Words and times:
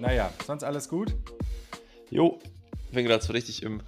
Naja, 0.00 0.32
sonst 0.46 0.64
alles 0.64 0.88
gut? 0.88 1.14
Jo, 2.08 2.38
ich 2.86 2.94
bin 2.94 3.04
gerade 3.04 3.22
so 3.22 3.34
richtig 3.34 3.62
im, 3.62 3.82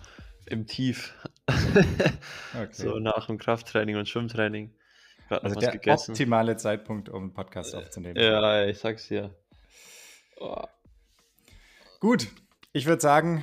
im 0.44 0.66
Tief. 0.66 1.14
okay. 1.48 2.68
So 2.70 2.98
nach 2.98 3.28
dem 3.28 3.38
Krafttraining 3.38 3.96
und 3.96 4.06
Schwimmtraining. 4.06 4.74
Gerade 5.28 5.44
also 5.44 5.58
der 5.58 5.72
gegessen. 5.72 6.10
optimale 6.10 6.58
Zeitpunkt, 6.58 7.08
um 7.08 7.22
einen 7.22 7.32
Podcast 7.32 7.74
aufzunehmen. 7.74 8.20
Ja, 8.20 8.66
ich 8.66 8.78
sag's 8.78 9.08
dir. 9.08 9.34
Oh. 10.36 10.64
Gut, 11.98 12.28
ich 12.74 12.84
würde 12.84 13.00
sagen, 13.00 13.42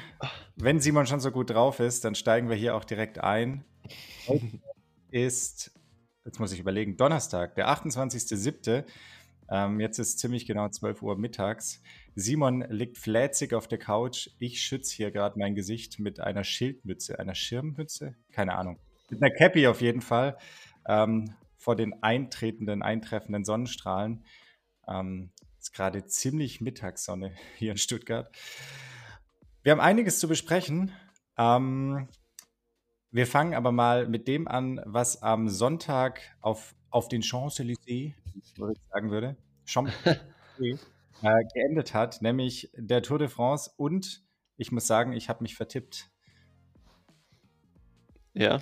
wenn 0.56 0.80
Simon 0.80 1.08
schon 1.08 1.22
so 1.22 1.32
gut 1.32 1.50
drauf 1.50 1.80
ist, 1.80 2.06
dann 2.06 2.14
steigen 2.14 2.50
wir 2.50 2.56
hier 2.56 2.76
auch 2.76 2.86
direkt 2.86 3.20
ein. 3.20 3.66
Heute 4.28 4.46
ist, 5.10 5.72
jetzt 6.24 6.40
muss 6.40 6.52
ich 6.52 6.60
überlegen, 6.60 6.98
Donnerstag, 6.98 7.56
der 7.56 7.70
28.07. 7.70 8.86
Ähm, 9.52 9.80
jetzt 9.80 9.98
ist 9.98 10.20
ziemlich 10.20 10.46
genau 10.46 10.70
12 10.70 11.02
Uhr 11.02 11.18
mittags. 11.18 11.82
Simon 12.16 12.66
liegt 12.70 12.98
fläzig 12.98 13.54
auf 13.54 13.68
der 13.68 13.80
Couch. 13.80 14.30
Ich 14.40 14.62
schütze 14.62 14.96
hier 14.96 15.12
gerade 15.12 15.40
mein 15.40 15.56
Gesicht 15.56 16.00
mit 16.00 16.20
einer 16.20 16.44
Schildmütze, 16.44 17.20
einer 17.20 17.36
Schirmmütze, 17.36 18.16
keine 18.32 18.56
Ahnung. 18.56 18.80
Mit 19.10 19.24
einer 19.24 19.34
Cappy 19.34 19.68
auf 19.68 19.82
jeden 19.82 20.02
Fall 20.02 20.38
ähm, 20.88 21.34
vor 21.58 21.76
den 21.76 22.04
eintretenden, 22.04 22.84
eintreffenden 22.84 23.44
Sonnenstrahlen. 23.44 24.24
Ähm, 24.88 25.32
ist 25.60 25.74
gerade 25.74 26.06
ziemlich 26.06 26.62
Mittagssonne 26.62 27.36
hier 27.58 27.72
in 27.72 27.78
Stuttgart. 27.78 28.36
Wir 29.64 29.72
haben 29.72 29.82
einiges 29.82 30.20
zu 30.20 30.28
besprechen. 30.28 30.92
Ähm, 31.38 32.08
wir 33.12 33.28
fangen 33.28 33.56
aber 33.56 33.72
mal 33.72 34.08
mit 34.08 34.28
dem 34.28 34.48
an, 34.48 34.82
was 34.86 35.22
am 35.24 35.50
Sonntag 35.50 36.22
auf, 36.42 36.76
auf 36.92 37.08
den 37.08 37.24
Champs-Élysées, 37.24 38.14
was 38.58 38.72
ich 38.72 38.82
sagen 38.92 39.10
würde, 39.10 39.36
Champs-Élysées, 39.70 40.80
äh, 41.22 41.44
geendet 41.54 41.94
hat, 41.94 42.22
nämlich 42.22 42.72
der 42.76 43.02
Tour 43.02 43.20
de 43.20 43.28
France. 43.28 43.72
Und 43.78 44.24
ich 44.58 44.72
muss 44.72 44.88
sagen, 44.88 45.14
ich 45.14 45.30
habe 45.30 45.44
mich 45.44 45.56
vertippt. 45.56 46.10
Ja. 48.34 48.62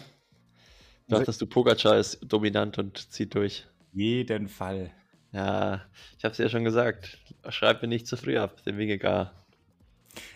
Dachtest 1.07 1.41
du, 1.41 1.47
Pogacar 1.47 1.97
ist 1.97 2.19
dominant 2.21 2.77
und 2.77 3.11
zieht 3.11 3.33
durch. 3.35 3.65
Jeden 3.93 4.49
Fall. 4.49 4.91
Ja, 5.31 5.85
ich 6.17 6.23
habe 6.23 6.31
es 6.33 6.37
ja 6.37 6.49
schon 6.49 6.63
gesagt. 6.63 7.17
Schreib 7.49 7.81
mir 7.81 7.87
nicht 7.87 8.07
zu 8.07 8.17
früh 8.17 8.37
ab, 8.37 8.63
den 8.63 8.77
Wingegar. 8.77 9.33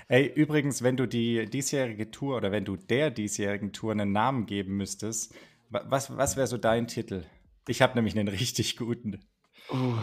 Ey, 0.08 0.28
übrigens, 0.28 0.84
wenn 0.84 0.98
du 0.98 1.08
die 1.08 1.46
diesjährige 1.46 2.12
Tour 2.12 2.38
oder 2.38 2.52
wenn 2.52 2.66
du 2.66 2.76
der 2.76 3.12
diesjährigen 3.12 3.74
Tour 3.74 3.92
einen 3.92 4.12
Namen 4.12 4.46
geben 4.46 4.78
müsstest, 4.78 5.34
was, 5.70 6.16
was 6.16 6.36
wäre 6.36 6.48
so 6.48 6.58
dein 6.58 6.88
Titel? 6.88 7.24
Ich 7.68 7.82
habe 7.82 7.96
nämlich 7.96 8.18
einen 8.18 8.28
richtig 8.40 8.78
guten. 8.78 9.20
Uh, 9.72 9.96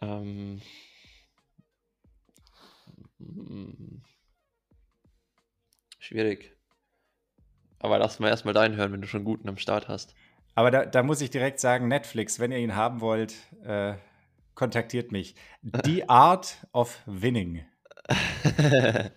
ähm. 0.00 0.60
Hm. 3.18 4.02
Schwierig. 5.98 6.56
Aber 7.80 7.98
lass 7.98 8.18
mal 8.18 8.28
erstmal 8.28 8.54
deinen 8.54 8.76
hören, 8.76 8.92
wenn 8.92 9.02
du 9.02 9.08
schon 9.08 9.24
guten 9.24 9.48
am 9.48 9.58
Start 9.58 9.88
hast. 9.88 10.14
Aber 10.54 10.70
da, 10.70 10.84
da 10.84 11.02
muss 11.02 11.20
ich 11.20 11.30
direkt 11.30 11.60
sagen, 11.60 11.86
Netflix, 11.86 12.40
wenn 12.40 12.50
ihr 12.50 12.58
ihn 12.58 12.74
haben 12.74 13.00
wollt, 13.00 13.34
äh, 13.64 13.94
kontaktiert 14.54 15.12
mich. 15.12 15.36
The 15.84 16.04
Art 16.08 16.66
of 16.72 17.00
Winning. 17.06 17.64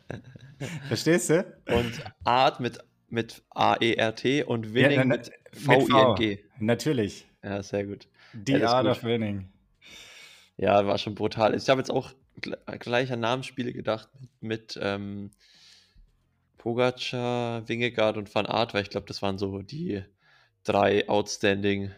Verstehst 0.87 1.31
du? 1.31 1.45
Und 1.65 2.03
Art 2.23 2.59
mit, 2.59 2.79
mit 3.09 3.41
A-E-R-T 3.49 4.43
und 4.43 4.73
Winning 4.73 4.97
ja, 4.97 5.05
na, 5.05 5.15
mit 5.15 5.31
V-I-N-G. 5.53 6.43
Natürlich. 6.59 7.25
Ja, 7.43 7.63
sehr 7.63 7.85
gut. 7.85 8.07
The 8.45 8.53
ja, 8.53 8.67
Art 8.67 8.85
gut. 8.85 8.97
of 8.97 9.03
Winning. 9.03 9.51
Ja, 10.61 10.85
war 10.85 10.99
schon 10.99 11.15
brutal. 11.15 11.55
Ich 11.55 11.67
habe 11.69 11.81
jetzt 11.81 11.89
auch 11.89 12.11
gleich 12.79 13.11
an 13.11 13.19
Namensspiele 13.19 13.73
gedacht 13.73 14.09
mit, 14.19 14.29
mit 14.41 14.79
ähm, 14.79 15.31
Pogacar, 16.59 17.67
Wingegaard 17.67 18.17
und 18.17 18.33
Van 18.33 18.45
Art, 18.45 18.75
weil 18.75 18.83
ich 18.83 18.91
glaube, 18.91 19.07
das 19.07 19.23
waren 19.23 19.39
so 19.39 19.63
die 19.63 20.03
drei 20.63 21.09
outstanding 21.09 21.91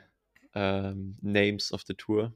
ähm, 0.55 1.17
Names 1.21 1.73
of 1.73 1.81
the 1.85 1.93
Tour. 1.93 2.33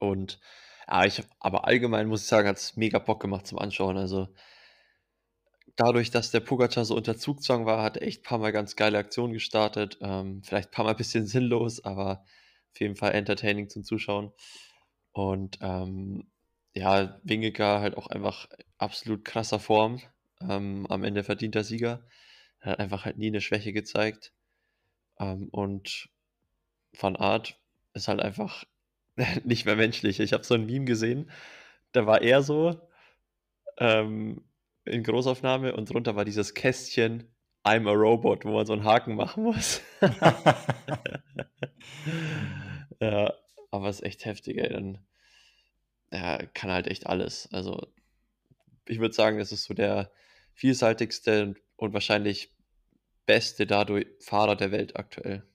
Und 0.00 0.40
ja, 0.88 1.04
ich, 1.04 1.22
aber 1.38 1.64
allgemein 1.68 2.08
muss 2.08 2.22
ich 2.22 2.26
sagen, 2.26 2.48
hat 2.48 2.56
es 2.56 2.76
mega 2.76 2.98
Bock 2.98 3.20
gemacht 3.22 3.46
zum 3.46 3.60
Anschauen. 3.60 3.96
Also 3.96 4.34
dadurch, 5.76 6.10
dass 6.10 6.32
der 6.32 6.40
Pogacar 6.40 6.84
so 6.84 6.96
unter 6.96 7.16
Zugzwang 7.16 7.66
war, 7.66 7.84
hat 7.84 7.98
er 7.98 8.06
echt 8.06 8.20
ein 8.22 8.24
paar 8.24 8.38
Mal 8.38 8.50
ganz 8.52 8.74
geile 8.74 8.98
Aktionen 8.98 9.32
gestartet. 9.32 9.98
Ähm, 10.00 10.42
vielleicht 10.42 10.70
ein 10.70 10.72
paar 10.72 10.84
Mal 10.86 10.90
ein 10.92 10.96
bisschen 10.96 11.26
sinnlos, 11.26 11.84
aber 11.84 12.24
auf 12.72 12.80
jeden 12.80 12.96
Fall 12.96 13.12
entertaining 13.12 13.68
zum 13.68 13.84
Zuschauen. 13.84 14.32
Und 15.12 15.58
ähm, 15.60 16.26
ja, 16.74 17.20
Wingegar 17.22 17.80
halt 17.80 17.96
auch 17.96 18.06
einfach 18.06 18.48
absolut 18.78 19.24
krasser 19.24 19.58
Form. 19.58 20.00
Ähm, 20.40 20.86
am 20.88 21.04
Ende 21.04 21.22
verdienter 21.22 21.64
Sieger. 21.64 22.02
Er 22.60 22.72
hat 22.72 22.80
einfach 22.80 23.04
halt 23.04 23.18
nie 23.18 23.28
eine 23.28 23.40
Schwäche 23.40 23.72
gezeigt. 23.72 24.32
Ähm, 25.18 25.48
und 25.50 26.08
Van 26.98 27.16
Art 27.16 27.58
ist 27.94 28.08
halt 28.08 28.20
einfach 28.20 28.64
nicht 29.44 29.66
mehr 29.66 29.76
menschlich. 29.76 30.20
Ich 30.20 30.32
habe 30.32 30.44
so 30.44 30.54
ein 30.54 30.66
Meme 30.66 30.84
gesehen, 30.84 31.30
da 31.92 32.06
war 32.06 32.22
er 32.22 32.42
so 32.42 32.80
ähm, 33.78 34.44
in 34.84 35.04
Großaufnahme 35.04 35.76
und 35.76 35.90
drunter 35.90 36.16
war 36.16 36.24
dieses 36.24 36.54
Kästchen 36.54 37.28
I'm 37.64 37.88
a 37.88 37.92
Robot, 37.92 38.44
wo 38.44 38.52
man 38.52 38.66
so 38.66 38.72
einen 38.72 38.84
Haken 38.84 39.14
machen 39.14 39.44
muss. 39.44 39.82
ist 43.98 44.02
echt 44.02 44.24
heftig, 44.24 44.58
ey. 44.58 44.68
Dann 44.68 44.98
ja, 46.12 46.38
kann 46.54 46.70
halt 46.70 46.86
echt 46.86 47.06
alles. 47.06 47.48
Also, 47.52 47.92
ich 48.86 48.98
würde 48.98 49.14
sagen, 49.14 49.38
das 49.38 49.52
ist 49.52 49.64
so 49.64 49.74
der 49.74 50.12
vielseitigste 50.54 51.54
und 51.76 51.92
wahrscheinlich 51.92 52.52
beste 53.26 53.66
dadurch 53.66 54.06
Fahrer 54.20 54.56
der 54.56 54.70
Welt 54.72 54.96
aktuell. 54.96 55.46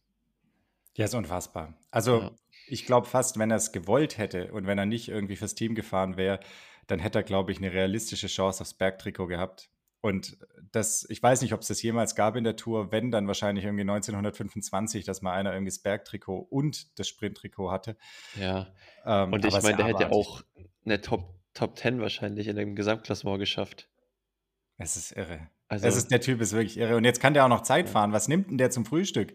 Ja, 0.96 1.06
ist 1.06 1.14
unfassbar. 1.14 1.78
Also, 1.92 2.22
ja. 2.22 2.32
ich 2.66 2.86
glaube 2.86 3.08
fast, 3.08 3.38
wenn 3.38 3.52
er 3.52 3.58
es 3.58 3.72
gewollt 3.72 4.18
hätte 4.18 4.52
und 4.52 4.66
wenn 4.66 4.80
er 4.80 4.86
nicht 4.86 5.10
irgendwie 5.10 5.36
fürs 5.36 5.54
Team 5.54 5.76
gefahren 5.76 6.18
wäre, 6.18 6.40
dann 6.88 7.00
hätte 7.00 7.20
er, 7.20 7.24
glaube 7.24 7.52
ich, 7.52 7.60
eine 7.60 7.72
realistische 7.72 8.28
Chance 8.28 8.62
aufs 8.62 8.74
Bergtrikot 8.74 9.28
gehabt. 9.28 9.70
Und 10.08 10.38
das, 10.72 11.06
ich 11.10 11.22
weiß 11.22 11.42
nicht, 11.42 11.54
ob 11.54 11.62
es 11.62 11.68
das 11.68 11.82
jemals 11.82 12.16
gab 12.16 12.36
in 12.36 12.44
der 12.44 12.56
Tour, 12.56 12.92
wenn 12.92 13.12
dann 13.12 13.28
wahrscheinlich 13.28 13.66
irgendwie 13.66 13.82
1925, 13.82 15.06
dass 15.06 15.22
mal 15.22 15.34
einer 15.34 15.52
irgendwie 15.52 15.72
das 15.72 15.80
Bergtrikot 15.80 16.48
und 16.50 16.98
das 16.98 17.08
Sprinttrikot 17.08 17.72
hatte. 17.72 17.98
Ja. 18.40 18.68
Ähm, 19.06 19.34
und 19.34 19.46
ich 19.46 19.62
meine, 19.62 19.76
der 19.76 19.86
hätte 19.86 20.12
auch 20.12 20.44
eine 20.86 21.02
Top, 21.02 21.36
Top 21.54 21.78
10 21.78 22.00
wahrscheinlich 22.00 22.48
in 22.48 22.56
dem 22.56 22.76
Gesamtklassement 22.76 23.40
geschafft. 23.40 23.90
Es 24.78 24.96
ist 24.96 25.12
irre. 25.12 25.50
Also, 25.68 25.86
es 25.86 25.98
ist, 25.98 26.12
der 26.12 26.22
Typ 26.22 26.40
ist 26.40 26.54
wirklich 26.54 26.78
irre. 26.78 26.96
Und 26.96 27.04
jetzt 27.04 27.20
kann 27.20 27.34
der 27.34 27.44
auch 27.44 27.50
noch 27.50 27.64
Zeit 27.64 27.90
fahren. 27.90 28.14
Was 28.14 28.28
nimmt 28.28 28.50
denn 28.50 28.58
der 28.58 28.70
zum 28.70 28.86
Frühstück? 28.86 29.34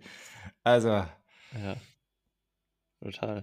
Also. 0.65 0.89
Ja. 0.89 1.77
Total. 3.03 3.43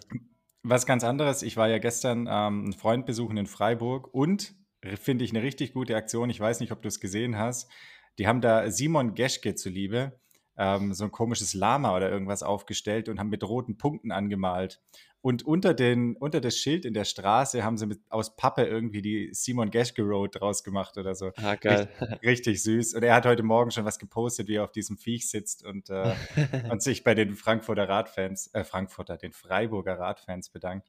Was 0.64 0.86
ganz 0.86 1.04
anderes. 1.04 1.44
Ich 1.44 1.58
war 1.58 1.70
ja 1.70 1.78
gestern 1.78 2.22
ähm, 2.22 2.64
einen 2.64 2.74
Freund 2.74 3.06
besuchen 3.06 3.38
in 3.38 3.46
Freiburg 3.46 4.12
und 4.14 4.56
finde 4.96 5.26
ich 5.26 5.32
eine 5.32 5.44
richtig 5.44 5.74
gute 5.74 5.96
Aktion. 5.96 6.30
Ich 6.30 6.40
weiß 6.40 6.60
nicht, 6.60 6.72
ob 6.72 6.82
du 6.82 6.88
es 6.88 7.00
gesehen 7.00 7.38
hast. 7.38 7.70
Die 8.18 8.28
haben 8.28 8.42
da 8.42 8.70
Simon 8.70 9.16
Geschke 9.16 9.56
zuliebe 9.56 10.20
ähm, 10.60 10.94
so 10.94 11.06
ein 11.06 11.12
komisches 11.12 11.54
Lama 11.54 11.96
oder 11.96 12.12
irgendwas 12.12 12.44
aufgestellt 12.44 13.08
und 13.08 13.18
haben 13.18 13.30
mit 13.30 13.44
roten 13.44 13.78
Punkten 13.78 14.12
angemalt. 14.12 14.82
Und 15.22 15.44
unter, 15.46 15.74
den, 15.74 16.16
unter 16.16 16.40
das 16.40 16.56
Schild 16.56 16.86
in 16.86 16.94
der 16.94 17.04
Straße 17.04 17.64
haben 17.64 17.78
sie 17.78 17.88
mit, 17.88 18.00
aus 18.10 18.38
Pappe 18.38 18.64
irgendwie 18.64 19.02
die 19.02 19.30
Simon 19.34 19.70
Geschke 19.70 20.02
Road 20.02 20.40
draus 20.40 20.64
gemacht 20.64 20.98
oder 20.98 21.14
so. 21.16 21.32
Ah, 21.38 21.56
geil. 21.56 21.90
Richtig, 22.00 22.24
richtig, 22.24 22.64
süß. 22.64 22.94
Und 22.94 23.04
er 23.04 23.16
hat 23.16 23.26
heute 23.26 23.44
Morgen 23.44 23.72
schon 23.72 23.84
was 23.84 24.00
gepostet, 24.00 24.48
wie 24.48 24.56
er 24.56 24.64
auf 24.64 24.72
diesem 24.72 24.98
Viech 24.98 25.30
sitzt 25.30 25.66
und, 25.66 25.90
äh, 25.90 26.14
und 26.72 26.82
sich 26.82 27.04
bei 27.04 27.16
den 27.16 27.36
Frankfurter 27.36 27.88
Radfans, 27.90 28.54
äh, 28.54 28.64
Frankfurter, 28.64 29.18
den 29.18 29.34
Freiburger 29.34 30.00
Radfans 30.00 30.50
bedankt. 30.50 30.88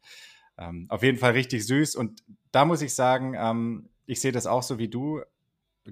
Ähm, 0.61 0.87
auf 0.89 1.03
jeden 1.03 1.19
Fall 1.19 1.33
richtig 1.33 1.67
süß. 1.67 1.97
Und 1.97 2.23
da 2.53 2.65
muss 2.65 2.83
ich 2.83 2.95
sagen, 2.95 3.35
ähm, 3.37 3.89
ich 4.07 4.21
sehe 4.21 4.33
das 4.33 4.47
auch 4.47 4.63
so 4.63 4.79
wie 4.79 4.89
du 4.89 5.23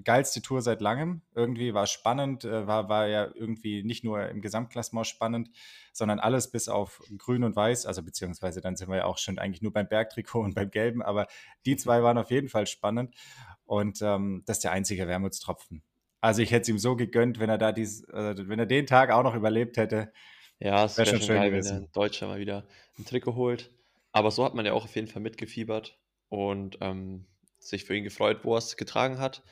geilste 0.03 0.41
Tour 0.41 0.61
seit 0.61 0.81
langem. 0.81 1.21
Irgendwie 1.33 1.73
war 1.73 1.87
spannend, 1.87 2.45
äh, 2.45 2.67
war, 2.67 2.89
war 2.89 3.07
ja 3.07 3.27
irgendwie 3.33 3.83
nicht 3.83 4.03
nur 4.03 4.29
im 4.29 4.41
Gesamtklassement 4.41 5.07
spannend, 5.07 5.49
sondern 5.93 6.19
alles 6.19 6.51
bis 6.51 6.69
auf 6.69 7.01
Grün 7.17 7.43
und 7.43 7.55
Weiß. 7.55 7.85
Also 7.85 8.03
beziehungsweise 8.03 8.61
dann 8.61 8.75
sind 8.75 8.89
wir 8.89 8.97
ja 8.97 9.05
auch 9.05 9.17
schon 9.17 9.39
eigentlich 9.39 9.61
nur 9.61 9.73
beim 9.73 9.87
Bergtrikot 9.87 10.41
und 10.41 10.55
beim 10.55 10.69
Gelben, 10.69 11.01
aber 11.01 11.27
die 11.65 11.75
zwei 11.75 12.03
waren 12.03 12.17
auf 12.17 12.31
jeden 12.31 12.49
Fall 12.49 12.67
spannend. 12.67 13.15
Und 13.65 14.01
ähm, 14.01 14.43
das 14.45 14.57
ist 14.57 14.63
der 14.63 14.71
einzige 14.71 15.07
Wermutstropfen. 15.07 15.83
Also 16.21 16.41
ich 16.41 16.51
hätte 16.51 16.63
es 16.63 16.69
ihm 16.69 16.79
so 16.79 16.95
gegönnt, 16.95 17.39
wenn 17.39 17.49
er 17.49 17.57
da 17.57 17.71
dies, 17.71 18.03
äh, 18.09 18.35
wenn 18.37 18.59
er 18.59 18.65
den 18.65 18.85
Tag 18.85 19.11
auch 19.11 19.23
noch 19.23 19.35
überlebt 19.35 19.77
hätte. 19.77 20.11
Ja, 20.59 20.85
es 20.85 20.97
wäre 20.97 21.07
wär 21.07 21.17
schon 21.17 21.25
schön 21.25 21.35
geil, 21.37 21.49
gewesen. 21.51 21.75
wenn 21.75 21.83
ein 21.83 21.91
Deutscher 21.93 22.27
mal 22.27 22.39
wieder 22.39 22.67
ein 22.97 23.05
Trikot 23.05 23.35
holt. 23.35 23.71
Aber 24.11 24.31
so 24.31 24.43
hat 24.43 24.55
man 24.55 24.65
ja 24.65 24.73
auch 24.73 24.85
auf 24.85 24.95
jeden 24.95 25.07
Fall 25.07 25.21
mitgefiebert 25.21 25.99
und 26.29 26.77
ähm, 26.81 27.25
sich 27.59 27.85
für 27.85 27.95
ihn 27.95 28.03
gefreut, 28.03 28.39
wo 28.43 28.55
er 28.55 28.59
es 28.59 28.77
getragen 28.77 29.19
hat. 29.19 29.43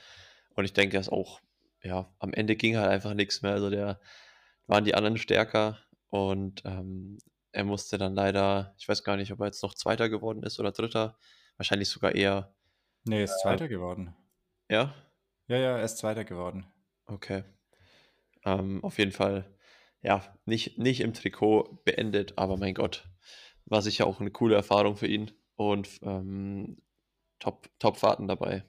Und 0.54 0.64
ich 0.64 0.72
denke, 0.72 0.96
dass 0.96 1.08
auch, 1.08 1.40
ja, 1.82 2.12
am 2.18 2.32
Ende 2.32 2.56
ging 2.56 2.76
halt 2.76 2.88
einfach 2.88 3.14
nichts 3.14 3.42
mehr. 3.42 3.52
Also 3.52 3.70
der 3.70 4.00
waren 4.66 4.84
die 4.84 4.94
anderen 4.94 5.18
stärker 5.18 5.78
und 6.08 6.62
ähm, 6.64 7.18
er 7.52 7.64
musste 7.64 7.98
dann 7.98 8.14
leider, 8.14 8.74
ich 8.78 8.88
weiß 8.88 9.04
gar 9.04 9.16
nicht, 9.16 9.32
ob 9.32 9.40
er 9.40 9.46
jetzt 9.46 9.62
noch 9.62 9.74
Zweiter 9.74 10.08
geworden 10.08 10.42
ist 10.42 10.58
oder 10.58 10.72
Dritter, 10.72 11.16
wahrscheinlich 11.56 11.88
sogar 11.88 12.14
eher 12.14 12.54
Nee, 13.04 13.24
ist 13.24 13.40
Zweiter 13.40 13.68
geworden. 13.68 14.14
Ja? 14.68 14.94
Ja, 15.46 15.56
ja, 15.56 15.78
er 15.78 15.84
ist 15.84 15.98
Zweiter 15.98 16.24
geworden. 16.24 16.66
Okay. 17.06 17.44
Ähm, 18.44 18.84
auf 18.84 18.98
jeden 18.98 19.12
Fall, 19.12 19.56
ja, 20.02 20.22
nicht, 20.44 20.78
nicht 20.78 21.00
im 21.00 21.14
Trikot 21.14 21.80
beendet, 21.84 22.36
aber 22.36 22.56
mein 22.58 22.74
Gott, 22.74 23.08
war 23.68 23.82
sicher 23.82 24.06
auch 24.06 24.20
eine 24.20 24.30
coole 24.30 24.56
Erfahrung 24.56 24.96
für 24.96 25.06
ihn 25.06 25.30
und 25.56 25.88
ähm, 26.02 26.78
Top, 27.38 27.68
Top-Fahrten 27.78 28.26
dabei. 28.26 28.64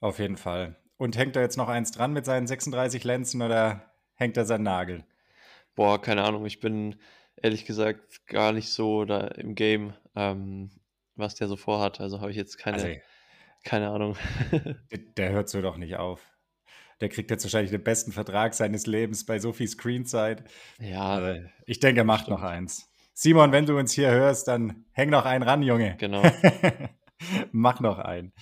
Auf 0.00 0.18
jeden 0.18 0.36
Fall. 0.36 0.76
Und 0.96 1.16
hängt 1.16 1.36
da 1.36 1.40
jetzt 1.40 1.56
noch 1.56 1.68
eins 1.68 1.92
dran 1.92 2.12
mit 2.12 2.24
seinen 2.24 2.46
36 2.46 3.04
Lenzen 3.04 3.42
oder 3.42 3.92
hängt 4.14 4.36
er 4.36 4.44
seinen 4.44 4.64
Nagel? 4.64 5.04
Boah, 5.74 6.00
keine 6.00 6.24
Ahnung. 6.24 6.46
Ich 6.46 6.60
bin 6.60 6.96
ehrlich 7.36 7.64
gesagt 7.64 8.26
gar 8.26 8.52
nicht 8.52 8.70
so 8.70 9.04
da 9.04 9.28
im 9.28 9.54
Game, 9.54 9.94
ähm, 10.14 10.70
was 11.16 11.34
der 11.34 11.48
so 11.48 11.56
vorhat. 11.56 12.00
Also 12.00 12.20
habe 12.20 12.30
ich 12.30 12.36
jetzt 12.36 12.58
keine, 12.58 12.76
also, 12.76 12.88
keine 13.64 13.90
Ahnung. 13.90 14.16
der, 14.52 14.98
der 15.16 15.30
hört 15.30 15.48
so 15.48 15.62
doch 15.62 15.76
nicht 15.76 15.96
auf. 15.96 16.22
Der 17.00 17.08
kriegt 17.08 17.30
jetzt 17.30 17.44
wahrscheinlich 17.44 17.70
den 17.70 17.82
besten 17.82 18.12
Vertrag 18.12 18.52
seines 18.52 18.86
Lebens 18.86 19.24
bei 19.24 19.38
so 19.38 19.52
viel 19.52 19.68
Screenzeit. 19.68 20.44
Ja. 20.78 21.00
Aber 21.00 21.38
ich 21.64 21.80
denke, 21.80 22.02
er 22.02 22.04
macht 22.04 22.24
stimmt. 22.24 22.40
noch 22.40 22.44
eins. 22.44 22.89
Simon, 23.22 23.52
wenn 23.52 23.66
du 23.66 23.76
uns 23.76 23.92
hier 23.92 24.10
hörst, 24.12 24.48
dann 24.48 24.86
häng 24.92 25.10
noch 25.10 25.26
einen 25.26 25.42
ran, 25.42 25.62
Junge. 25.62 25.94
Genau. 25.98 26.22
Mach 27.52 27.78
noch 27.80 27.98
einen. 27.98 28.32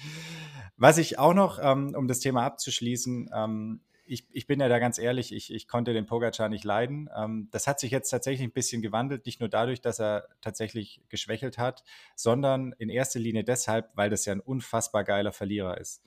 Was 0.77 0.99
ich 0.99 1.19
auch 1.19 1.35
noch, 1.35 1.59
ähm, 1.61 1.97
um 1.97 2.07
das 2.07 2.21
Thema 2.21 2.45
abzuschließen, 2.45 3.29
ähm, 3.35 3.81
ich, 4.07 4.29
ich, 4.31 4.47
bin 4.47 4.61
ja 4.61 4.69
da 4.69 4.79
ganz 4.79 4.99
ehrlich, 4.99 5.35
ich, 5.35 5.53
ich 5.53 5.67
konnte 5.67 5.95
den 5.95 6.07
Pogacar 6.07 6.49
nicht 6.49 6.63
leiden. 6.63 7.11
Ähm, 7.13 7.49
das 7.51 7.67
hat 7.67 7.81
sich 7.81 7.91
jetzt 7.91 8.09
tatsächlich 8.11 8.47
ein 8.47 8.53
bisschen 8.53 8.81
gewandelt, 8.81 9.27
nicht 9.27 9.41
nur 9.41 9.49
dadurch, 9.49 9.81
dass 9.81 9.99
er 9.99 10.29
tatsächlich 10.43 11.03
geschwächelt 11.09 11.59
hat, 11.59 11.83
sondern 12.15 12.73
in 12.79 12.89
erster 12.89 13.19
Linie 13.19 13.43
deshalb, 13.43 13.91
weil 13.97 14.11
das 14.11 14.27
ja 14.27 14.33
ein 14.33 14.41
unfassbar 14.41 15.03
geiler 15.03 15.33
Verlierer 15.33 15.79
ist. 15.79 16.05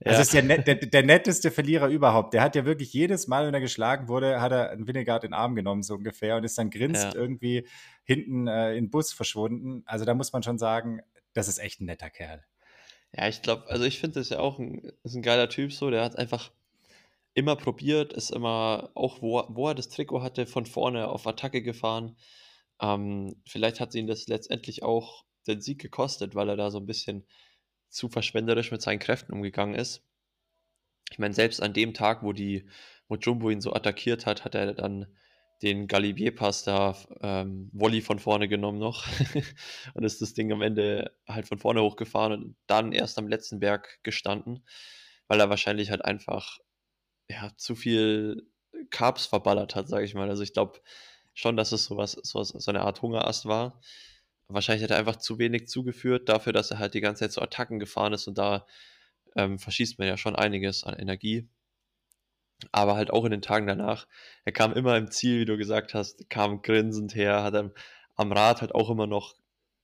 Ja. 0.00 0.10
Also 0.10 0.22
ist 0.22 0.34
der, 0.34 0.42
der, 0.42 0.74
der, 0.74 1.02
netteste 1.02 1.50
Verlierer 1.50 1.88
überhaupt. 1.88 2.34
Der 2.34 2.42
hat 2.42 2.56
ja 2.56 2.64
wirklich 2.64 2.92
jedes 2.92 3.26
Mal, 3.26 3.46
wenn 3.46 3.54
er 3.54 3.60
geschlagen 3.60 4.08
wurde, 4.08 4.40
hat 4.40 4.52
er 4.52 4.70
einen 4.70 4.86
Winnegard 4.86 5.24
in 5.24 5.30
den 5.30 5.34
Arm 5.34 5.54
genommen, 5.54 5.82
so 5.82 5.94
ungefähr, 5.94 6.36
und 6.36 6.44
ist 6.44 6.58
dann 6.58 6.70
grinst 6.70 7.04
ja. 7.04 7.14
irgendwie 7.14 7.66
hinten 8.02 8.48
äh, 8.48 8.74
in 8.74 8.86
den 8.86 8.90
Bus 8.90 9.12
verschwunden. 9.12 9.82
Also 9.86 10.04
da 10.04 10.14
muss 10.14 10.32
man 10.32 10.42
schon 10.42 10.58
sagen, 10.58 11.00
das 11.32 11.48
ist 11.48 11.58
echt 11.58 11.80
ein 11.80 11.86
netter 11.86 12.10
Kerl. 12.10 12.44
Ja, 13.16 13.28
ich 13.28 13.42
glaube, 13.42 13.68
also 13.68 13.84
ich 13.84 14.00
finde 14.00 14.18
das 14.20 14.30
ja 14.30 14.40
auch 14.40 14.58
ein, 14.58 14.92
ist 15.04 15.14
ein 15.14 15.22
geiler 15.22 15.48
Typ 15.48 15.72
so, 15.72 15.90
der 15.90 16.02
hat 16.02 16.16
einfach 16.18 16.50
immer 17.34 17.56
probiert, 17.56 18.12
ist 18.12 18.30
immer, 18.30 18.90
auch 18.94 19.22
wo, 19.22 19.44
wo 19.48 19.68
er 19.68 19.74
das 19.74 19.88
Trikot 19.88 20.22
hatte, 20.22 20.46
von 20.46 20.66
vorne 20.66 21.08
auf 21.08 21.26
Attacke 21.26 21.62
gefahren. 21.62 22.16
Ähm, 22.80 23.36
vielleicht 23.46 23.80
hat 23.80 23.94
ihn 23.94 24.06
das 24.06 24.26
letztendlich 24.26 24.82
auch 24.82 25.24
den 25.46 25.60
Sieg 25.60 25.80
gekostet, 25.80 26.34
weil 26.34 26.48
er 26.48 26.56
da 26.56 26.70
so 26.70 26.78
ein 26.78 26.86
bisschen 26.86 27.24
zu 27.94 28.08
verschwenderisch 28.08 28.70
mit 28.70 28.82
seinen 28.82 28.98
Kräften 28.98 29.32
umgegangen 29.32 29.74
ist. 29.74 30.02
Ich 31.10 31.18
meine, 31.18 31.34
selbst 31.34 31.62
an 31.62 31.72
dem 31.72 31.94
Tag, 31.94 32.22
wo 32.22 32.32
die, 32.32 32.68
wo 33.08 33.16
Jumbo 33.16 33.50
ihn 33.50 33.60
so 33.60 33.72
attackiert 33.72 34.26
hat, 34.26 34.44
hat 34.44 34.54
er 34.54 34.74
dann 34.74 35.06
den 35.62 35.86
Galibier-Pass 35.86 36.64
da 36.64 36.96
ähm, 37.20 37.70
Volley 37.72 38.02
von 38.02 38.18
vorne 38.18 38.48
genommen 38.48 38.78
noch 38.78 39.06
und 39.94 40.04
ist 40.04 40.20
das 40.20 40.34
Ding 40.34 40.52
am 40.52 40.62
Ende 40.62 41.16
halt 41.28 41.46
von 41.46 41.58
vorne 41.58 41.82
hochgefahren 41.82 42.32
und 42.32 42.56
dann 42.66 42.92
erst 42.92 43.18
am 43.18 43.28
letzten 43.28 43.60
Berg 43.60 44.00
gestanden, 44.02 44.64
weil 45.28 45.40
er 45.40 45.50
wahrscheinlich 45.50 45.90
halt 45.90 46.04
einfach 46.04 46.58
ja, 47.28 47.52
zu 47.56 47.76
viel 47.76 48.46
Carbs 48.90 49.26
verballert 49.26 49.74
hat, 49.74 49.88
sage 49.88 50.04
ich 50.04 50.14
mal. 50.14 50.28
Also 50.28 50.42
ich 50.42 50.52
glaube 50.52 50.80
schon, 51.32 51.56
dass 51.56 51.72
es 51.72 51.84
sowas, 51.84 52.12
sowas, 52.22 52.48
so 52.48 52.70
eine 52.70 52.82
Art 52.82 53.00
Hungerast 53.02 53.46
war. 53.46 53.80
Wahrscheinlich 54.48 54.84
hat 54.84 54.90
er 54.90 54.98
einfach 54.98 55.16
zu 55.16 55.38
wenig 55.38 55.68
zugeführt 55.68 56.28
dafür, 56.28 56.52
dass 56.52 56.70
er 56.70 56.78
halt 56.78 56.94
die 56.94 57.00
ganze 57.00 57.20
Zeit 57.20 57.32
zu 57.32 57.42
Attacken 57.42 57.78
gefahren 57.78 58.12
ist 58.12 58.28
und 58.28 58.38
da 58.38 58.66
ähm, 59.36 59.58
verschießt 59.58 59.98
man 59.98 60.08
ja 60.08 60.16
schon 60.16 60.36
einiges 60.36 60.84
an 60.84 60.94
Energie. 60.94 61.48
Aber 62.72 62.94
halt 62.96 63.10
auch 63.10 63.24
in 63.24 63.32
den 63.32 63.42
Tagen 63.42 63.66
danach, 63.66 64.06
er 64.44 64.52
kam 64.52 64.72
immer 64.72 64.96
im 64.96 65.10
Ziel, 65.10 65.40
wie 65.40 65.44
du 65.44 65.56
gesagt 65.56 65.92
hast, 65.94 66.30
kam 66.30 66.62
grinsend 66.62 67.14
her, 67.14 67.42
hat 67.42 67.54
am, 67.54 67.72
am 68.14 68.32
Rad 68.32 68.60
halt 68.60 68.74
auch 68.74 68.90
immer 68.90 69.06
noch, 69.06 69.34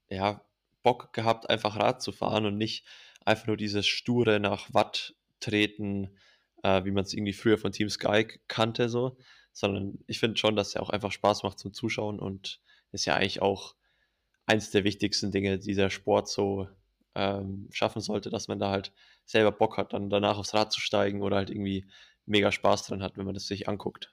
ja, 0.09 0.45
Bock 0.83 1.13
gehabt, 1.13 1.51
einfach 1.51 1.77
Rad 1.77 2.01
zu 2.01 2.13
fahren 2.13 2.47
und 2.47 2.57
nicht 2.57 2.87
einfach 3.25 3.47
nur 3.49 3.57
dieses 3.57 3.87
sture 3.87 4.41
nach 4.41 4.73
Watt 4.73 5.15
treten, 5.41 6.17
äh, 6.63 6.85
wie 6.85 6.91
man 6.91 7.05
es 7.05 7.13
irgendwie 7.13 7.33
früher 7.33 7.59
von 7.59 7.73
Team 7.73 7.91
Sky 7.91 8.27
kannte, 8.49 8.89
so, 8.89 9.17
sondern 9.53 9.99
ich 10.07 10.21
finde 10.21 10.39
schon, 10.39 10.57
dass 10.57 10.75
er 10.75 10.83
auch 10.83 10.91
einfach 10.91 11.13
Spaß 11.13 11.43
macht 11.43 11.59
zum 11.59 11.73
Zuschauen 11.73 12.19
und 12.19 12.61
ist 12.93 13.05
ja 13.05 13.15
eigentlich 13.15 13.43
auch 13.43 13.75
eins 14.51 14.71
der 14.71 14.85
wichtigsten 14.85 15.31
Dinge, 15.31 15.59
die 15.59 15.75
der 15.75 15.91
Sport 15.91 16.29
so 16.29 16.69
ähm, 17.15 17.69
schaffen 17.71 18.01
sollte, 18.01 18.31
dass 18.31 18.49
man 18.49 18.59
da 18.59 18.71
halt 18.71 18.93
selber 19.25 19.53
Bock 19.53 19.77
hat, 19.77 19.93
dann 19.93 20.11
danach 20.11 20.39
aufs 20.39 20.55
Rad 20.55 20.73
zu 20.73 20.81
steigen 20.81 21.23
oder 21.23 21.37
halt 21.37 21.51
irgendwie 21.51 21.87
mega 22.27 22.53
Spaß 22.53 22.87
dran 22.87 23.03
hat, 23.03 23.17
wenn 23.17 23.25
man 23.25 23.35
das 23.35 23.47
sich 23.47 23.69
anguckt. 23.69 24.13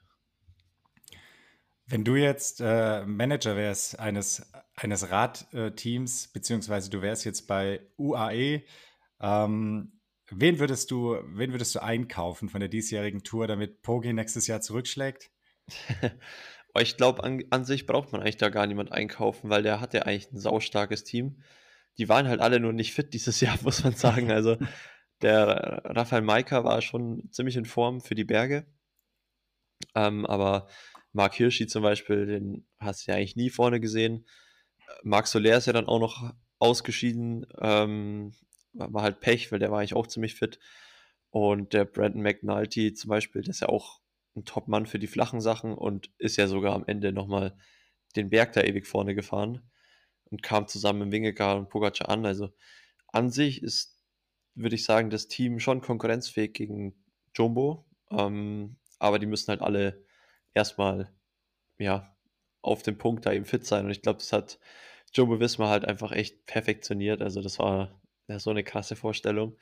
Wenn 1.86 2.04
du 2.04 2.16
jetzt 2.16 2.60
äh, 2.60 3.04
Manager 3.06 3.56
wärst 3.56 3.98
eines, 3.98 4.50
eines 4.76 5.10
Radteams, 5.10 6.28
beziehungsweise 6.28 6.90
du 6.90 7.00
wärst 7.00 7.24
jetzt 7.24 7.46
bei 7.46 7.80
UAE, 7.96 8.62
ähm, 9.20 9.98
Wen 10.30 10.58
würdest 10.58 10.90
du, 10.90 11.16
wen 11.24 11.52
würdest 11.52 11.74
du 11.74 11.82
einkaufen 11.82 12.50
von 12.50 12.60
der 12.60 12.68
diesjährigen 12.68 13.22
Tour, 13.22 13.46
damit 13.46 13.80
Pogi 13.82 14.12
nächstes 14.12 14.46
Jahr 14.46 14.60
zurückschlägt? 14.60 15.30
ich 16.82 16.96
glaube, 16.96 17.24
an, 17.24 17.42
an, 17.50 17.64
sich 17.64 17.86
braucht 17.86 18.12
man 18.12 18.20
eigentlich 18.20 18.36
da 18.36 18.48
gar 18.48 18.66
niemand 18.66 18.92
einkaufen, 18.92 19.50
weil 19.50 19.62
der 19.62 19.80
hat 19.80 19.94
ja 19.94 20.02
eigentlich 20.02 20.32
ein 20.32 20.38
saustarkes 20.38 21.04
Team. 21.04 21.42
Die 21.98 22.08
waren 22.08 22.28
halt 22.28 22.40
alle 22.40 22.60
nur 22.60 22.72
nicht 22.72 22.92
fit 22.92 23.14
dieses 23.14 23.40
Jahr, 23.42 23.58
muss 23.62 23.84
man 23.84 23.94
sagen. 23.94 24.30
Also 24.30 24.56
der 25.22 25.82
Rafael 25.84 26.22
Maika 26.22 26.64
war 26.64 26.80
schon 26.82 27.28
ziemlich 27.30 27.56
in 27.56 27.64
Form 27.64 28.00
für 28.00 28.14
die 28.14 28.24
Berge. 28.24 28.66
Ähm, 29.94 30.26
aber 30.26 30.68
Mark 31.12 31.34
Hirschi 31.34 31.66
zum 31.66 31.82
Beispiel, 31.82 32.26
den 32.26 32.66
hast 32.78 33.06
du 33.06 33.10
ja 33.10 33.16
eigentlich 33.16 33.36
nie 33.36 33.50
vorne 33.50 33.80
gesehen. 33.80 34.26
Marc 35.02 35.26
Soler 35.26 35.58
ist 35.58 35.66
ja 35.66 35.72
dann 35.72 35.86
auch 35.86 36.00
noch 36.00 36.34
ausgeschieden. 36.58 37.46
Ähm, 37.60 38.32
war 38.72 39.02
halt 39.02 39.20
Pech, 39.20 39.50
weil 39.50 39.58
der 39.58 39.70
war 39.70 39.78
eigentlich 39.78 39.94
auch 39.94 40.06
ziemlich 40.06 40.34
fit. 40.34 40.58
Und 41.30 41.72
der 41.72 41.84
Brandon 41.84 42.22
McNulty 42.22 42.94
zum 42.94 43.08
Beispiel, 43.10 43.42
der 43.42 43.50
ist 43.50 43.60
ja 43.60 43.68
auch 43.68 44.00
ein 44.36 44.44
Top-Mann 44.44 44.86
für 44.86 44.98
die 44.98 45.06
flachen 45.06 45.40
Sachen 45.40 45.74
und 45.74 46.10
ist 46.18 46.36
ja 46.36 46.46
sogar 46.46 46.74
am 46.74 46.84
Ende 46.86 47.12
nochmal 47.12 47.56
den 48.16 48.30
Berg 48.30 48.52
da 48.52 48.62
ewig 48.62 48.86
vorne 48.86 49.14
gefahren 49.14 49.62
und 50.24 50.42
kam 50.42 50.66
zusammen 50.66 51.00
mit 51.00 51.12
Wingegaard 51.12 51.58
und 51.58 51.68
Pogacar 51.68 52.08
an. 52.08 52.26
Also 52.26 52.50
an 53.08 53.30
sich 53.30 53.62
ist, 53.62 53.98
würde 54.54 54.74
ich 54.74 54.84
sagen, 54.84 55.10
das 55.10 55.28
Team 55.28 55.60
schon 55.60 55.80
konkurrenzfähig 55.80 56.52
gegen 56.52 56.94
Jumbo. 57.34 57.86
Ähm, 58.10 58.76
aber 58.98 59.18
die 59.18 59.26
müssen 59.26 59.48
halt 59.48 59.62
alle 59.62 60.04
erstmal 60.54 61.12
ja, 61.78 62.16
auf 62.62 62.82
dem 62.82 62.98
Punkt 62.98 63.26
da 63.26 63.32
eben 63.32 63.44
fit 63.44 63.66
sein. 63.66 63.84
Und 63.84 63.90
ich 63.90 64.02
glaube, 64.02 64.18
das 64.18 64.32
hat 64.32 64.58
Jumbo 65.14 65.40
Wismar 65.40 65.70
halt 65.70 65.84
einfach 65.84 66.12
echt 66.12 66.46
perfektioniert. 66.46 67.22
Also 67.22 67.40
das 67.42 67.58
war 67.58 68.00
ja, 68.28 68.38
so 68.38 68.50
eine 68.50 68.64
krasse 68.64 68.96
Vorstellung. 68.96 69.56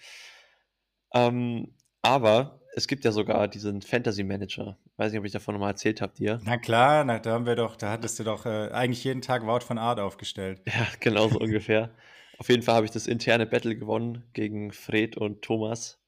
Ähm, 1.15 1.75
aber 2.03 2.61
es 2.77 2.87
gibt 2.87 3.07
ja 3.07 3.11
sogar 3.11 3.49
diesen 3.49 3.81
Fantasy 3.81 4.23
Manager. 4.23 4.77
Weiß 4.99 5.11
nicht, 5.11 5.19
ob 5.19 5.25
ich 5.25 5.33
davon 5.33 5.55
nochmal 5.55 5.71
erzählt 5.71 6.03
habe 6.03 6.13
dir. 6.15 6.41
Na 6.45 6.59
klar, 6.59 7.05
na, 7.05 7.19
da 7.19 7.33
haben 7.33 7.47
wir 7.47 7.57
doch, 7.57 7.75
da 7.75 7.91
hattest 7.91 8.19
du 8.19 8.25
doch 8.25 8.45
äh, 8.45 8.69
eigentlich 8.71 9.03
jeden 9.03 9.23
Tag 9.23 9.47
Wout 9.47 9.61
von 9.61 9.79
Art 9.79 9.99
aufgestellt. 9.99 10.61
Ja, 10.67 10.87
genau 11.01 11.27
so 11.29 11.39
ungefähr. 11.41 11.91
Auf 12.39 12.51
jeden 12.51 12.63
Fall 12.63 12.75
habe 12.75 12.85
ich 12.85 12.93
das 12.93 13.07
interne 13.07 13.47
Battle 13.47 13.77
gewonnen 13.77 14.25
gegen 14.35 14.73
Fred 14.73 15.17
und 15.17 15.41
Thomas. 15.41 16.03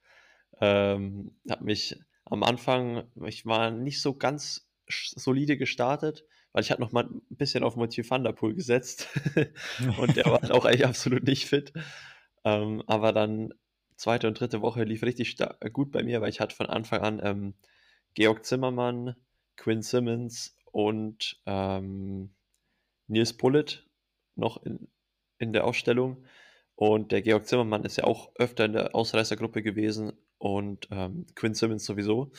Ähm, 0.61 1.39
habe 1.49 1.65
mich 1.65 1.99
am 2.27 2.43
Anfang, 2.43 3.05
ich 3.25 3.47
war 3.47 3.71
nicht 3.71 4.03
so 4.03 4.15
ganz 4.15 4.71
solide 4.87 5.57
gestartet, 5.57 6.27
weil 6.53 6.63
ich 6.63 6.71
hatte 6.71 6.83
noch 6.83 6.93
mal 6.93 7.05
ein 7.05 7.23
bisschen 7.31 7.65
auf 7.65 7.77
Mathieu 7.77 8.05
van 8.07 8.25
der 8.25 8.33
Poel 8.33 8.55
gesetzt 8.55 9.09
und 9.99 10.17
der 10.17 10.27
war 10.27 10.51
auch 10.51 10.65
eigentlich 10.67 10.85
absolut 10.85 11.25
nicht 11.25 11.47
fit. 11.47 11.73
Ähm, 12.45 12.83
aber 12.87 13.15
dann 13.15 13.55
zweite 13.99 14.29
und 14.29 14.41
dritte 14.41 14.63
Woche 14.63 14.85
lief 14.85 15.03
richtig 15.03 15.37
gut 15.73 15.93
bei 15.93 16.03
mir, 16.03 16.21
weil 16.21 16.31
ich 16.31 16.41
hatte 16.41 16.57
von 16.57 16.67
Anfang 16.67 17.01
an 17.01 17.21
ähm, 17.23 17.55
Georg 18.15 18.45
Zimmermann, 18.45 19.17
Quinn 19.57 19.83
Simmons 19.83 20.57
und 20.73 21.41
ähm, 21.47 22.35
Nils 23.09 23.37
Pullet 23.37 23.87
noch 24.37 24.63
in, 24.65 24.89
in 25.39 25.53
der 25.53 25.65
Ausstellung. 25.65 26.25
Und 26.77 27.11
der 27.11 27.23
Georg 27.23 27.47
Zimmermann 27.47 27.85
ist 27.85 27.97
ja 27.97 28.05
auch 28.05 28.31
öfter 28.37 28.65
in 28.65 28.73
der 28.73 28.95
Ausreißergruppe 28.95 29.63
gewesen 29.63 30.13
und 30.39 30.87
ähm, 30.93 31.27
Quinn 31.35 31.55
Simmons 31.55 31.85
sowieso. 31.85 32.31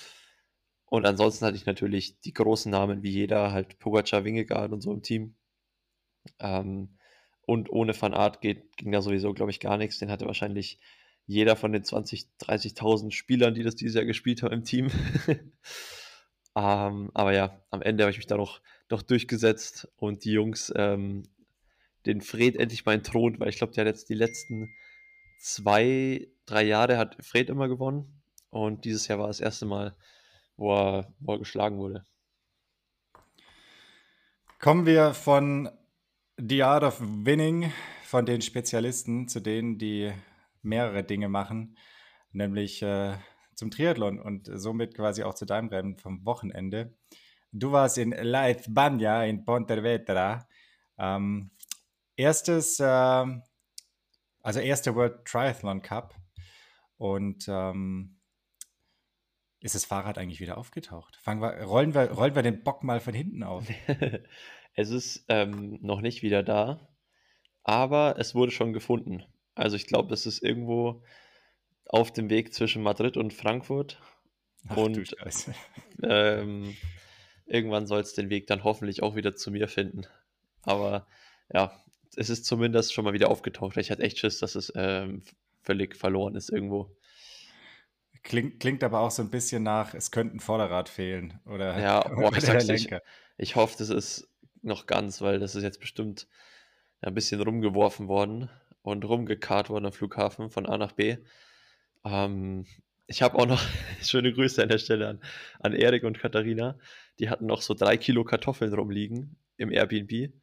Und 0.85 1.05
ansonsten 1.05 1.45
hatte 1.45 1.57
ich 1.57 1.65
natürlich 1.65 2.19
die 2.21 2.33
großen 2.33 2.71
Namen 2.71 3.03
wie 3.03 3.11
jeder, 3.11 3.51
halt 3.51 3.79
Pogacar, 3.79 4.23
Wingegaard 4.23 4.71
und 4.71 4.81
so 4.81 4.93
im 4.93 5.03
Team. 5.03 5.35
Ähm, 6.39 6.97
und 7.45 7.69
ohne 7.69 7.99
Van 7.99 8.13
Art 8.13 8.41
geht, 8.41 8.77
ging 8.77 8.91
da 8.91 9.01
sowieso, 9.01 9.33
glaube 9.33 9.51
ich, 9.51 9.59
gar 9.59 9.77
nichts. 9.77 9.99
Den 9.99 10.09
hatte 10.09 10.25
wahrscheinlich 10.25 10.79
jeder 11.29 11.55
von 11.55 11.71
den 11.71 11.83
20.000, 11.83 12.25
30.000 12.39 13.11
Spielern, 13.11 13.53
die 13.53 13.61
das 13.61 13.75
dieses 13.75 13.93
Jahr 13.93 14.05
gespielt 14.05 14.41
haben 14.41 14.51
im 14.51 14.63
Team. 14.63 14.89
ähm, 16.55 17.11
aber 17.13 17.33
ja, 17.33 17.61
am 17.69 17.83
Ende 17.83 18.03
habe 18.03 18.09
ich 18.09 18.17
mich 18.17 18.25
da 18.25 18.35
noch, 18.35 18.61
noch 18.89 19.03
durchgesetzt 19.03 19.87
und 19.97 20.25
die 20.25 20.31
Jungs 20.31 20.73
ähm, 20.75 21.29
den 22.07 22.21
Fred 22.21 22.55
endlich 22.55 22.83
mal 22.83 22.95
entthront, 22.95 23.39
weil 23.39 23.49
ich 23.49 23.57
glaube, 23.57 23.73
der 23.73 23.85
hat 23.85 23.89
jetzt 23.89 24.09
die 24.09 24.15
letzten 24.15 24.73
zwei, 25.37 26.27
drei 26.47 26.63
Jahre 26.63 26.97
hat 26.97 27.23
Fred 27.23 27.51
immer 27.51 27.67
gewonnen 27.67 28.23
und 28.49 28.83
dieses 28.85 29.07
Jahr 29.07 29.19
war 29.19 29.27
das 29.27 29.39
erste 29.39 29.67
Mal, 29.67 29.95
wo 30.57 30.73
er, 30.73 31.13
wo 31.19 31.33
er 31.33 31.39
geschlagen 31.39 31.77
wurde. 31.77 32.05
Kommen 34.57 34.87
wir 34.87 35.13
von 35.13 35.69
The 36.37 36.63
Art 36.63 36.83
of 36.83 36.99
Winning, 36.99 37.71
von 38.03 38.25
den 38.25 38.41
Spezialisten 38.41 39.27
zu 39.27 39.41
denen, 39.41 39.77
die 39.77 40.11
mehrere 40.61 41.03
Dinge 41.03 41.29
machen, 41.29 41.77
nämlich 42.31 42.81
äh, 42.81 43.17
zum 43.55 43.71
Triathlon 43.71 44.19
und 44.19 44.49
somit 44.53 44.95
quasi 44.95 45.23
auch 45.23 45.33
zu 45.33 45.45
deinem 45.45 45.69
Rennen 45.69 45.97
vom 45.97 46.25
Wochenende. 46.25 46.95
Du 47.51 47.71
warst 47.71 47.97
in 47.97 48.11
La 48.11 48.47
España 48.47 49.27
in 49.27 49.43
Pontevedra. 49.43 50.47
Ähm, 50.97 51.51
erstes, 52.15 52.79
äh, 52.79 52.85
also 54.41 54.59
erster 54.59 54.95
World 54.95 55.25
Triathlon 55.25 55.81
Cup. 55.81 56.15
Und 56.97 57.47
ähm, 57.47 58.19
ist 59.61 59.75
das 59.75 59.85
Fahrrad 59.85 60.17
eigentlich 60.17 60.39
wieder 60.39 60.57
aufgetaucht? 60.57 61.17
Fangen 61.21 61.41
wir, 61.41 61.63
rollen, 61.63 61.93
wir, 61.93 62.11
rollen 62.11 62.35
wir 62.35 62.43
den 62.43 62.63
Bock 62.63 62.83
mal 62.83 62.99
von 62.99 63.13
hinten 63.13 63.43
auf. 63.43 63.65
es 64.75 64.89
ist 64.89 65.25
ähm, 65.27 65.79
noch 65.81 66.01
nicht 66.01 66.21
wieder 66.21 66.43
da, 66.43 66.89
aber 67.63 68.15
es 68.17 68.35
wurde 68.35 68.51
schon 68.51 68.73
gefunden. 68.73 69.23
Also 69.59 69.75
ich 69.75 69.87
glaube, 69.87 70.13
es 70.13 70.25
ist 70.25 70.41
irgendwo 70.41 71.03
auf 71.85 72.13
dem 72.13 72.29
Weg 72.29 72.53
zwischen 72.53 72.81
Madrid 72.81 73.17
und 73.17 73.33
Frankfurt. 73.33 74.01
Ach, 74.69 74.77
und 74.77 75.13
ähm, 76.01 76.77
irgendwann 77.45 77.85
soll 77.85 77.99
es 77.99 78.13
den 78.13 78.29
Weg 78.29 78.47
dann 78.47 78.63
hoffentlich 78.63 79.03
auch 79.03 79.15
wieder 79.15 79.35
zu 79.35 79.51
mir 79.51 79.67
finden. 79.67 80.05
Aber 80.61 81.07
ja, 81.51 81.73
es 82.15 82.29
ist 82.29 82.45
zumindest 82.45 82.93
schon 82.93 83.03
mal 83.03 83.11
wieder 83.11 83.29
aufgetaucht. 83.29 83.75
Ich 83.75 83.91
hatte 83.91 84.01
echt 84.01 84.17
Schiss, 84.17 84.39
dass 84.39 84.55
es 84.55 84.71
ähm, 84.75 85.23
völlig 85.61 85.97
verloren 85.97 86.35
ist 86.35 86.49
irgendwo. 86.49 86.95
Klingt, 88.23 88.61
klingt 88.61 88.81
aber 88.81 89.01
auch 89.01 89.11
so 89.11 89.23
ein 89.23 89.29
bisschen 89.29 89.63
nach, 89.63 89.93
es 89.93 90.09
könnte 90.11 90.37
ein 90.37 90.39
Vorderrad 90.39 90.87
fehlen. 90.87 91.37
Oder, 91.45 91.77
ja, 91.77 92.07
boah, 92.15 92.33
ich, 92.33 92.45
sag's, 92.45 92.69
ich, 92.69 92.89
ich 93.37 93.55
hoffe, 93.57 93.75
das 93.77 93.89
ist 93.89 94.29
noch 94.61 94.85
ganz, 94.85 95.21
weil 95.21 95.39
das 95.39 95.55
ist 95.55 95.63
jetzt 95.63 95.81
bestimmt 95.81 96.29
ein 97.01 97.13
bisschen 97.13 97.41
rumgeworfen 97.41 98.07
worden 98.07 98.49
und 98.89 99.05
rumgekarrt 99.05 99.69
worden 99.69 99.85
am 99.85 99.93
Flughafen 99.93 100.49
von 100.49 100.65
A 100.65 100.77
nach 100.77 100.93
B. 100.93 101.17
Ähm, 102.05 102.65
ich 103.07 103.21
habe 103.21 103.37
auch 103.37 103.45
noch 103.45 103.61
schöne 104.01 104.33
Grüße 104.33 104.61
an 104.61 104.69
der 104.69 104.77
Stelle 104.77 105.07
an, 105.07 105.21
an 105.59 105.73
Erik 105.73 106.03
und 106.03 106.19
Katharina. 106.19 106.77
Die 107.19 107.29
hatten 107.29 107.45
noch 107.45 107.61
so 107.61 107.73
drei 107.73 107.97
Kilo 107.97 108.23
Kartoffeln 108.23 108.73
rumliegen 108.73 109.37
im 109.57 109.71
Airbnb. 109.71 110.33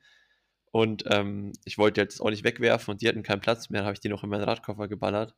Und 0.73 1.05
ähm, 1.11 1.53
ich 1.65 1.79
wollte 1.79 2.00
jetzt 2.00 2.21
auch 2.21 2.31
nicht 2.31 2.45
wegwerfen 2.45 2.93
und 2.93 3.00
die 3.00 3.09
hatten 3.09 3.23
keinen 3.23 3.41
Platz 3.41 3.71
mehr. 3.71 3.85
Habe 3.85 3.95
ich 3.95 4.00
die 4.00 4.09
noch 4.09 4.25
in 4.25 4.29
meinen 4.29 4.45
Radkoffer 4.45 4.88
geballert. 4.88 5.35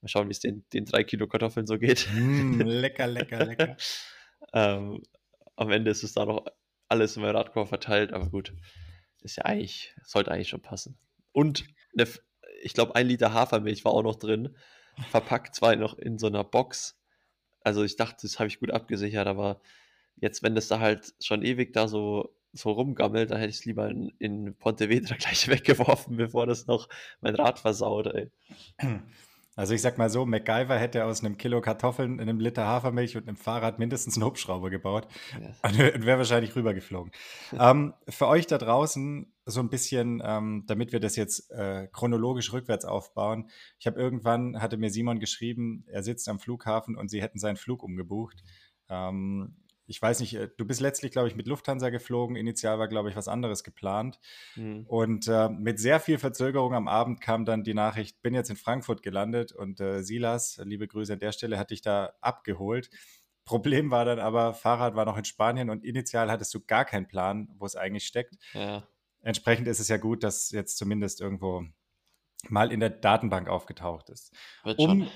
Mal 0.00 0.08
schauen, 0.08 0.28
wie 0.28 0.32
es 0.32 0.40
den, 0.40 0.64
den 0.72 0.86
drei 0.86 1.04
Kilo 1.04 1.28
Kartoffeln 1.28 1.66
so 1.66 1.78
geht. 1.78 2.08
Mm, 2.12 2.60
lecker, 2.64 3.06
lecker, 3.06 3.44
lecker. 3.44 3.76
ähm, 4.54 5.02
am 5.56 5.70
Ende 5.70 5.90
ist 5.90 6.02
es 6.02 6.14
da 6.14 6.24
noch 6.24 6.46
alles 6.88 7.16
in 7.16 7.22
meinem 7.22 7.36
Radkoffer 7.36 7.68
verteilt, 7.68 8.12
aber 8.12 8.30
gut. 8.30 8.54
Ist 9.22 9.36
ja 9.36 9.44
eigentlich, 9.44 9.94
sollte 10.02 10.32
eigentlich 10.32 10.48
schon 10.48 10.62
passen. 10.62 10.98
Und 11.32 11.64
eine, 11.92 12.08
ich 12.60 12.74
glaube, 12.74 12.94
ein 12.94 13.06
Liter 13.06 13.32
Hafermilch 13.32 13.84
war 13.84 13.92
auch 13.92 14.02
noch 14.02 14.16
drin. 14.16 14.56
Verpackt 15.10 15.54
zwar 15.54 15.76
noch 15.76 15.98
in 15.98 16.18
so 16.18 16.26
einer 16.26 16.44
Box. 16.44 16.98
Also 17.62 17.84
ich 17.84 17.96
dachte, 17.96 18.18
das 18.22 18.38
habe 18.38 18.48
ich 18.48 18.60
gut 18.60 18.70
abgesichert, 18.70 19.26
aber 19.26 19.60
jetzt, 20.16 20.42
wenn 20.42 20.54
das 20.54 20.68
da 20.68 20.80
halt 20.80 21.14
schon 21.20 21.42
ewig 21.42 21.72
da 21.72 21.88
so, 21.88 22.34
so 22.52 22.72
rumgammelt, 22.72 23.30
dann 23.30 23.38
hätte 23.38 23.50
ich 23.50 23.56
es 23.56 23.64
lieber 23.64 23.88
in, 23.88 24.12
in 24.18 24.54
Pontevedra 24.56 25.14
gleich 25.18 25.48
weggeworfen, 25.48 26.16
bevor 26.16 26.46
das 26.46 26.66
noch 26.66 26.88
mein 27.20 27.34
Rad 27.34 27.58
versaut, 27.58 28.06
ey. 28.06 28.30
Also 29.60 29.74
ich 29.74 29.82
sag 29.82 29.98
mal 29.98 30.08
so, 30.08 30.24
MacGyver 30.24 30.78
hätte 30.78 31.04
aus 31.04 31.22
einem 31.22 31.36
Kilo 31.36 31.60
Kartoffeln, 31.60 32.18
einem 32.18 32.40
Liter 32.40 32.66
Hafermilch 32.66 33.18
und 33.18 33.28
einem 33.28 33.36
Fahrrad 33.36 33.78
mindestens 33.78 34.16
einen 34.16 34.24
Hubschrauber 34.24 34.70
gebaut 34.70 35.06
yes. 35.38 35.60
und 35.62 36.06
wäre 36.06 36.16
wahrscheinlich 36.16 36.56
rübergeflogen. 36.56 37.12
ähm, 37.60 37.92
für 38.08 38.26
euch 38.26 38.46
da 38.46 38.56
draußen 38.56 39.30
so 39.44 39.60
ein 39.60 39.68
bisschen, 39.68 40.22
ähm, 40.24 40.64
damit 40.66 40.92
wir 40.92 41.00
das 41.00 41.14
jetzt 41.16 41.50
äh, 41.50 41.88
chronologisch 41.92 42.54
rückwärts 42.54 42.86
aufbauen. 42.86 43.50
Ich 43.78 43.86
habe 43.86 44.00
irgendwann, 44.00 44.62
hatte 44.62 44.78
mir 44.78 44.88
Simon 44.88 45.20
geschrieben, 45.20 45.84
er 45.88 46.02
sitzt 46.02 46.30
am 46.30 46.40
Flughafen 46.40 46.96
und 46.96 47.10
sie 47.10 47.20
hätten 47.20 47.38
seinen 47.38 47.56
Flug 47.56 47.82
umgebucht. 47.82 48.42
Ähm, 48.88 49.56
ich 49.90 50.00
weiß 50.00 50.20
nicht, 50.20 50.34
äh, 50.34 50.48
du 50.56 50.64
bist 50.64 50.80
letztlich, 50.80 51.10
glaube 51.10 51.26
ich, 51.26 51.34
mit 51.34 51.48
Lufthansa 51.48 51.90
geflogen. 51.90 52.36
Initial 52.36 52.78
war, 52.78 52.86
glaube 52.86 53.10
ich, 53.10 53.16
was 53.16 53.26
anderes 53.26 53.64
geplant. 53.64 54.20
Mhm. 54.54 54.86
Und 54.86 55.26
äh, 55.26 55.48
mit 55.48 55.80
sehr 55.80 55.98
viel 55.98 56.18
Verzögerung 56.18 56.74
am 56.74 56.86
Abend 56.86 57.20
kam 57.20 57.44
dann 57.44 57.64
die 57.64 57.74
Nachricht, 57.74 58.22
bin 58.22 58.32
jetzt 58.32 58.50
in 58.50 58.56
Frankfurt 58.56 59.02
gelandet 59.02 59.50
und 59.50 59.80
äh, 59.80 60.02
Silas, 60.02 60.60
liebe 60.64 60.86
Grüße 60.86 61.12
an 61.12 61.18
der 61.18 61.32
Stelle, 61.32 61.58
hat 61.58 61.72
dich 61.72 61.82
da 61.82 62.12
abgeholt. 62.20 62.88
Problem 63.44 63.90
war 63.90 64.04
dann 64.04 64.20
aber, 64.20 64.54
Fahrrad 64.54 64.94
war 64.94 65.06
noch 65.06 65.18
in 65.18 65.24
Spanien 65.24 65.70
und 65.70 65.84
initial 65.84 66.30
hattest 66.30 66.54
du 66.54 66.60
gar 66.60 66.84
keinen 66.84 67.08
Plan, 67.08 67.48
wo 67.58 67.66
es 67.66 67.74
eigentlich 67.74 68.06
steckt. 68.06 68.36
Ja. 68.54 68.86
Entsprechend 69.22 69.66
ist 69.66 69.80
es 69.80 69.88
ja 69.88 69.96
gut, 69.96 70.22
dass 70.22 70.52
jetzt 70.52 70.78
zumindest 70.78 71.20
irgendwo 71.20 71.64
mal 72.48 72.70
in 72.70 72.78
der 72.78 72.90
Datenbank 72.90 73.48
aufgetaucht 73.48 74.08
ist. 74.08 74.32
um 74.76 75.08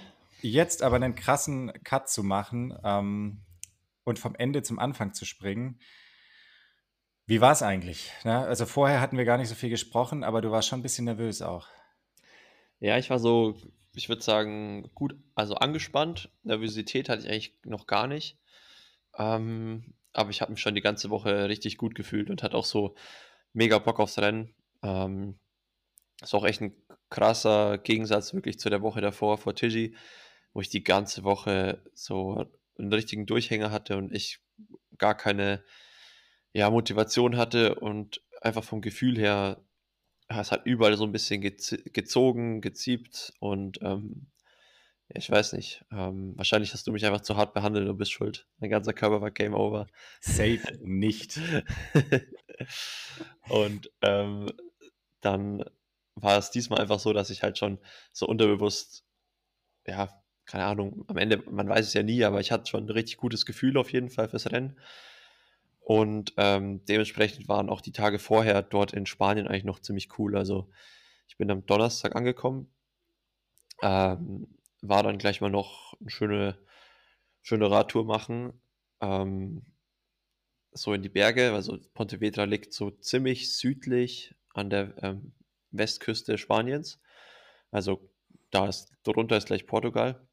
jetzt 0.43 0.83
aber 0.83 0.97
einen 0.97 1.15
krassen 1.15 1.73
Cut 1.85 2.09
zu 2.09 2.25
machen, 2.25 2.77
ähm, 2.83 3.44
und 4.05 4.19
vom 4.19 4.35
Ende 4.35 4.63
zum 4.63 4.79
Anfang 4.79 5.15
zu 5.15 5.25
springen. 5.25 5.81
Wie 7.27 7.41
war 7.41 7.53
es 7.53 7.63
eigentlich? 7.63 8.13
Ne? 8.25 8.39
Also 8.39 8.67
vorher 8.67 9.01
hatten 9.01 9.17
wir 9.17 9.25
gar 9.25 9.39
nicht 9.39 9.49
so 9.49 9.55
viel 9.55 9.71
gesprochen, 9.71 10.25
aber 10.25 10.43
du 10.43 10.51
warst 10.51 10.69
schon 10.69 10.81
ein 10.81 10.83
bisschen 10.83 11.07
nervös 11.07 11.41
auch. 11.41 11.69
Ja, 12.81 12.99
ich 12.99 13.09
war 13.09 13.19
so, 13.19 13.57
ich 13.95 14.09
würde 14.09 14.23
sagen, 14.23 14.91
gut, 14.95 15.17
also 15.35 15.55
angespannt. 15.55 16.31
Nervosität 16.43 17.09
hatte 17.09 17.23
ich 17.23 17.31
eigentlich 17.31 17.59
noch 17.65 17.87
gar 17.87 18.07
nicht. 18.07 18.39
Ähm, 19.17 19.95
aber 20.13 20.31
ich 20.31 20.43
habe 20.43 20.53
mich 20.53 20.61
schon 20.61 20.75
die 20.75 20.83
ganze 20.83 21.09
Woche 21.09 21.49
richtig 21.49 21.79
gut 21.79 21.95
gefühlt 21.95 22.29
und 22.29 22.43
hatte 22.43 22.57
auch 22.57 22.65
so 22.65 22.95
mega 23.55 23.79
Bock 23.79 24.01
aufs 24.01 24.19
Rennen. 24.19 24.55
Ähm, 24.83 25.39
ist 26.21 26.35
auch 26.35 26.45
echt 26.45 26.61
ein 26.61 26.77
krasser 27.09 27.79
Gegensatz 27.79 28.35
wirklich 28.35 28.59
zu 28.59 28.69
der 28.69 28.83
Woche 28.83 29.01
davor 29.01 29.39
vor 29.39 29.55
Tiji, 29.55 29.97
wo 30.53 30.61
ich 30.61 30.69
die 30.69 30.85
ganze 30.85 31.25
Woche 31.25 31.83
so 31.95 32.45
einen 32.79 32.93
richtigen 32.93 33.27
Durchhänger 33.27 33.71
hatte 33.71 33.97
und 33.97 34.13
ich 34.13 34.41
gar 34.99 35.17
keine 35.17 35.65
ja, 36.53 36.71
Motivation 36.71 37.37
hatte 37.37 37.75
und 37.75 38.23
einfach 38.41 38.65
vom 38.65 38.81
Gefühl 38.81 39.19
her, 39.19 39.65
es 40.29 40.53
hat 40.53 40.67
überall 40.67 40.97
so 40.97 41.05
ein 41.05 41.13
bisschen 41.13 41.41
gezogen, 41.41 42.61
geziebt 42.61 43.33
und 43.41 43.79
ähm, 43.83 44.27
ich 45.09 45.31
weiß 45.31 45.53
nicht, 45.53 45.85
ähm, 45.93 46.33
wahrscheinlich 46.37 46.73
hast 46.73 46.87
du 46.87 46.93
mich 46.93 47.05
einfach 47.05 47.21
zu 47.21 47.37
hart 47.37 47.53
behandelt 47.53 47.89
und 47.89 47.99
bist 47.99 48.13
schuld. 48.13 48.47
Mein 48.59 48.71
ganzer 48.71 48.95
Körper 48.95 49.21
war 49.21 49.31
Game 49.31 49.55
Over. 49.55 49.87
Safe 50.21 50.61
nicht. 50.81 51.39
und 53.49 53.91
ähm, 54.01 54.51
dann 55.21 55.65
war 56.15 56.39
es 56.39 56.51
diesmal 56.51 56.81
einfach 56.81 57.01
so, 57.01 57.13
dass 57.13 57.31
ich 57.31 57.43
halt 57.43 57.59
schon 57.59 57.79
so 58.13 58.27
unterbewusst, 58.27 59.05
ja, 59.87 60.24
keine 60.47 60.65
Ahnung, 60.65 61.05
am 61.09 61.17
Ende, 61.17 61.43
man 61.51 61.69
weiß 61.69 61.87
es 61.87 61.95
ja 61.95 62.03
nie, 62.03 62.25
aber 62.25 62.41
ich 62.41 62.53
hatte 62.53 62.71
schon 62.71 62.85
ein 62.85 62.91
richtig 62.91 63.17
gutes 63.17 63.47
Gefühl 63.47 63.77
auf 63.77 63.93
jeden 63.93 64.11
Fall 64.11 64.29
fürs 64.29 64.51
Rennen. 64.51 64.79
Und 65.81 66.33
ähm, 66.39 66.85
dementsprechend 66.87 67.49
waren 67.49 67.69
auch 67.69 67.81
die 67.81 67.93
Tage 67.93 68.19
vorher 68.19 68.63
dort 68.63 68.93
in 68.93 69.07
Spanien 69.07 69.47
eigentlich 69.47 69.65
noch 69.65 69.81
ziemlich 69.81 70.19
cool. 70.19 70.37
Also 70.37 70.71
ich 71.29 71.37
bin 71.37 71.51
am 71.51 71.67
Donnerstag 71.67 72.17
angekommen, 72.17 72.73
ähm, 73.83 74.47
war 74.81 75.03
dann 75.03 75.19
gleich 75.19 75.41
mal 75.41 75.51
noch 75.51 75.95
eine 76.01 76.11
schöne, 76.11 76.59
schöne 77.43 77.71
Radtour 77.71 78.05
machen. 78.05 78.53
Ähm, 79.01 79.63
so 80.73 80.93
in 80.93 81.03
die 81.03 81.09
Berge, 81.09 81.53
also 81.53 81.79
Pontevedra 81.95 82.45
liegt 82.45 82.73
so 82.73 82.91
ziemlich 82.91 83.55
südlich 83.55 84.35
an 84.55 84.71
der 84.71 84.95
ähm, 85.03 85.33
Westküste 85.71 86.39
Spaniens. 86.39 87.01
Also 87.71 88.11
da 88.51 88.69
ist, 88.69 88.93
darunter 89.03 89.37
ist 89.37 89.47
gleich 89.47 89.67
Portugal. 89.67 90.27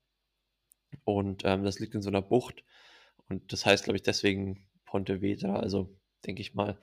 Und 1.04 1.44
ähm, 1.46 1.64
das 1.64 1.80
liegt 1.80 1.96
in 1.96 2.02
so 2.02 2.10
einer 2.10 2.22
Bucht. 2.22 2.64
Und 3.30 3.52
das 3.54 3.66
heißt, 3.66 3.84
glaube 3.84 3.98
ich, 3.98 4.04
deswegen 4.04 4.68
Pontevedra, 4.86 5.60
also 5.60 5.98
denke 6.26 6.42
ich 6.42 6.54
mal, 6.54 6.78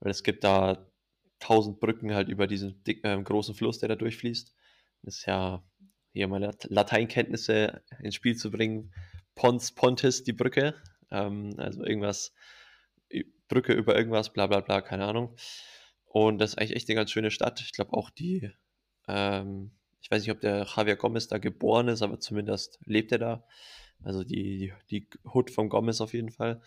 weil 0.00 0.10
es 0.10 0.22
gibt 0.22 0.44
da 0.44 0.90
tausend 1.38 1.80
Brücken 1.80 2.14
halt 2.14 2.28
über 2.28 2.46
diesen 2.46 2.82
dick, 2.84 3.04
äh, 3.04 3.20
großen 3.20 3.54
Fluss, 3.54 3.78
der 3.78 3.88
da 3.88 3.96
durchfließt. 3.96 4.54
Das 5.02 5.18
ist 5.18 5.26
ja 5.26 5.64
hier 6.12 6.28
meine 6.28 6.52
Lateinkenntnisse 6.64 7.82
ins 8.00 8.14
Spiel 8.14 8.36
zu 8.36 8.50
bringen. 8.50 8.92
Pons, 9.34 9.72
Pontis, 9.72 10.24
die 10.24 10.32
Brücke. 10.32 10.74
Ähm, 11.10 11.54
also 11.58 11.84
irgendwas, 11.84 12.32
Brücke 13.48 13.72
über 13.72 13.96
irgendwas, 13.96 14.32
bla 14.32 14.46
bla 14.46 14.60
bla, 14.60 14.80
keine 14.80 15.06
Ahnung. 15.06 15.36
Und 16.04 16.38
das 16.38 16.50
ist 16.50 16.58
eigentlich 16.58 16.76
echt 16.76 16.88
eine 16.88 16.96
ganz 16.96 17.10
schöne 17.10 17.30
Stadt. 17.30 17.60
Ich 17.60 17.72
glaube 17.72 17.92
auch 17.92 18.10
die, 18.10 18.50
ähm, 19.08 19.72
ich 20.06 20.10
weiß 20.12 20.22
nicht, 20.22 20.30
ob 20.30 20.40
der 20.40 20.64
Javier 20.64 20.94
Gomez 20.94 21.26
da 21.26 21.38
geboren 21.38 21.88
ist, 21.88 22.00
aber 22.00 22.20
zumindest 22.20 22.78
lebt 22.84 23.10
er 23.10 23.18
da. 23.18 23.44
Also 24.04 24.22
die, 24.22 24.72
die, 24.88 25.08
Hood 25.24 25.50
von 25.50 25.68
Gomez 25.68 26.00
auf 26.00 26.14
jeden 26.14 26.30
Fall. 26.30 26.62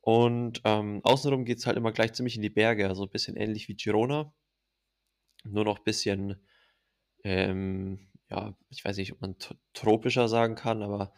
Und 0.00 0.60
ähm, 0.62 1.00
außenrum 1.02 1.44
geht 1.46 1.58
es 1.58 1.66
halt 1.66 1.76
immer 1.76 1.90
gleich 1.90 2.12
ziemlich 2.12 2.36
in 2.36 2.42
die 2.42 2.50
Berge, 2.50 2.88
also 2.88 3.02
ein 3.02 3.10
bisschen 3.10 3.34
ähnlich 3.34 3.66
wie 3.66 3.74
Girona. 3.74 4.32
Nur 5.42 5.64
noch 5.64 5.78
ein 5.78 5.84
bisschen, 5.84 6.46
ähm, 7.24 8.06
ja, 8.30 8.56
ich 8.68 8.84
weiß 8.84 8.98
nicht, 8.98 9.10
ob 9.10 9.20
man 9.20 9.34
tropischer 9.72 10.28
sagen 10.28 10.54
kann, 10.54 10.84
aber 10.84 11.12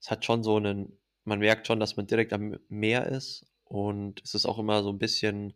es 0.00 0.10
hat 0.10 0.24
schon 0.24 0.42
so 0.42 0.56
einen, 0.56 0.98
man 1.22 1.38
merkt 1.38 1.68
schon, 1.68 1.78
dass 1.78 1.96
man 1.96 2.08
direkt 2.08 2.32
am 2.32 2.58
Meer 2.68 3.06
ist 3.06 3.46
und 3.62 4.20
es 4.24 4.34
ist 4.34 4.46
auch 4.46 4.58
immer 4.58 4.82
so 4.82 4.90
ein 4.90 4.98
bisschen 4.98 5.54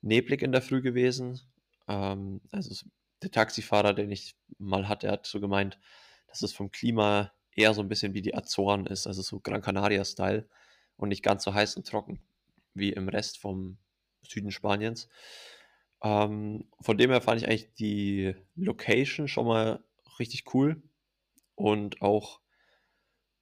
neblig 0.00 0.40
in 0.40 0.52
der 0.52 0.62
Früh 0.62 0.80
gewesen. 0.80 1.42
Ähm, 1.88 2.40
also 2.52 2.74
der 3.22 3.30
Taxifahrer, 3.30 3.94
den 3.94 4.10
ich 4.10 4.36
mal 4.58 4.88
hatte, 4.88 5.10
hat 5.10 5.26
so 5.26 5.40
gemeint, 5.40 5.78
dass 6.28 6.42
es 6.42 6.52
vom 6.52 6.70
Klima 6.70 7.32
eher 7.52 7.74
so 7.74 7.80
ein 7.80 7.88
bisschen 7.88 8.14
wie 8.14 8.22
die 8.22 8.34
Azoren 8.34 8.86
ist, 8.86 9.06
also 9.06 9.22
so 9.22 9.40
Gran 9.40 9.62
Canaria-Style 9.62 10.48
und 10.96 11.08
nicht 11.08 11.22
ganz 11.22 11.44
so 11.44 11.54
heiß 11.54 11.76
und 11.76 11.86
trocken 11.86 12.20
wie 12.74 12.92
im 12.92 13.08
Rest 13.08 13.38
vom 13.38 13.78
Süden 14.22 14.50
Spaniens. 14.50 15.08
Ähm, 16.02 16.68
von 16.80 16.98
dem 16.98 17.10
her 17.10 17.22
fand 17.22 17.40
ich 17.40 17.48
eigentlich 17.48 17.72
die 17.74 18.34
Location 18.54 19.28
schon 19.28 19.46
mal 19.46 19.82
richtig 20.18 20.54
cool 20.54 20.82
und 21.54 22.02
auch 22.02 22.40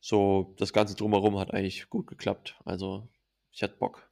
so 0.01 0.55
das 0.59 0.73
Ganze 0.73 0.95
drumherum 0.95 1.39
hat 1.39 1.53
eigentlich 1.53 1.89
gut 1.91 2.07
geklappt. 2.07 2.61
Also 2.65 3.09
ich 3.51 3.63
hatte 3.63 3.77
Bock. 3.77 4.11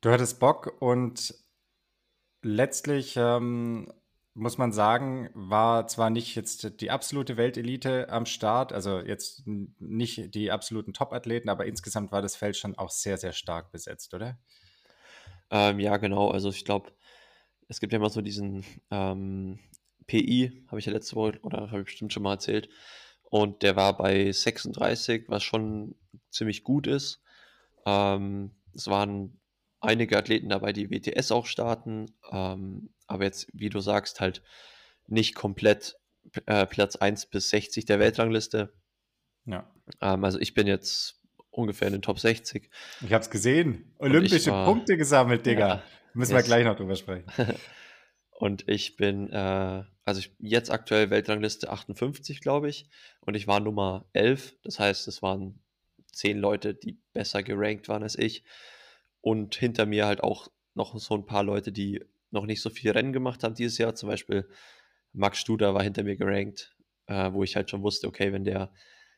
Du 0.00 0.10
hattest 0.10 0.38
Bock 0.38 0.80
und 0.80 1.34
letztlich 2.42 3.14
ähm, 3.16 3.92
muss 4.34 4.56
man 4.58 4.72
sagen, 4.72 5.30
war 5.34 5.86
zwar 5.86 6.10
nicht 6.10 6.34
jetzt 6.34 6.80
die 6.80 6.90
absolute 6.90 7.36
Weltelite 7.36 8.08
am 8.08 8.24
Start, 8.24 8.72
also 8.72 9.00
jetzt 9.00 9.42
nicht 9.46 10.34
die 10.34 10.50
absoluten 10.50 10.94
Top-Athleten, 10.94 11.48
aber 11.48 11.66
insgesamt 11.66 12.12
war 12.12 12.22
das 12.22 12.36
Feld 12.36 12.56
schon 12.56 12.76
auch 12.76 12.90
sehr, 12.90 13.18
sehr 13.18 13.32
stark 13.32 13.70
besetzt, 13.72 14.14
oder? 14.14 14.38
Ähm, 15.50 15.80
ja, 15.80 15.98
genau. 15.98 16.30
Also 16.30 16.48
ich 16.48 16.64
glaube, 16.64 16.92
es 17.68 17.78
gibt 17.78 17.92
ja 17.92 17.98
immer 17.98 18.08
so 18.08 18.22
diesen 18.22 18.64
ähm, 18.90 19.58
PI, 20.06 20.64
habe 20.68 20.78
ich 20.78 20.86
ja 20.86 20.92
letzte 20.92 21.16
Woche 21.16 21.38
oder 21.42 21.70
habe 21.70 21.80
ich 21.80 21.86
bestimmt 21.86 22.12
schon 22.12 22.22
mal 22.22 22.32
erzählt. 22.32 22.70
Und 23.24 23.62
der 23.62 23.76
war 23.76 23.96
bei 23.96 24.32
36, 24.32 25.24
was 25.28 25.42
schon 25.42 25.94
ziemlich 26.30 26.64
gut 26.64 26.86
ist. 26.86 27.22
Ähm, 27.84 28.52
es 28.74 28.86
waren 28.88 29.40
einige 29.82 30.16
Athleten 30.16 30.48
dabei, 30.48 30.72
die 30.72 30.90
WTS 30.90 31.32
auch 31.32 31.46
starten, 31.46 32.06
ähm, 32.30 32.90
aber 33.06 33.24
jetzt, 33.24 33.48
wie 33.52 33.68
du 33.68 33.80
sagst, 33.80 34.20
halt 34.20 34.42
nicht 35.06 35.34
komplett 35.34 35.96
äh, 36.46 36.66
Platz 36.66 36.96
1 36.96 37.26
bis 37.26 37.50
60 37.50 37.84
der 37.84 37.98
Weltrangliste. 37.98 38.72
Ja. 39.44 39.70
Ähm, 40.00 40.24
also 40.24 40.38
ich 40.38 40.54
bin 40.54 40.66
jetzt 40.66 41.20
ungefähr 41.50 41.88
in 41.88 41.94
den 41.94 42.02
Top 42.02 42.18
60. 42.18 42.70
Ich 43.04 43.12
habe 43.12 43.22
es 43.22 43.30
gesehen. 43.30 43.92
Olympische 43.98 44.52
war, 44.52 44.64
Punkte 44.64 44.96
gesammelt, 44.96 45.44
Digga. 45.46 45.68
Ja, 45.68 45.82
Müssen 46.14 46.32
yes. 46.32 46.44
wir 46.44 46.46
gleich 46.46 46.64
noch 46.64 46.76
drüber 46.76 46.96
sprechen. 46.96 47.26
und 48.30 48.68
ich 48.68 48.96
bin, 48.96 49.30
äh, 49.30 49.82
also 50.04 50.20
ich, 50.20 50.34
jetzt 50.38 50.70
aktuell 50.70 51.10
Weltrangliste 51.10 51.70
58, 51.70 52.40
glaube 52.40 52.68
ich. 52.68 52.88
Und 53.20 53.34
ich 53.34 53.46
war 53.46 53.60
Nummer 53.60 54.06
11. 54.12 54.54
Das 54.62 54.78
heißt, 54.78 55.08
es 55.08 55.22
waren 55.22 55.60
zehn 56.12 56.38
Leute, 56.38 56.74
die 56.74 56.98
besser 57.12 57.42
gerankt 57.42 57.88
waren 57.88 58.02
als 58.02 58.18
ich. 58.18 58.44
Und 59.22 59.54
hinter 59.54 59.86
mir 59.86 60.06
halt 60.06 60.22
auch 60.22 60.48
noch 60.74 60.98
so 60.98 61.14
ein 61.14 61.24
paar 61.24 61.42
Leute, 61.42 61.72
die 61.72 62.04
noch 62.30 62.44
nicht 62.44 62.60
so 62.60 62.68
viel 62.68 62.90
Rennen 62.90 63.14
gemacht 63.14 63.42
haben 63.44 63.54
dieses 63.54 63.78
Jahr. 63.78 63.94
Zum 63.94 64.08
Beispiel 64.08 64.48
Max 65.12 65.38
Studer 65.38 65.74
war 65.74 65.82
hinter 65.82 66.02
mir 66.02 66.16
gerankt, 66.16 66.76
äh, 67.06 67.32
wo 67.32 67.42
ich 67.42 67.56
halt 67.56 67.70
schon 67.70 67.82
wusste, 67.82 68.08
okay, 68.08 68.32
wenn 68.32 68.44
der 68.44 68.72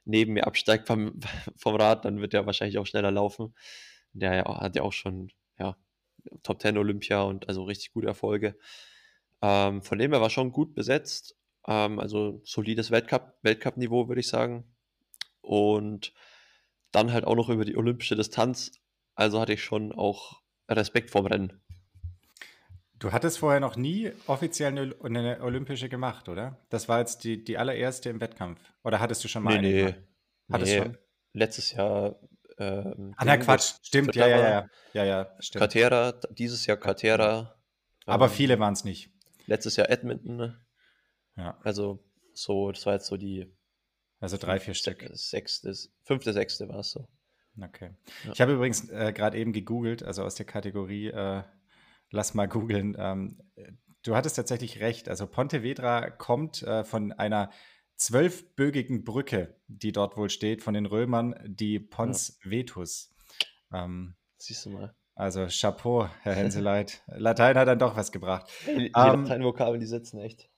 neben 0.04 0.34
mir 0.34 0.46
absteigt 0.46 0.86
vom, 0.86 1.18
vom 1.56 1.74
Rad, 1.76 2.04
dann 2.04 2.20
wird 2.20 2.34
er 2.34 2.46
wahrscheinlich 2.46 2.78
auch 2.78 2.86
schneller 2.86 3.10
laufen. 3.10 3.54
Der 4.12 4.44
hat 4.44 4.76
ja 4.76 4.82
auch 4.82 4.92
schon 4.92 5.32
ja, 5.58 5.76
Top 6.42 6.60
10 6.60 6.78
Olympia 6.78 7.22
und 7.22 7.48
also 7.48 7.64
richtig 7.64 7.92
gute 7.92 8.06
Erfolge. 8.06 8.56
Ähm, 9.42 9.82
von 9.82 9.98
dem 9.98 10.12
her 10.12 10.20
war 10.20 10.30
schon 10.30 10.52
gut 10.52 10.74
besetzt. 10.74 11.36
Ähm, 11.66 11.98
also 11.98 12.40
solides 12.44 12.90
Weltcup, 12.90 13.38
Weltcup-Niveau, 13.42 14.08
würde 14.08 14.20
ich 14.20 14.28
sagen. 14.28 14.64
Und 15.40 16.12
dann 16.92 17.12
halt 17.12 17.24
auch 17.24 17.34
noch 17.34 17.48
über 17.48 17.64
die 17.64 17.76
olympische 17.76 18.16
Distanz. 18.16 18.72
Also 19.14 19.40
hatte 19.40 19.52
ich 19.52 19.62
schon 19.62 19.92
auch 19.92 20.42
Respekt 20.68 21.10
vorm 21.10 21.26
Rennen. 21.26 21.60
Du 22.98 23.12
hattest 23.12 23.38
vorher 23.38 23.60
noch 23.60 23.76
nie 23.76 24.12
offiziell 24.26 24.68
eine, 24.68 24.94
eine, 25.02 25.42
olympische 25.42 25.88
gemacht, 25.88 26.28
oder? 26.28 26.64
Das 26.70 26.88
war 26.88 27.00
jetzt 27.00 27.24
die, 27.24 27.42
die 27.42 27.58
allererste 27.58 28.08
im 28.08 28.20
Wettkampf. 28.20 28.60
Oder 28.82 29.00
hattest 29.00 29.22
du 29.24 29.28
schon 29.28 29.42
mal 29.42 29.60
nee, 29.60 29.82
eine? 29.82 29.90
Nee, 29.90 29.94
hattest 30.52 30.72
nee. 30.72 30.78
schon? 30.78 30.98
Letztes 31.32 31.72
Jahr. 31.72 32.18
Ähm, 32.56 33.12
ah, 33.16 33.24
na 33.24 33.36
Quatsch, 33.36 33.74
stimmt, 33.82 34.14
ja, 34.14 34.28
ja, 34.28 34.38
ja, 34.38 34.68
ja, 34.92 35.04
ja, 35.04 35.36
stimmt. 35.40 35.60
Katera, 35.60 36.12
dieses 36.30 36.64
Jahr 36.66 36.76
Katera. 36.76 37.60
Aber 38.06 38.26
ähm, 38.26 38.30
viele 38.30 38.58
waren 38.60 38.74
es 38.74 38.84
nicht. 38.84 39.10
Letztes 39.46 39.76
Jahr 39.76 39.90
Edmonton. 39.90 40.36
Ne? 40.36 40.64
Ja. 41.36 41.58
Also 41.62 42.04
so, 42.32 42.70
das 42.70 42.86
war 42.86 42.94
jetzt 42.94 43.06
so 43.06 43.16
die. 43.16 43.52
Also 44.20 44.38
drei, 44.38 44.60
vier 44.60 44.74
Stück. 44.74 45.04
Sechste, 45.12 45.74
fünfte, 46.04 46.32
sechste 46.32 46.68
war 46.68 46.78
es 46.78 46.92
so. 46.92 47.08
Okay. 47.60 47.90
Ja. 48.24 48.32
Ich 48.32 48.40
habe 48.40 48.52
übrigens 48.54 48.88
äh, 48.88 49.12
gerade 49.12 49.38
eben 49.38 49.52
gegoogelt, 49.52 50.02
also 50.02 50.24
aus 50.24 50.34
der 50.34 50.46
Kategorie 50.46 51.08
äh, 51.08 51.42
lass 52.10 52.34
mal 52.34 52.48
googeln. 52.48 52.96
Ähm, 52.98 53.38
du 54.02 54.16
hattest 54.16 54.36
tatsächlich 54.36 54.80
recht. 54.80 55.08
Also 55.08 55.26
Pontevedra 55.26 56.10
kommt 56.10 56.62
äh, 56.62 56.84
von 56.84 57.12
einer 57.12 57.50
zwölfbögigen 57.96 59.04
Brücke, 59.04 59.56
die 59.68 59.92
dort 59.92 60.16
wohl 60.16 60.30
steht, 60.30 60.62
von 60.62 60.74
den 60.74 60.86
Römern, 60.86 61.34
die 61.44 61.78
Pons 61.78 62.38
ja. 62.44 62.50
Vetus. 62.50 63.14
Ähm, 63.72 64.16
Siehst 64.38 64.66
du 64.66 64.70
mal. 64.70 64.94
Also 65.14 65.46
Chapeau, 65.48 66.08
Herr 66.22 66.34
Henseleit. 66.34 67.02
Latein 67.06 67.56
hat 67.56 67.68
dann 67.68 67.78
doch 67.78 67.96
was 67.96 68.10
gebracht. 68.10 68.50
Die, 68.66 68.74
die 68.74 68.86
ähm, 68.86 69.22
Lateinvokabeln, 69.22 69.80
die 69.80 69.86
sitzen 69.86 70.18
echt. 70.18 70.48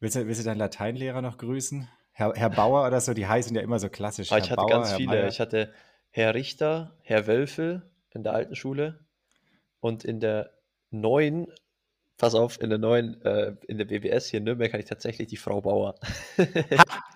Willst 0.00 0.16
du, 0.16 0.26
willst 0.26 0.40
du 0.40 0.44
deinen 0.44 0.58
Lateinlehrer 0.58 1.22
noch 1.22 1.38
grüßen? 1.38 1.88
Herr, 2.12 2.32
Herr 2.34 2.50
Bauer 2.50 2.86
oder 2.86 3.00
so, 3.00 3.14
die 3.14 3.26
heißen 3.26 3.54
ja 3.54 3.62
immer 3.62 3.78
so 3.78 3.88
klassisch. 3.88 4.30
Ah, 4.32 4.38
ich 4.38 4.50
hatte 4.50 4.56
Bauer, 4.56 4.68
ganz 4.68 4.90
Herr 4.90 4.96
viele. 4.96 5.28
Ich 5.28 5.40
hatte 5.40 5.72
Herr 6.10 6.34
Richter, 6.34 6.96
Herr 7.02 7.26
Wölfel 7.26 7.90
in 8.10 8.22
der 8.22 8.34
alten 8.34 8.56
Schule 8.56 9.06
und 9.80 10.04
in 10.04 10.20
der 10.20 10.50
neuen, 10.90 11.46
pass 12.16 12.34
auf, 12.34 12.60
in 12.60 12.70
der 12.70 12.78
neuen, 12.78 13.20
äh, 13.22 13.54
in 13.66 13.78
der 13.78 13.84
BWS 13.84 14.28
hier 14.28 14.38
in 14.38 14.44
Nürnberg 14.44 14.72
hatte 14.72 14.82
ich 14.82 14.88
tatsächlich 14.88 15.28
die 15.28 15.36
Frau 15.36 15.60
Bauer. 15.60 15.94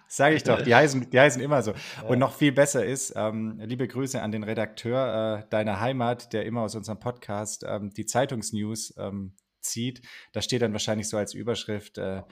Sage 0.09 0.37
ich 0.37 0.42
doch, 0.42 0.61
die 0.61 0.74
heißen, 0.74 1.11
die 1.11 1.18
heißen 1.18 1.40
immer 1.40 1.62
so. 1.62 1.72
Ja. 1.72 2.09
Und 2.09 2.18
noch 2.18 2.35
viel 2.35 2.52
besser 2.52 2.85
ist, 2.85 3.14
ähm, 3.16 3.59
liebe 3.64 3.88
Grüße 3.88 4.20
an 4.20 4.31
den 4.31 4.44
Redakteur 4.44 5.40
äh, 5.40 5.48
deiner 5.50 5.81
Heimat, 5.81 6.33
der 6.33 6.44
immer 6.44 6.62
aus 6.62 6.74
unserem 6.74 7.00
Podcast 7.00 7.64
ähm, 7.66 7.90
die 7.90 8.05
Zeitungsnews 8.05 8.94
ähm, 8.98 9.35
zieht. 9.61 10.02
Da 10.33 10.42
steht 10.42 10.62
dann 10.62 10.72
wahrscheinlich 10.72 11.09
so 11.09 11.16
als 11.16 11.35
Überschrift, 11.35 11.96
äh, 11.98 12.22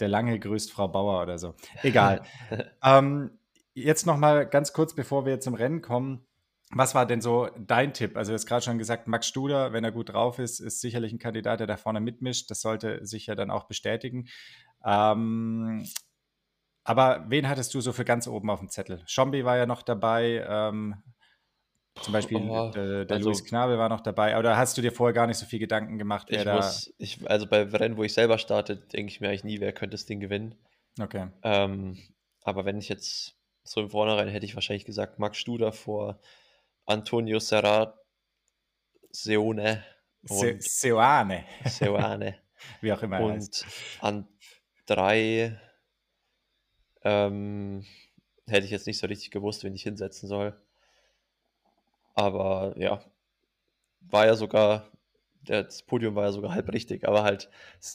der 0.00 0.08
lange 0.08 0.38
grüßt 0.38 0.70
Frau 0.72 0.88
Bauer 0.88 1.22
oder 1.22 1.38
so. 1.38 1.54
Egal. 1.82 2.22
ähm, 2.84 3.38
jetzt 3.74 4.06
noch 4.06 4.16
mal 4.16 4.46
ganz 4.46 4.72
kurz, 4.72 4.94
bevor 4.94 5.26
wir 5.26 5.40
zum 5.40 5.54
Rennen 5.54 5.82
kommen. 5.82 6.26
Was 6.70 6.94
war 6.94 7.06
denn 7.06 7.20
so 7.20 7.48
dein 7.58 7.92
Tipp? 7.92 8.16
Also, 8.16 8.32
du 8.32 8.34
hast 8.34 8.46
gerade 8.46 8.62
schon 8.62 8.78
gesagt, 8.78 9.06
Max 9.06 9.26
Studer, 9.26 9.72
wenn 9.72 9.84
er 9.84 9.92
gut 9.92 10.12
drauf 10.12 10.38
ist, 10.38 10.60
ist 10.60 10.80
sicherlich 10.80 11.12
ein 11.12 11.18
Kandidat, 11.18 11.60
der 11.60 11.66
da 11.66 11.76
vorne 11.76 12.00
mitmischt. 12.00 12.50
Das 12.50 12.60
sollte 12.60 13.04
sich 13.04 13.26
ja 13.26 13.34
dann 13.34 13.50
auch 13.50 13.64
bestätigen. 13.64 14.28
Ähm, 14.84 15.84
aber 16.84 17.24
wen 17.28 17.48
hattest 17.48 17.74
du 17.74 17.80
so 17.80 17.92
für 17.92 18.04
ganz 18.04 18.26
oben 18.26 18.50
auf 18.50 18.60
dem 18.60 18.68
Zettel? 18.68 19.02
Schombi 19.06 19.44
war 19.44 19.56
ja 19.56 19.66
noch 19.66 19.82
dabei. 19.82 20.44
Ähm, 20.48 21.02
zum 22.00 22.12
Beispiel 22.12 22.38
oh, 22.38 22.70
der, 22.70 23.04
der 23.04 23.16
also, 23.16 23.28
Luis 23.28 23.44
Knabel 23.44 23.78
war 23.78 23.88
noch 23.88 24.00
dabei. 24.00 24.38
Oder 24.38 24.56
hast 24.56 24.76
du 24.76 24.82
dir 24.82 24.90
vorher 24.90 25.14
gar 25.14 25.26
nicht 25.26 25.38
so 25.38 25.46
viel 25.46 25.60
Gedanken 25.60 25.96
gemacht, 25.96 26.26
wer 26.30 26.44
da. 26.44 26.56
Muss, 26.56 26.92
ich, 26.98 27.28
also 27.30 27.46
bei 27.46 27.62
Rennen, 27.62 27.96
wo 27.96 28.02
ich 28.02 28.12
selber 28.12 28.38
starte, 28.38 28.76
denke 28.76 29.12
ich 29.12 29.20
mir 29.20 29.28
eigentlich 29.28 29.44
nie, 29.44 29.60
wer 29.60 29.72
könnte 29.72 29.94
das 29.94 30.06
Ding 30.06 30.18
gewinnen. 30.18 30.56
Okay. 31.00 31.28
Ähm, 31.42 31.98
aber 32.42 32.64
wenn 32.64 32.78
ich 32.78 32.88
jetzt 32.88 33.36
so 33.64 33.80
im 33.80 33.90
Vornherein 33.90 34.28
hätte 34.28 34.46
ich 34.46 34.54
wahrscheinlich 34.54 34.84
gesagt, 34.84 35.18
Max 35.18 35.38
Studer 35.38 35.72
vor 35.72 36.20
Antonio 36.86 37.38
Serrat, 37.40 37.98
Seone. 39.10 39.84
Se 40.22 40.56
Seoane. 40.60 41.44
Seoane. 41.64 42.38
Wie 42.80 42.92
auch 42.92 43.02
immer. 43.02 43.20
Und 43.20 43.36
heißt. 43.36 43.66
an 44.00 44.28
drei 44.86 45.58
ähm, 47.02 47.84
hätte 48.46 48.64
ich 48.64 48.70
jetzt 48.70 48.86
nicht 48.86 48.98
so 48.98 49.06
richtig 49.06 49.30
gewusst, 49.30 49.64
wen 49.64 49.74
ich 49.74 49.82
hinsetzen 49.82 50.28
soll. 50.28 50.58
Aber 52.14 52.74
ja, 52.78 53.02
war 54.00 54.26
ja 54.26 54.36
sogar, 54.36 54.90
das 55.42 55.82
Podium 55.82 56.14
war 56.14 56.24
ja 56.24 56.32
sogar 56.32 56.52
halb 56.52 56.72
richtig, 56.72 57.06
aber 57.06 57.22
halt, 57.22 57.50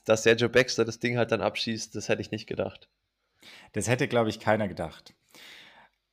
dass 0.06 0.24
Sergio 0.24 0.50
Baxter 0.50 0.86
das 0.86 1.00
Ding 1.00 1.18
halt 1.18 1.32
dann 1.32 1.42
abschießt, 1.42 1.96
das 1.96 2.10
hätte 2.10 2.22
ich 2.22 2.32
nicht 2.32 2.48
gedacht. 2.48 2.90
Das 3.74 3.88
hätte, 3.88 4.08
glaube 4.08 4.30
ich, 4.30 4.40
keiner 4.40 4.68
gedacht. 4.68 5.14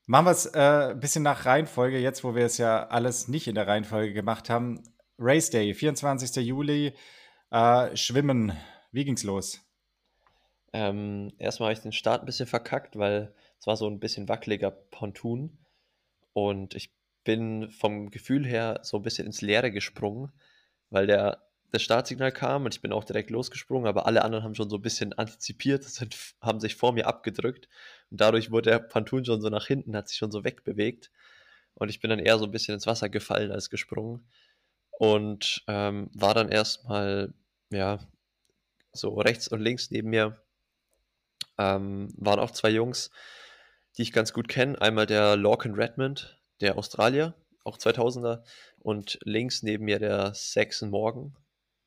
Machen 0.08 0.26
wir 0.26 0.30
es 0.30 0.46
äh, 0.46 0.90
ein 0.92 1.00
bisschen 1.00 1.24
nach 1.24 1.46
Reihenfolge, 1.46 1.98
jetzt 1.98 2.22
wo 2.22 2.36
wir 2.36 2.46
es 2.46 2.58
ja 2.58 2.86
alles 2.86 3.26
nicht 3.26 3.48
in 3.48 3.56
der 3.56 3.66
Reihenfolge 3.66 4.12
gemacht 4.12 4.48
haben. 4.48 4.80
Race 5.18 5.50
Day, 5.50 5.74
24. 5.74 6.46
Juli, 6.46 6.94
äh, 7.50 7.96
Schwimmen. 7.96 8.52
Wie 8.92 9.04
ging's 9.04 9.24
los? 9.24 9.60
Ähm, 10.72 11.32
erstmal 11.38 11.70
habe 11.70 11.72
ich 11.76 11.82
den 11.82 11.90
Start 11.90 12.22
ein 12.22 12.26
bisschen 12.26 12.46
verkackt, 12.46 12.96
weil 12.96 13.34
es 13.58 13.66
war 13.66 13.76
so 13.76 13.88
ein 13.88 13.98
bisschen 13.98 14.28
wackeliger 14.28 14.70
Pontoon. 14.70 15.58
Und 16.32 16.76
ich 16.76 16.94
bin 17.24 17.72
vom 17.72 18.10
Gefühl 18.10 18.46
her 18.46 18.78
so 18.84 18.98
ein 18.98 19.02
bisschen 19.02 19.26
ins 19.26 19.42
Leere 19.42 19.72
gesprungen, 19.72 20.30
weil 20.88 21.08
der 21.08 21.42
das 21.72 21.82
Startsignal 21.82 22.30
kam 22.30 22.64
und 22.64 22.74
ich 22.74 22.80
bin 22.80 22.92
auch 22.92 23.02
direkt 23.02 23.30
losgesprungen, 23.30 23.88
aber 23.88 24.06
alle 24.06 24.22
anderen 24.22 24.44
haben 24.44 24.54
schon 24.54 24.70
so 24.70 24.76
ein 24.76 24.82
bisschen 24.82 25.14
antizipiert, 25.14 25.82
sind, 25.84 26.16
haben 26.40 26.60
sich 26.60 26.76
vor 26.76 26.92
mir 26.92 27.08
abgedrückt 27.08 27.68
und 28.10 28.20
dadurch 28.20 28.50
wurde 28.50 28.70
der 28.70 28.78
Pantun 28.78 29.24
schon 29.24 29.40
so 29.40 29.48
nach 29.48 29.66
hinten, 29.66 29.96
hat 29.96 30.08
sich 30.08 30.18
schon 30.18 30.30
so 30.30 30.44
wegbewegt. 30.44 31.10
Und 31.74 31.88
ich 31.88 32.00
bin 32.00 32.10
dann 32.10 32.18
eher 32.18 32.38
so 32.38 32.44
ein 32.44 32.50
bisschen 32.50 32.74
ins 32.74 32.86
Wasser 32.86 33.08
gefallen 33.08 33.52
als 33.52 33.70
gesprungen. 33.70 34.26
Und 34.90 35.62
ähm, 35.66 36.08
war 36.14 36.32
dann 36.32 36.48
erstmal, 36.48 37.34
ja, 37.70 37.98
so 38.92 39.14
rechts 39.14 39.48
und 39.48 39.60
links 39.60 39.90
neben 39.90 40.10
mir. 40.10 40.40
Ähm, 41.58 42.08
waren 42.16 42.40
auch 42.40 42.50
zwei 42.50 42.70
Jungs, 42.70 43.10
die 43.96 44.02
ich 44.02 44.12
ganz 44.12 44.32
gut 44.32 44.48
kenne. 44.48 44.80
Einmal 44.80 45.06
der 45.06 45.36
Lorcan 45.36 45.74
Redmond, 45.74 46.38
der 46.60 46.78
Australier, 46.78 47.34
auch 47.64 47.76
2000er, 47.76 48.42
und 48.78 49.18
links 49.24 49.62
neben 49.62 49.84
mir 49.84 49.98
der 49.98 50.32
Saxon 50.34 50.90
Morgan, 50.90 51.36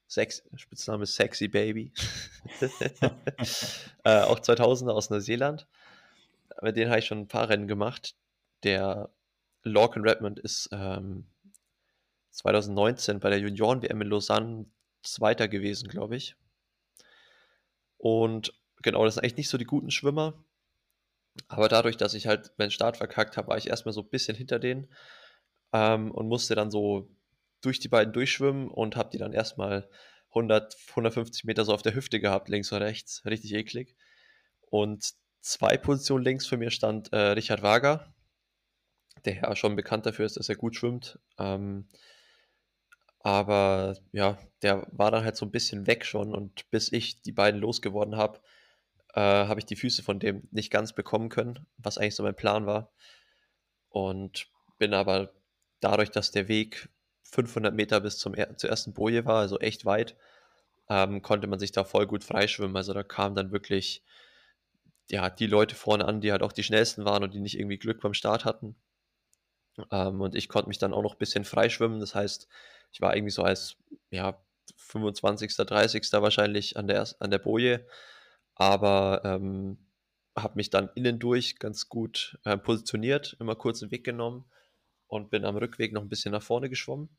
Sex, 0.08 0.44
Spitzname 0.56 1.06
Sexy 1.06 1.48
Baby, 1.48 1.94
äh, 4.04 4.22
auch 4.22 4.40
2000er 4.40 4.92
aus 4.92 5.10
Neuseeland. 5.10 5.68
Mit 6.62 6.76
denen 6.76 6.90
habe 6.90 7.00
ich 7.00 7.06
schon 7.06 7.20
ein 7.20 7.28
paar 7.28 7.50
Rennen 7.50 7.68
gemacht. 7.68 8.16
Der 8.64 9.10
Lorcan 9.64 10.04
Redmond 10.04 10.40
ist 10.40 10.70
ähm, 10.72 11.28
2019 12.32 13.20
bei 13.20 13.30
der 13.30 13.40
Junioren-WM 13.40 14.02
in 14.02 14.08
Lausanne 14.08 14.66
Zweiter 15.02 15.48
gewesen, 15.48 15.88
glaube 15.88 16.18
ich. 16.18 16.36
Und 17.98 18.54
genau, 18.82 19.06
das 19.06 19.16
sind 19.16 19.24
eigentlich 19.24 19.38
nicht 19.38 19.50
so 19.50 19.58
die 19.58 19.66
guten 19.66 19.92
Schwimmer. 19.92 20.44
Aber 21.48 21.70
dadurch, 21.70 21.96
dass 21.98 22.14
ich 22.14 22.28
halt 22.28 22.52
meinen 22.58 22.72
Start 22.72 22.98
verkackt 22.98 23.38
habe, 23.38 23.50
war 23.50 23.58
ich 23.58 23.68
erstmal 23.68 23.94
so 23.94 24.02
ein 24.02 24.10
bisschen 24.10 24.36
hinter 24.36 24.60
denen 24.60 24.90
ähm, 25.74 26.12
und 26.12 26.28
musste 26.28 26.56
dann 26.56 26.72
so 26.72 27.10
durch 27.62 27.80
die 27.80 27.88
beiden 27.88 28.14
durchschwimmen 28.14 28.70
und 28.70 28.96
habe 28.96 29.10
die 29.10 29.18
dann 29.18 29.34
erstmal 29.34 29.90
100, 30.30 30.76
150 30.90 31.44
Meter 31.46 31.66
so 31.66 31.74
auf 31.74 31.82
der 31.82 31.96
Hüfte 31.96 32.20
gehabt, 32.20 32.50
links 32.50 32.72
und 32.72 32.82
rechts. 32.82 33.26
Richtig 33.26 33.54
eklig. 33.54 33.96
Und 34.70 35.14
zwei 35.42 35.78
Positionen 35.78 36.24
links 36.24 36.48
für 36.48 36.58
mir 36.58 36.72
stand 36.72 37.12
äh, 37.14 37.18
Richard 37.32 37.62
Wager, 37.62 38.14
der 39.26 39.36
ja 39.36 39.56
schon 39.56 39.76
bekannt 39.76 40.06
dafür 40.06 40.26
ist, 40.26 40.38
dass 40.38 40.50
er 40.50 40.56
gut 40.56 40.76
schwimmt. 40.76 41.20
Ähm, 41.38 41.88
aber 43.20 43.98
ja, 44.12 44.38
der 44.62 44.88
war 44.92 45.12
dann 45.12 45.24
halt 45.24 45.36
so 45.36 45.46
ein 45.46 45.52
bisschen 45.52 45.88
weg 45.88 46.06
schon 46.06 46.34
und 46.34 46.70
bis 46.72 46.92
ich 46.92 47.22
die 47.22 47.34
beiden 47.34 47.60
losgeworden 47.60 48.16
habe, 48.16 48.40
äh, 49.14 49.20
habe 49.22 49.60
ich 49.60 49.66
die 49.66 49.76
Füße 49.76 50.04
von 50.04 50.20
dem 50.20 50.48
nicht 50.52 50.72
ganz 50.72 50.94
bekommen 50.94 51.30
können, 51.30 51.66
was 51.78 51.98
eigentlich 51.98 52.16
so 52.16 52.24
mein 52.24 52.36
Plan 52.36 52.66
war. 52.66 52.92
Und 53.90 54.48
bin 54.78 54.94
aber 54.94 55.34
dadurch, 55.82 56.12
dass 56.12 56.32
der 56.32 56.48
Weg 56.48 56.90
500 57.24 57.74
Meter 57.74 58.00
bis 58.02 58.18
zum 58.18 58.34
er 58.34 58.56
zur 58.58 58.70
ersten 58.70 58.94
Boje 58.94 59.26
war, 59.26 59.40
also 59.40 59.60
echt 59.60 59.86
weit, 59.86 60.16
ähm, 60.90 61.22
konnte 61.22 61.48
man 61.48 61.60
sich 61.60 61.72
da 61.72 61.84
voll 61.84 62.08
gut 62.08 62.24
freischwimmen. 62.24 62.76
Also 62.76 62.94
da 62.94 63.04
kamen 63.04 63.36
dann 63.36 63.52
wirklich 63.52 64.04
ja, 65.10 65.30
die 65.30 65.48
Leute 65.48 65.76
vorne 65.76 66.06
an, 66.06 66.22
die 66.22 66.32
halt 66.32 66.44
auch 66.44 66.52
die 66.52 66.64
schnellsten 66.64 67.06
waren 67.06 67.24
und 67.24 67.34
die 67.34 67.40
nicht 67.40 67.58
irgendwie 67.58 67.80
Glück 67.80 68.02
beim 68.02 68.14
Start 68.14 68.46
hatten. 68.46 68.76
Ähm, 69.92 70.22
und 70.22 70.36
ich 70.36 70.50
konnte 70.50 70.70
mich 70.70 70.78
dann 70.78 70.94
auch 70.94 71.04
noch 71.04 71.16
ein 71.16 71.20
bisschen 71.20 71.46
freischwimmen. 71.46 72.00
Das 72.00 72.16
heißt, 72.16 72.48
ich 72.92 73.02
war 73.02 73.16
irgendwie 73.16 73.32
so 73.32 73.44
als 73.44 73.78
ja, 74.12 74.42
25., 74.78 75.56
30. 75.56 76.12
wahrscheinlich 76.14 76.78
an 76.78 76.88
der, 76.88 77.08
an 77.20 77.32
der 77.32 77.40
Boje 77.40 77.86
aber 78.60 79.22
ähm, 79.24 79.78
habe 80.36 80.58
mich 80.58 80.70
dann 80.70 80.90
innen 80.94 81.18
durch 81.18 81.58
ganz 81.60 81.88
gut 81.88 82.38
äh, 82.44 82.58
positioniert, 82.58 83.38
immer 83.40 83.56
kurz 83.56 83.80
den 83.80 83.90
Weg 83.90 84.04
genommen 84.04 84.52
und 85.08 85.32
bin 85.32 85.46
am 85.46 85.56
Rückweg 85.56 85.94
noch 85.94 86.02
ein 86.02 86.10
bisschen 86.10 86.34
nach 86.34 86.44
vorne 86.44 86.70
geschwommen 86.70 87.10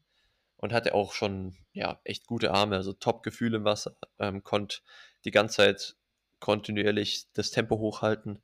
und 0.59 0.75
hatte 0.75 0.95
auch 0.95 1.15
schon 1.15 1.57
ja 1.73 1.99
echt 2.05 2.27
gute 2.27 2.53
Arme, 2.53 2.77
also 2.77 2.93
Top-Gefühl 2.93 3.55
im 3.55 3.65
Wasser, 3.65 3.97
ähm, 4.19 4.45
konnte 4.45 4.81
die 5.25 5.31
ganze 5.31 5.57
Zeit 5.57 5.97
kontinuierlich 6.41 7.27
das 7.35 7.51
Tempo 7.51 7.79
hochhalten 7.79 8.43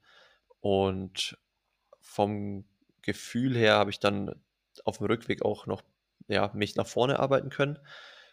und 0.61 1.39
vom 2.01 2.65
Gefühl 3.03 3.57
her 3.57 3.75
habe 3.75 3.91
ich 3.91 3.99
dann 3.99 4.35
auf 4.85 4.99
dem 4.99 5.07
Rückweg 5.07 5.43
auch 5.43 5.67
noch 5.67 5.83
ja, 6.29 6.51
mich 6.55 6.77
nach 6.77 6.87
vorne 6.87 7.19
arbeiten 7.19 7.51
können 7.51 7.79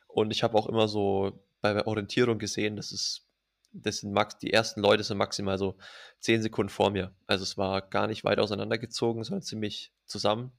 und 0.08 0.32
ich 0.32 0.44
habe 0.44 0.58
auch 0.58 0.68
immer 0.68 0.88
so 0.88 1.44
bei 1.62 1.74
der 1.74 1.88
Orientierung 1.88 2.40
gesehen, 2.40 2.76
dass 2.76 2.92
es 2.92 3.26
das 3.74 3.98
sind 3.98 4.14
max, 4.14 4.38
die 4.38 4.54
ersten 4.54 4.82
Leute 4.82 5.04
sind 5.04 5.18
maximal 5.18 5.58
so 5.58 5.76
zehn 6.20 6.42
Sekunden 6.42 6.70
vor 6.70 6.92
mir. 6.92 7.12
Also 7.26 7.44
es 7.44 7.58
war 7.58 7.82
gar 7.82 8.08
nicht 8.08 8.24
weit 8.24 8.40
auseinandergezogen, 8.40 9.24
sondern 9.24 9.42
ziemlich 9.42 9.92
zusammen. 10.06 10.52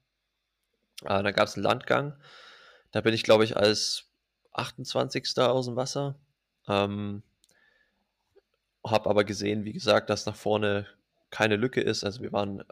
Äh, 1.03 1.23
da 1.23 1.31
gab 1.31 1.47
es 1.47 1.55
einen 1.55 1.63
Landgang. 1.63 2.17
Da 2.91 3.01
bin 3.01 3.13
ich, 3.13 3.23
glaube 3.23 3.45
ich, 3.45 3.55
als 3.55 4.09
28. 4.51 5.37
aus 5.37 5.65
dem 5.65 5.75
Wasser. 5.75 6.19
Ähm, 6.67 7.23
habe 8.85 9.09
aber 9.09 9.23
gesehen, 9.23 9.65
wie 9.65 9.73
gesagt, 9.73 10.09
dass 10.09 10.25
nach 10.25 10.35
vorne 10.35 10.87
keine 11.29 11.55
Lücke 11.55 11.81
ist. 11.81 12.03
Also 12.03 12.21
wir 12.21 12.31
waren 12.31 12.63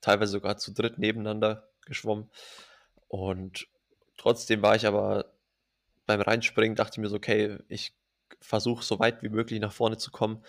teilweise 0.00 0.32
sogar 0.32 0.56
zu 0.56 0.72
dritt 0.72 0.98
nebeneinander 0.98 1.68
geschwommen. 1.84 2.30
Und 3.08 3.68
trotzdem 4.16 4.62
war 4.62 4.76
ich 4.76 4.86
aber 4.86 5.32
beim 6.06 6.20
Reinspringen, 6.20 6.76
dachte 6.76 6.94
ich 6.94 6.98
mir 6.98 7.08
so, 7.08 7.16
okay, 7.16 7.58
ich 7.68 7.94
versuche 8.40 8.84
so 8.84 8.98
weit 8.98 9.22
wie 9.22 9.28
möglich 9.28 9.60
nach 9.60 9.72
vorne 9.72 9.98
zu 9.98 10.10
kommen. 10.10 10.44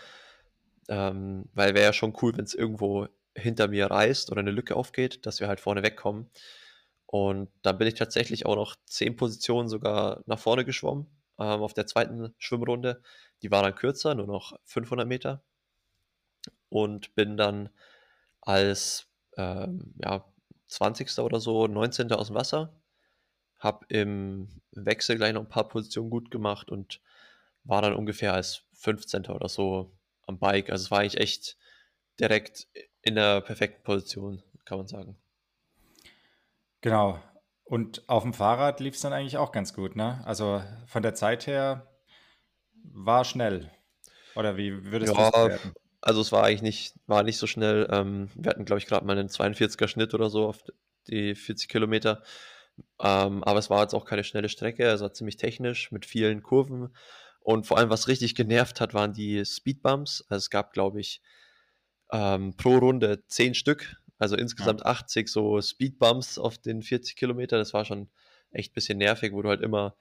Ähm, 0.89 1.49
weil 1.53 1.73
wäre 1.73 1.85
ja 1.85 1.93
schon 1.93 2.15
cool, 2.21 2.35
wenn 2.37 2.45
es 2.45 2.53
irgendwo 2.53 3.07
hinter 3.35 3.67
mir 3.67 3.87
reißt 3.87 4.31
oder 4.31 4.39
eine 4.39 4.51
Lücke 4.51 4.75
aufgeht, 4.75 5.25
dass 5.25 5.39
wir 5.39 5.47
halt 5.47 5.59
vorne 5.59 5.83
wegkommen. 5.83 6.29
Und 7.05 7.49
dann 7.61 7.77
bin 7.77 7.87
ich 7.87 7.95
tatsächlich 7.95 8.45
auch 8.45 8.55
noch 8.55 8.75
zehn 8.85 9.15
Positionen 9.15 9.69
sogar 9.69 10.23
nach 10.25 10.39
vorne 10.39 10.65
geschwommen 10.65 11.07
ähm, 11.39 11.61
auf 11.61 11.73
der 11.73 11.87
zweiten 11.87 12.33
Schwimmrunde. 12.37 13.01
Die 13.41 13.51
war 13.51 13.63
dann 13.63 13.75
kürzer, 13.75 14.15
nur 14.15 14.27
noch 14.27 14.59
500 14.65 15.07
Meter. 15.07 15.43
Und 16.69 17.15
bin 17.15 17.37
dann 17.37 17.69
als 18.41 19.07
ähm, 19.37 19.93
ja, 20.03 20.25
20. 20.67 21.19
oder 21.19 21.39
so, 21.39 21.67
19. 21.67 22.11
aus 22.11 22.27
dem 22.27 22.35
Wasser. 22.35 22.73
Hab 23.59 23.91
im 23.91 24.61
Wechsel 24.71 25.15
gleich 25.17 25.33
noch 25.33 25.41
ein 25.41 25.49
paar 25.49 25.67
Positionen 25.67 26.09
gut 26.09 26.29
gemacht 26.29 26.69
und 26.69 27.01
war 27.63 27.81
dann 27.81 27.95
ungefähr 27.95 28.33
als 28.33 28.63
15. 28.73 29.27
oder 29.27 29.49
so 29.49 29.91
am 30.27 30.39
Bike. 30.39 30.69
Also 30.69 30.85
es 30.85 30.91
war 30.91 30.99
eigentlich 30.99 31.19
echt 31.19 31.57
direkt 32.19 32.67
in 33.01 33.15
der 33.15 33.41
perfekten 33.41 33.83
Position, 33.83 34.43
kann 34.65 34.77
man 34.77 34.87
sagen. 34.87 35.17
Genau. 36.81 37.19
Und 37.69 38.07
auf 38.07 38.23
dem 38.23 38.33
Fahrrad 38.33 38.79
lief 38.79 38.95
es 38.95 39.01
dann 39.01 39.13
eigentlich 39.13 39.37
auch 39.37 39.51
ganz 39.51 39.73
gut, 39.73 39.95
ne? 39.95 40.21
Also 40.25 40.63
von 40.85 41.03
der 41.03 41.15
Zeit 41.15 41.47
her 41.47 41.87
war 42.83 43.25
schnell. 43.25 43.69
Oder 44.35 44.55
wie 44.55 44.91
würdest 44.91 45.13
ja, 45.13 45.17
du 45.17 45.37
es 45.37 45.43
bewerten? 45.43 45.73
Also 45.99 46.21
es 46.21 46.31
war 46.31 46.43
eigentlich 46.43 46.61
nicht, 46.61 46.95
war 47.07 47.23
nicht 47.23 47.37
so 47.37 47.47
schnell. 47.47 47.87
Ähm, 47.91 48.29
wir 48.35 48.51
hatten, 48.51 48.65
glaube 48.65 48.79
ich, 48.79 48.85
gerade 48.85 49.05
mal 49.05 49.17
einen 49.17 49.29
42er 49.29 49.87
Schnitt 49.87 50.13
oder 50.13 50.29
so 50.29 50.47
auf 50.47 50.59
die 51.07 51.35
40 51.35 51.67
Kilometer. 51.67 52.23
Ähm, 52.99 53.43
aber 53.43 53.59
es 53.59 53.69
war 53.69 53.81
jetzt 53.81 53.95
auch 53.95 54.05
keine 54.05 54.23
schnelle 54.23 54.49
Strecke, 54.49 54.89
also 54.89 55.09
ziemlich 55.09 55.35
technisch 55.37 55.91
mit 55.91 56.05
vielen 56.05 56.43
Kurven. 56.43 56.95
Und 57.41 57.65
vor 57.65 57.77
allem, 57.77 57.89
was 57.89 58.07
richtig 58.07 58.35
genervt 58.35 58.79
hat, 58.79 58.93
waren 58.93 59.13
die 59.13 59.43
Speedbumps. 59.43 60.23
Also 60.29 60.37
es 60.37 60.49
gab, 60.49 60.73
glaube 60.73 60.99
ich, 61.01 61.21
ähm, 62.11 62.55
pro 62.55 62.77
Runde 62.77 63.25
10 63.27 63.55
Stück, 63.55 63.97
also 64.17 64.35
insgesamt 64.35 64.81
ja. 64.81 64.87
80 64.87 65.27
so 65.27 65.61
Speedbumps 65.61 66.37
auf 66.37 66.57
den 66.57 66.81
40 66.81 67.15
Kilometer. 67.15 67.57
Das 67.57 67.73
war 67.73 67.85
schon 67.85 68.09
echt 68.51 68.71
ein 68.71 68.75
bisschen 68.75 68.97
nervig, 68.97 69.33
wo 69.33 69.41
du 69.41 69.49
halt 69.49 69.61
immer 69.61 69.95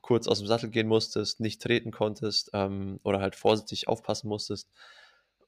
kurz 0.00 0.28
aus 0.28 0.38
dem 0.38 0.46
Sattel 0.46 0.70
gehen 0.70 0.86
musstest, 0.86 1.40
nicht 1.40 1.60
treten 1.60 1.90
konntest 1.90 2.50
ähm, 2.52 3.00
oder 3.02 3.20
halt 3.20 3.34
vorsichtig 3.34 3.88
aufpassen 3.88 4.28
musstest. 4.28 4.70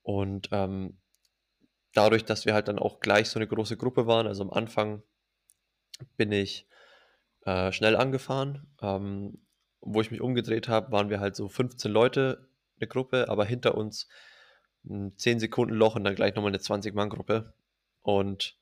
Und 0.02 0.48
ähm, 0.52 0.98
dadurch, 1.94 2.24
dass 2.24 2.46
wir 2.46 2.54
halt 2.54 2.68
dann 2.68 2.78
auch 2.78 3.00
gleich 3.00 3.28
so 3.28 3.38
eine 3.38 3.46
große 3.46 3.76
Gruppe 3.76 4.06
waren, 4.06 4.26
also 4.26 4.42
am 4.42 4.50
Anfang 4.50 5.02
bin 6.16 6.32
ich 6.32 6.66
äh, 7.44 7.72
schnell 7.72 7.96
angefahren. 7.96 8.66
Ähm, 8.82 9.38
wo 9.80 10.00
ich 10.00 10.10
mich 10.10 10.20
umgedreht 10.20 10.68
habe, 10.68 10.92
waren 10.92 11.08
wir 11.08 11.20
halt 11.20 11.36
so 11.36 11.48
15 11.48 11.90
Leute, 11.90 12.48
eine 12.78 12.88
Gruppe, 12.88 13.28
aber 13.28 13.44
hinter 13.44 13.76
uns 13.76 14.08
ein 14.84 15.16
10 15.16 15.40
Sekunden 15.40 15.74
Loch 15.74 15.96
und 15.96 16.04
dann 16.04 16.14
gleich 16.14 16.34
nochmal 16.34 16.50
eine 16.50 16.58
20-Mann-Gruppe. 16.58 17.52
Und 18.02 18.56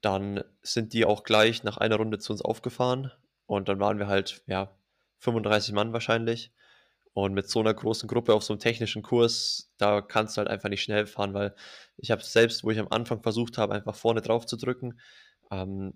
dann 0.00 0.42
sind 0.62 0.92
die 0.92 1.04
auch 1.04 1.24
gleich 1.24 1.62
nach 1.62 1.76
einer 1.76 1.96
Runde 1.96 2.18
zu 2.18 2.32
uns 2.32 2.42
aufgefahren 2.42 3.12
und 3.46 3.68
dann 3.68 3.80
waren 3.80 3.98
wir 3.98 4.08
halt, 4.08 4.42
ja, 4.46 4.70
35 5.18 5.72
Mann 5.74 5.92
wahrscheinlich. 5.92 6.52
Und 7.14 7.34
mit 7.34 7.48
so 7.48 7.60
einer 7.60 7.74
großen 7.74 8.08
Gruppe 8.08 8.32
auf 8.32 8.42
so 8.42 8.54
einem 8.54 8.60
technischen 8.60 9.02
Kurs, 9.02 9.70
da 9.76 10.00
kannst 10.00 10.36
du 10.36 10.38
halt 10.38 10.48
einfach 10.48 10.70
nicht 10.70 10.82
schnell 10.82 11.06
fahren, 11.06 11.34
weil 11.34 11.54
ich 11.98 12.10
habe 12.10 12.22
selbst, 12.22 12.64
wo 12.64 12.70
ich 12.70 12.78
am 12.78 12.88
Anfang 12.90 13.22
versucht 13.22 13.58
habe, 13.58 13.74
einfach 13.74 13.94
vorne 13.94 14.22
drauf 14.22 14.46
zu 14.46 14.56
drücken, 14.56 14.98
ähm, 15.50 15.92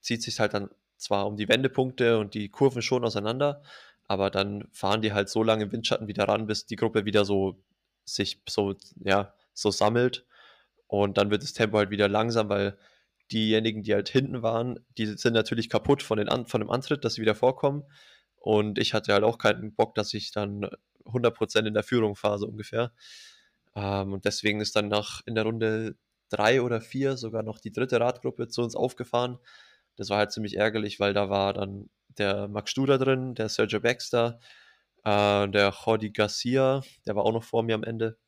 zieht 0.00 0.22
sich 0.22 0.40
halt 0.40 0.54
dann 0.54 0.68
zwar 0.96 1.26
um 1.26 1.36
die 1.36 1.48
Wendepunkte 1.48 2.18
und 2.18 2.34
die 2.34 2.48
Kurven 2.48 2.82
schon 2.82 3.04
auseinander, 3.04 3.62
aber 4.08 4.30
dann 4.30 4.66
fahren 4.72 5.00
die 5.00 5.12
halt 5.12 5.28
so 5.28 5.44
lange 5.44 5.64
im 5.64 5.72
Windschatten 5.72 6.08
wieder 6.08 6.26
ran, 6.26 6.46
bis 6.46 6.66
die 6.66 6.76
Gruppe 6.76 7.04
wieder 7.04 7.24
so 7.24 7.56
sich 8.04 8.40
so, 8.48 8.74
ja, 9.04 9.34
so 9.54 9.70
sammelt. 9.70 10.26
Und 10.88 11.18
dann 11.18 11.30
wird 11.30 11.42
das 11.42 11.52
Tempo 11.52 11.78
halt 11.78 11.90
wieder 11.90 12.08
langsam, 12.08 12.48
weil 12.48 12.76
diejenigen, 13.30 13.82
die 13.82 13.94
halt 13.94 14.08
hinten 14.08 14.42
waren, 14.42 14.80
die 14.96 15.06
sind 15.06 15.34
natürlich 15.34 15.68
kaputt 15.68 16.02
von, 16.02 16.18
den, 16.18 16.46
von 16.46 16.60
dem 16.60 16.70
Antritt, 16.70 17.04
dass 17.04 17.14
sie 17.14 17.22
wieder 17.22 17.34
vorkommen. 17.34 17.84
Und 18.36 18.78
ich 18.78 18.94
hatte 18.94 19.12
halt 19.12 19.24
auch 19.24 19.38
keinen 19.38 19.74
Bock, 19.74 19.94
dass 19.94 20.14
ich 20.14 20.32
dann 20.32 20.68
100% 21.04 21.66
in 21.66 21.74
der 21.74 21.82
Führung 21.82 22.16
fahre, 22.16 22.38
so 22.38 22.46
ungefähr. 22.46 22.92
Ähm, 23.74 24.14
und 24.14 24.24
deswegen 24.24 24.60
ist 24.60 24.76
dann 24.76 24.88
nach 24.88 25.20
in 25.26 25.34
der 25.34 25.44
Runde 25.44 25.96
drei 26.30 26.62
oder 26.62 26.80
vier 26.80 27.16
sogar 27.16 27.42
noch 27.42 27.58
die 27.58 27.72
dritte 27.72 28.00
Radgruppe 28.00 28.48
zu 28.48 28.62
uns 28.62 28.76
aufgefahren. 28.76 29.38
Das 29.96 30.10
war 30.10 30.18
halt 30.18 30.32
ziemlich 30.32 30.56
ärgerlich, 30.56 31.00
weil 31.00 31.14
da 31.14 31.30
war 31.30 31.52
dann 31.52 31.90
der 32.18 32.48
Max 32.48 32.70
Studer 32.70 32.98
drin, 32.98 33.34
der 33.34 33.48
Sergio 33.48 33.80
Baxter, 33.80 34.40
äh, 35.04 35.48
der 35.48 35.74
Jordi 35.84 36.10
Garcia, 36.10 36.82
der 37.06 37.16
war 37.16 37.24
auch 37.24 37.32
noch 37.32 37.44
vor 37.44 37.62
mir 37.62 37.74
am 37.74 37.84
Ende. 37.84 38.18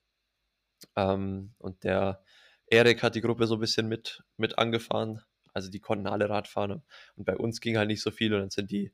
Ähm, 0.97 1.55
und 1.59 1.85
der 1.85 2.23
Erik 2.71 3.03
hat 3.03 3.15
die 3.15 3.21
Gruppe 3.21 3.47
so 3.47 3.55
ein 3.55 3.61
bisschen 3.61 3.89
mit, 3.89 4.23
mit 4.37 4.59
angefahren. 4.59 5.23
Also 5.53 5.71
die 5.71 5.81
konnten 5.81 6.07
alle 6.07 6.29
Rad 6.31 6.49
fahren. 6.49 6.83
Und 7.17 7.25
bei 7.25 7.37
uns 7.37 7.61
ging 7.61 7.77
halt 7.77 7.89
nicht 7.89 8.03
so 8.03 8.11
viel 8.11 8.33
und 8.33 8.41
dann 8.41 8.51
sind 8.51 8.71
die 8.71 8.93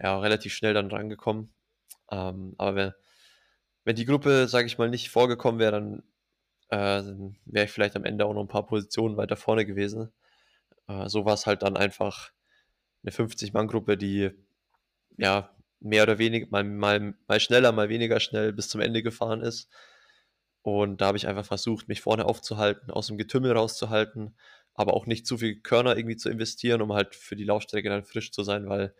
ja 0.00 0.18
relativ 0.18 0.54
schnell 0.54 0.74
dann 0.74 0.90
rangekommen. 0.90 1.52
Ähm, 2.10 2.54
aber 2.58 2.76
wenn, 2.76 2.92
wenn 3.84 3.96
die 3.96 4.04
Gruppe, 4.04 4.48
sage 4.48 4.66
ich 4.66 4.78
mal, 4.78 4.88
nicht 4.88 5.10
vorgekommen 5.10 5.60
wäre, 5.60 5.72
dann 5.72 6.02
äh, 6.70 7.02
wäre 7.44 7.64
ich 7.66 7.72
vielleicht 7.72 7.96
am 7.96 8.04
Ende 8.04 8.26
auch 8.26 8.34
noch 8.34 8.42
ein 8.42 8.48
paar 8.48 8.66
Positionen 8.66 9.16
weiter 9.16 9.36
vorne 9.36 9.66
gewesen. 9.66 10.12
Äh, 10.86 11.08
so 11.08 11.24
war 11.24 11.34
es 11.34 11.46
halt 11.46 11.62
dann 11.62 11.76
einfach 11.76 12.30
eine 13.02 13.12
50-Mann-Gruppe, 13.12 13.96
die 13.96 14.30
ja 15.16 15.54
mehr 15.80 16.02
oder 16.04 16.18
weniger 16.18 16.46
mal, 16.50 16.64
mal, 16.64 17.14
mal 17.26 17.40
schneller, 17.40 17.72
mal 17.72 17.88
weniger 17.88 18.20
schnell 18.20 18.52
bis 18.52 18.68
zum 18.68 18.80
Ende 18.80 19.02
gefahren 19.02 19.40
ist. 19.40 19.68
Und 20.62 21.00
da 21.00 21.06
habe 21.06 21.16
ich 21.16 21.26
einfach 21.26 21.46
versucht, 21.46 21.88
mich 21.88 22.00
vorne 22.00 22.26
aufzuhalten, 22.26 22.90
aus 22.90 23.06
dem 23.06 23.18
Getümmel 23.18 23.52
rauszuhalten, 23.52 24.36
aber 24.74 24.94
auch 24.94 25.06
nicht 25.06 25.26
zu 25.26 25.38
viel 25.38 25.60
Körner 25.60 25.96
irgendwie 25.96 26.16
zu 26.16 26.28
investieren, 26.28 26.82
um 26.82 26.92
halt 26.92 27.14
für 27.14 27.36
die 27.36 27.44
Laufstrecke 27.44 27.88
dann 27.88 28.04
frisch 28.04 28.32
zu 28.32 28.42
sein, 28.42 28.68
weil 28.68 28.94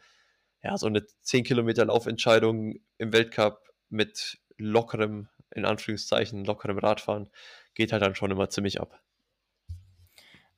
ja, 0.63 0.77
so 0.77 0.87
eine 0.87 1.07
10 1.23 1.45
Kilometer 1.45 1.85
Laufentscheidung 1.85 2.81
im 2.99 3.13
Weltcup 3.13 3.63
mit 3.89 4.39
lockerem, 4.57 5.29
in 5.55 5.65
Anführungszeichen, 5.65 6.45
lockerem 6.45 6.79
Radfahren 6.79 7.31
geht 7.75 7.93
halt 7.93 8.03
dann 8.03 8.15
schon 8.15 8.31
immer 8.31 8.51
ziemlich 8.51 8.81
ab. 8.81 9.01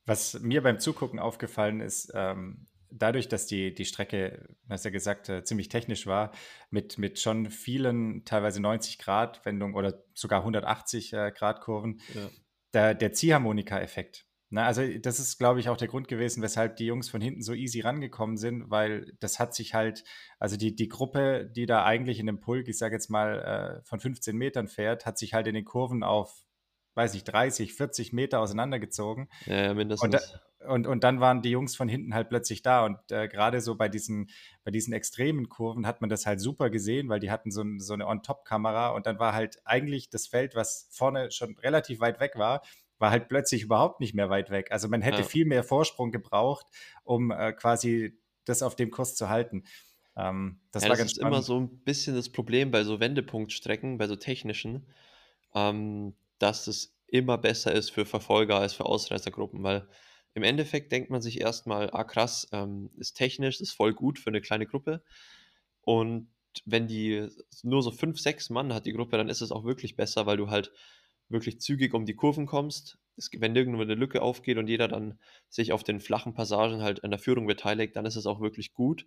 Was 0.07 0.41
mir 0.41 0.63
beim 0.63 0.81
Zugucken 0.81 1.19
aufgefallen 1.19 1.81
ist, 1.81 2.13
ähm, 2.15 2.67
dadurch, 2.91 3.29
dass 3.29 3.47
die, 3.47 3.75
die 3.75 3.85
Strecke, 3.85 4.49
hast 4.69 4.85
ja 4.85 4.91
gesagt, 4.91 5.29
äh, 5.29 5.45
ziemlich 5.45 5.69
technisch 5.69 6.07
war, 6.07 6.33
mit, 6.71 6.99
mit 6.99 7.19
schon 7.19 7.51
vielen 7.51 8.25
teilweise 8.25 8.61
90 8.61 8.99
Grad 8.99 9.45
Wendungen 9.45 9.75
oder 9.75 10.03
sogar 10.15 10.41
180 10.41 11.13
äh, 11.13 11.33
Grad 11.33 11.61
Kurven, 11.61 12.01
ja. 12.15 12.29
der, 12.73 12.95
der 12.95 13.13
Ziehharmonika-Effekt. 13.13 14.27
Na, 14.53 14.67
also 14.67 14.83
das 14.99 15.21
ist, 15.21 15.39
glaube 15.39 15.61
ich, 15.61 15.69
auch 15.69 15.77
der 15.77 15.87
Grund 15.87 16.09
gewesen, 16.09 16.43
weshalb 16.43 16.75
die 16.77 16.87
Jungs 16.87 17.09
von 17.09 17.21
hinten 17.21 17.41
so 17.41 17.55
easy 17.55 17.81
rangekommen 17.81 18.37
sind, 18.37 18.69
weil 18.69 19.13
das 19.21 19.39
hat 19.39 19.55
sich 19.55 19.75
halt, 19.75 20.03
also 20.41 20.57
die, 20.57 20.75
die 20.75 20.89
Gruppe, 20.89 21.49
die 21.55 21.67
da 21.67 21.85
eigentlich 21.85 22.19
in 22.19 22.27
dem 22.27 22.41
Pulk, 22.41 22.67
ich 22.67 22.77
sage 22.77 22.97
jetzt 22.97 23.11
mal, 23.11 23.79
äh, 23.81 23.85
von 23.85 24.01
15 24.01 24.37
Metern 24.37 24.67
fährt, 24.67 25.07
hat 25.07 25.19
sich 25.19 25.35
halt 25.35 25.47
in 25.47 25.55
den 25.55 25.65
Kurven 25.65 26.03
auf, 26.03 26.45
weiß 26.95 27.15
ich, 27.15 27.23
30, 27.23 27.75
40 27.75 28.13
Meter 28.13 28.41
auseinandergezogen. 28.41 29.29
Ja, 29.47 29.73
mindestens. 29.73 30.05
Und, 30.05 30.15
da, 30.15 30.41
und, 30.67 30.87
und 30.87 31.05
dann 31.05 31.21
waren 31.21 31.43
die 31.43 31.51
Jungs 31.51 31.77
von 31.77 31.89
hinten 31.89 32.15
halt 32.15 32.29
plötzlich 32.29 32.63
da. 32.63 32.85
Und 32.85 32.99
äh, 33.11 33.29
gerade 33.29 33.61
so 33.61 33.77
bei 33.77 33.89
diesen, 33.89 34.31
bei 34.65 34.71
diesen 34.71 34.93
extremen 34.93 35.49
Kurven 35.49 35.87
hat 35.87 36.01
man 36.01 36.11
das 36.11 36.27
halt 36.27 36.41
super 36.41 36.71
gesehen, 36.71 37.09
weil 37.09 37.21
die 37.21 37.31
hatten 37.31 37.51
so, 37.51 37.65
so 37.79 37.95
eine 37.95 38.07
On-Top-Kamera 38.07 38.91
und 38.91 39.07
dann 39.07 39.19
war 39.19 39.33
halt 39.33 39.61
eigentlich 39.65 40.11
das 40.11 40.27
Feld, 40.27 40.55
was 40.55 40.89
vorne 40.91 41.31
schon 41.31 41.57
relativ 41.59 42.01
weit 42.01 42.21
weg 42.21 42.33
war, 42.37 42.63
war 42.99 43.11
halt 43.11 43.29
plötzlich 43.29 43.63
überhaupt 43.63 44.01
nicht 44.01 44.15
mehr 44.15 44.29
weit 44.29 44.51
weg. 44.51 44.71
Also 44.71 44.89
man 44.89 45.03
hätte 45.03 45.23
ja. 45.23 45.25
viel 45.25 45.47
mehr 45.47 45.65
Vorsprung 45.65 46.13
gebraucht, 46.13 46.67
um 47.03 47.31
äh, 47.31 47.53
quasi 47.53 48.19
das 48.45 48.63
auf 48.63 48.77
dem 48.77 48.91
Kurs 48.91 49.15
zu 49.15 49.29
halten. 49.29 49.65
Ähm, 50.17 50.61
das 50.73 50.83
ja, 50.83 50.91
war 50.91 50.95
das 50.95 50.99
ganz 50.99 51.13
ist 51.13 51.17
spannend. 51.17 51.35
immer 51.35 51.43
so 51.43 51.59
ein 51.61 51.69
bisschen 51.85 52.15
das 52.15 52.29
Problem 52.29 52.71
bei 52.71 52.85
so 52.85 53.01
Wendepunktstrecken, 53.01 53.97
bei 53.97 54.07
so 54.07 54.17
technischen, 54.17 54.87
ähm, 55.55 56.15
dass 56.39 56.67
es 56.67 56.95
immer 57.07 57.39
besser 57.39 57.73
ist 57.73 57.91
für 57.91 58.05
Verfolger 58.05 58.59
als 58.59 58.75
für 58.75 58.85
Ausreißergruppen, 58.85 59.63
weil 59.63 59.89
im 60.35 60.43
Endeffekt 60.43 60.93
denkt 60.93 61.11
man 61.11 61.23
sich 61.23 61.41
erstmal, 61.41 61.91
ah 61.91 62.05
krass, 62.05 62.49
ähm, 62.53 62.91
ist 62.97 63.15
technisch, 63.15 63.61
ist 63.61 63.73
voll 63.73 63.95
gut 63.95 64.19
für 64.19 64.31
eine 64.31 64.41
kleine 64.41 64.67
Gruppe. 64.67 65.03
Und 65.83 66.29
wenn 66.65 66.87
die 66.87 67.29
nur 67.63 67.83
so 67.83 67.91
fünf, 67.91 68.21
sechs 68.21 68.51
Mann 68.51 68.73
hat 68.73 68.87
die 68.87 68.93
Gruppe, 68.93 69.17
dann 69.17 69.29
ist 69.29 69.41
es 69.41 69.53
auch 69.53 69.65
wirklich 69.65 69.97
besser, 69.97 70.27
weil 70.27 70.37
du 70.37 70.51
halt 70.51 70.73
wirklich 71.29 71.61
zügig 71.61 71.95
um 71.95 72.07
die 72.07 72.15
Kurven 72.15 72.47
kommst. 72.47 72.99
Es, 73.17 73.31
wenn 73.37 73.53
nirgendwo 73.53 73.83
eine 73.83 73.95
Lücke 73.95 74.23
aufgeht 74.23 74.59
und 74.59 74.69
jeder 74.69 74.89
dann 74.89 75.19
sich 75.49 75.73
auf 75.73 75.85
den 75.85 76.01
flachen 76.01 76.35
Passagen 76.35 76.83
halt 76.83 77.05
an 77.05 77.11
der 77.11 77.21
Führung 77.21 77.47
beteiligt, 77.47 77.97
dann 77.97 78.07
ist 78.07 78.17
es 78.17 78.27
auch 78.27 78.41
wirklich 78.41 78.75
gut. 78.75 79.07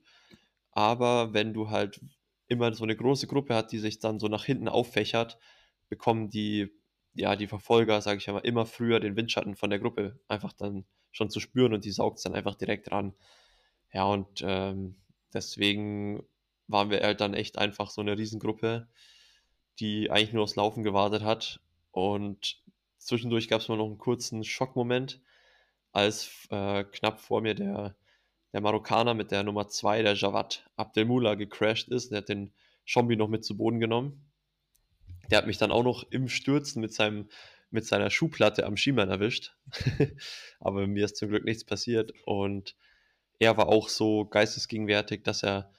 Aber 0.71 1.33
wenn 1.33 1.53
du 1.53 1.69
halt 1.69 2.01
immer 2.47 2.73
so 2.73 2.83
eine 2.83 2.95
große 2.95 3.27
Gruppe 3.27 3.55
hast, 3.55 3.71
die 3.71 3.79
sich 3.79 3.99
dann 3.99 4.19
so 4.19 4.27
nach 4.27 4.45
hinten 4.45 4.67
auffächert, 4.67 5.37
bekommen 5.89 6.29
die, 6.29 6.69
ja, 7.13 7.35
die 7.35 7.47
Verfolger, 7.47 8.01
sage 8.01 8.17
ich 8.17 8.27
einmal, 8.27 8.45
immer 8.45 8.65
früher 8.65 8.99
den 8.99 9.15
Windschatten 9.15 9.55
von 9.55 9.69
der 9.69 9.79
Gruppe 9.79 10.19
einfach 10.27 10.53
dann 10.53 10.85
schon 11.13 11.29
zu 11.29 11.39
spüren 11.39 11.73
und 11.73 11.85
die 11.85 11.91
saugt 11.91 12.17
es 12.17 12.23
dann 12.23 12.35
einfach 12.35 12.55
direkt 12.55 12.91
ran. 12.91 13.13
Ja, 13.93 14.03
und 14.03 14.43
ähm, 14.45 14.95
deswegen 15.33 16.23
waren 16.67 16.89
wir 16.89 17.01
halt 17.01 17.21
dann 17.21 17.33
echt 17.33 17.57
einfach 17.57 17.89
so 17.89 18.01
eine 18.01 18.17
Riesengruppe, 18.17 18.87
die 19.79 20.11
eigentlich 20.11 20.33
nur 20.33 20.43
aufs 20.43 20.57
Laufen 20.57 20.83
gewartet 20.83 21.23
hat 21.23 21.61
und 21.91 22.61
zwischendurch 22.97 23.47
gab 23.47 23.61
es 23.61 23.69
mal 23.69 23.77
noch 23.77 23.85
einen 23.85 23.97
kurzen 23.97 24.43
Schockmoment, 24.43 25.21
als 25.91 26.47
äh, 26.49 26.83
knapp 26.83 27.21
vor 27.21 27.41
mir 27.41 27.53
der, 27.53 27.95
der 28.51 28.61
Marokkaner 28.61 29.13
mit 29.13 29.31
der 29.31 29.43
Nummer 29.43 29.67
2, 29.67 30.01
der 30.01 30.15
Javad 30.15 30.67
Abdelmula, 30.75 31.35
gecrashed 31.35 31.89
ist. 31.89 32.11
Der 32.11 32.19
hat 32.19 32.29
den 32.29 32.51
Schombi 32.83 33.15
noch 33.15 33.27
mit 33.27 33.45
zu 33.45 33.55
Boden 33.55 33.79
genommen. 33.79 34.25
Der 35.29 35.37
hat 35.37 35.47
mich 35.47 35.57
dann 35.57 35.71
auch 35.71 35.83
noch 35.83 36.03
im 36.09 36.27
Stürzen 36.27 36.81
mit, 36.81 36.93
seinem, 36.93 37.29
mit 37.73 37.85
seiner 37.85 38.09
Schuhplatte 38.09 38.65
am 38.65 38.77
Schiemann 38.77 39.09
erwischt. 39.09 39.55
Aber 40.59 40.85
mir 40.87 41.05
ist 41.05 41.17
zum 41.17 41.29
Glück 41.29 41.43
nichts 41.43 41.65
passiert. 41.65 42.13
Und 42.25 42.75
er 43.39 43.57
war 43.57 43.67
auch 43.67 43.89
so 43.89 44.25
geistesgegenwärtig, 44.25 45.23
dass 45.23 45.43
er 45.43 45.71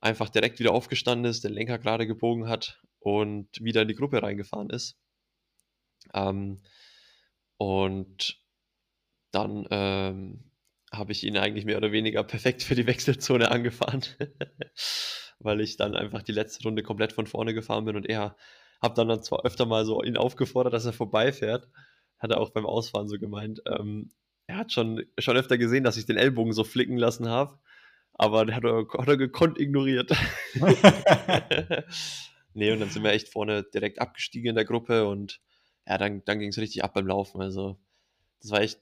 einfach 0.00 0.28
direkt 0.28 0.58
wieder 0.60 0.72
aufgestanden 0.72 1.30
ist, 1.30 1.42
den 1.42 1.52
Lenker 1.52 1.78
gerade 1.78 2.06
gebogen 2.06 2.48
hat 2.48 2.82
und 2.98 3.48
wieder 3.62 3.82
in 3.82 3.88
die 3.88 3.94
Gruppe 3.94 4.22
reingefahren 4.22 4.70
ist. 4.70 4.98
Ähm, 6.14 6.60
und 7.56 8.38
dann 9.30 9.66
ähm, 9.70 10.50
habe 10.92 11.12
ich 11.12 11.24
ihn 11.24 11.38
eigentlich 11.38 11.64
mehr 11.64 11.78
oder 11.78 11.92
weniger 11.92 12.22
perfekt 12.22 12.62
für 12.62 12.74
die 12.74 12.86
Wechselzone 12.86 13.50
angefahren, 13.50 14.02
weil 15.38 15.60
ich 15.60 15.76
dann 15.76 15.96
einfach 15.96 16.22
die 16.22 16.32
letzte 16.32 16.64
Runde 16.64 16.82
komplett 16.82 17.12
von 17.12 17.26
vorne 17.26 17.54
gefahren 17.54 17.84
bin 17.86 17.96
und 17.96 18.06
er 18.06 18.36
habe 18.80 18.94
dann, 18.94 19.08
dann 19.08 19.22
zwar 19.22 19.44
öfter 19.44 19.66
mal 19.66 19.84
so 19.84 20.02
ihn 20.02 20.16
aufgefordert, 20.16 20.72
dass 20.72 20.86
er 20.86 20.92
vorbeifährt, 20.92 21.68
hat 22.18 22.30
er 22.30 22.40
auch 22.40 22.50
beim 22.50 22.66
Ausfahren 22.66 23.08
so 23.08 23.18
gemeint. 23.18 23.62
Ähm, 23.66 24.10
er 24.46 24.56
hat 24.56 24.72
schon, 24.72 25.04
schon 25.18 25.36
öfter 25.36 25.58
gesehen, 25.58 25.84
dass 25.84 25.96
ich 25.96 26.06
den 26.06 26.16
Ellbogen 26.16 26.52
so 26.52 26.64
flicken 26.64 26.96
lassen 26.96 27.28
habe, 27.28 27.58
aber 28.14 28.46
der 28.46 28.56
hat 28.56 28.64
er, 28.64 28.86
hat 28.98 29.08
er 29.08 29.16
gekonnt 29.16 29.58
ignoriert. 29.58 30.12
nee, 32.54 32.72
und 32.72 32.80
dann 32.80 32.90
sind 32.90 33.04
wir 33.04 33.12
echt 33.12 33.28
vorne 33.28 33.62
direkt 33.62 34.00
abgestiegen 34.00 34.50
in 34.50 34.56
der 34.56 34.64
Gruppe 34.64 35.06
und 35.06 35.40
ja, 35.86 35.98
dann, 35.98 36.24
dann 36.24 36.38
ging 36.38 36.50
es 36.50 36.58
richtig 36.58 36.84
ab 36.84 36.94
beim 36.94 37.06
Laufen. 37.06 37.40
Also, 37.40 37.78
das 38.40 38.50
war 38.50 38.60
echt, 38.60 38.80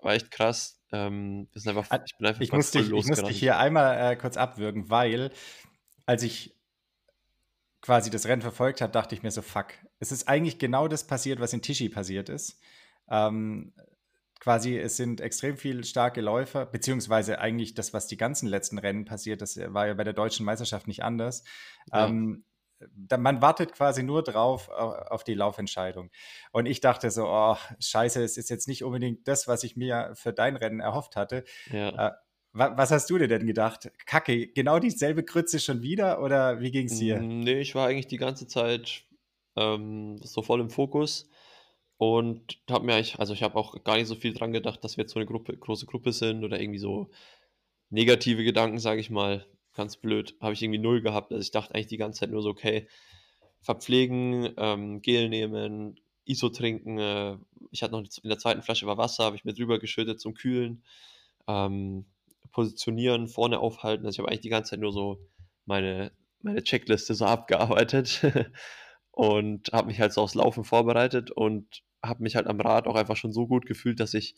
war 0.00 0.14
echt 0.14 0.30
krass. 0.30 0.80
Ähm, 0.92 1.48
einfach, 1.66 1.86
ich 2.04 2.16
bin 2.18 2.26
einfach 2.26 2.40
ich 2.40 2.52
muss, 2.52 2.70
dich, 2.70 2.90
ich 2.90 3.06
muss 3.06 3.22
dich 3.22 3.38
hier 3.38 3.58
einmal 3.58 4.12
äh, 4.12 4.16
kurz 4.16 4.36
abwürgen, 4.36 4.90
weil 4.90 5.30
als 6.04 6.22
ich 6.22 6.54
quasi 7.82 8.10
das 8.10 8.26
Rennen 8.26 8.42
verfolgt 8.42 8.80
habe, 8.80 8.92
dachte 8.92 9.14
ich 9.14 9.22
mir 9.22 9.30
so, 9.30 9.42
fuck, 9.42 9.66
es 9.98 10.12
ist 10.12 10.28
eigentlich 10.28 10.58
genau 10.58 10.88
das 10.88 11.06
passiert, 11.06 11.40
was 11.40 11.52
in 11.52 11.62
Tichy 11.62 11.88
passiert 11.88 12.28
ist. 12.28 12.60
Ähm, 13.10 13.74
quasi, 14.40 14.78
es 14.78 14.96
sind 14.96 15.20
extrem 15.20 15.56
viele 15.56 15.84
starke 15.84 16.20
Läufer, 16.20 16.66
beziehungsweise 16.66 17.38
eigentlich 17.40 17.74
das, 17.74 17.92
was 17.92 18.06
die 18.06 18.16
ganzen 18.16 18.48
letzten 18.48 18.78
Rennen 18.78 19.04
passiert, 19.04 19.42
das 19.42 19.56
war 19.56 19.86
ja 19.88 19.94
bei 19.94 20.04
der 20.04 20.14
deutschen 20.14 20.46
Meisterschaft 20.46 20.86
nicht 20.86 21.02
anders. 21.02 21.44
Ja. 21.92 22.06
Ähm, 22.06 22.44
man 23.16 23.40
wartet 23.40 23.72
quasi 23.72 24.02
nur 24.02 24.24
drauf 24.24 24.68
auf 24.68 25.22
die 25.22 25.34
Laufentscheidung. 25.34 26.10
Und 26.50 26.66
ich 26.66 26.80
dachte 26.80 27.10
so, 27.12 27.28
oh, 27.28 27.56
scheiße, 27.78 28.22
es 28.22 28.36
ist 28.36 28.50
jetzt 28.50 28.66
nicht 28.66 28.82
unbedingt 28.82 29.28
das, 29.28 29.46
was 29.46 29.62
ich 29.62 29.76
mir 29.76 30.10
für 30.14 30.32
dein 30.32 30.56
Rennen 30.56 30.80
erhofft 30.80 31.14
hatte. 31.14 31.44
Ja. 31.70 32.16
Was 32.54 32.90
hast 32.90 33.08
du 33.08 33.16
dir 33.16 33.28
denn 33.28 33.46
gedacht? 33.46 33.90
Kacke, 34.04 34.48
genau 34.48 34.78
dieselbe 34.78 35.24
Krütze 35.24 35.58
schon 35.58 35.82
wieder 35.82 36.22
oder 36.22 36.60
wie 36.60 36.70
ging 36.70 36.86
es 36.86 36.98
dir? 36.98 37.18
Nee, 37.18 37.60
ich 37.60 37.74
war 37.74 37.88
eigentlich 37.88 38.08
die 38.08 38.18
ganze 38.18 38.46
Zeit 38.46 39.04
ähm, 39.56 40.18
so 40.22 40.42
voll 40.42 40.60
im 40.60 40.68
Fokus 40.68 41.30
und 41.96 42.58
habe 42.68 42.84
mir 42.84 42.94
eigentlich, 42.94 43.18
also 43.18 43.32
ich 43.32 43.42
habe 43.42 43.56
auch 43.56 43.82
gar 43.84 43.96
nicht 43.96 44.08
so 44.08 44.16
viel 44.16 44.34
dran 44.34 44.52
gedacht, 44.52 44.84
dass 44.84 44.96
wir 44.96 45.04
jetzt 45.04 45.12
so 45.12 45.18
eine 45.18 45.26
Gruppe, 45.26 45.56
große 45.56 45.86
Gruppe 45.86 46.12
sind 46.12 46.44
oder 46.44 46.60
irgendwie 46.60 46.78
so 46.78 47.10
negative 47.88 48.44
Gedanken, 48.44 48.78
sage 48.78 49.00
ich 49.00 49.08
mal 49.08 49.46
ganz 49.74 49.96
blöd, 49.96 50.36
habe 50.40 50.52
ich 50.52 50.62
irgendwie 50.62 50.80
null 50.80 51.00
gehabt. 51.00 51.32
Also 51.32 51.40
ich 51.40 51.52
dachte 51.52 51.74
eigentlich 51.74 51.86
die 51.86 51.96
ganze 51.96 52.20
Zeit 52.20 52.30
nur 52.30 52.42
so, 52.42 52.50
okay, 52.50 52.86
verpflegen, 53.60 54.52
ähm, 54.58 55.00
Gel 55.00 55.28
nehmen, 55.28 55.98
ISO 56.24 56.50
trinken. 56.50 56.98
Äh, 56.98 57.38
ich 57.70 57.82
hatte 57.82 57.92
noch 57.92 58.00
in 58.00 58.28
der 58.28 58.38
zweiten 58.38 58.62
Flasche 58.62 58.86
war 58.86 58.98
Wasser, 58.98 59.24
habe 59.24 59.36
ich 59.36 59.44
mir 59.44 59.54
drüber 59.54 59.78
geschüttet 59.78 60.20
zum 60.20 60.34
Kühlen. 60.34 60.82
Ähm, 61.46 62.04
positionieren, 62.52 63.28
vorne 63.28 63.58
aufhalten. 63.58 64.06
Also 64.06 64.16
ich 64.16 64.18
habe 64.20 64.28
eigentlich 64.28 64.42
die 64.42 64.48
ganze 64.48 64.70
Zeit 64.70 64.80
nur 64.80 64.92
so 64.92 65.18
meine, 65.64 66.12
meine 66.40 66.62
Checkliste 66.62 67.14
so 67.14 67.24
abgearbeitet 67.24 68.24
und 69.10 69.72
habe 69.72 69.88
mich 69.88 70.00
halt 70.00 70.12
so 70.12 70.22
aufs 70.22 70.34
Laufen 70.34 70.64
vorbereitet 70.64 71.30
und 71.30 71.82
habe 72.02 72.22
mich 72.22 72.36
halt 72.36 72.46
am 72.46 72.60
Rad 72.60 72.86
auch 72.86 72.96
einfach 72.96 73.16
schon 73.16 73.32
so 73.32 73.46
gut 73.46 73.66
gefühlt, 73.66 74.00
dass 74.00 74.14
ich 74.14 74.34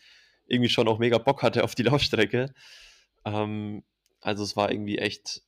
irgendwie 0.47 0.69
schon 0.69 0.89
auch 0.89 0.99
mega 0.99 1.19
Bock 1.19 1.43
hatte 1.43 1.65
auf 1.65 1.75
die 1.75 1.83
Laufstrecke. 1.85 2.55
Ähm, 3.25 3.83
also 4.21 4.43
es 4.43 4.57
war 4.57 4.71
irgendwie 4.71 4.99
echt 4.99 5.43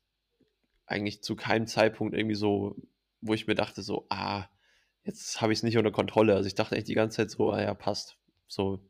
eigentlich 0.87 1.22
zu 1.22 1.37
keinem 1.37 1.66
Zeitpunkt 1.66 2.14
irgendwie 2.14 2.37
so, 2.37 2.76
wo 3.20 3.35
ich 3.35 3.46
mir 3.46 3.55
dachte 3.55 3.83
so, 3.83 4.07
ah, 4.09 4.46
jetzt 5.05 5.40
habe 5.40 5.52
ich 5.52 5.61
es 5.61 5.62
nicht 5.62 5.79
unter 5.79 5.92
Kontrolle. 5.92 6.35
Also 6.35 6.46
ich 6.46 6.55
dachte 6.55 6.76
echt 6.76 6.88
die 6.88 6.94
ganze 6.94 7.18
Zeit 7.18 7.31
so, 7.31 7.50
ah 7.50 7.61
ja, 7.61 7.74
passt. 7.74 8.18
So 8.46 8.81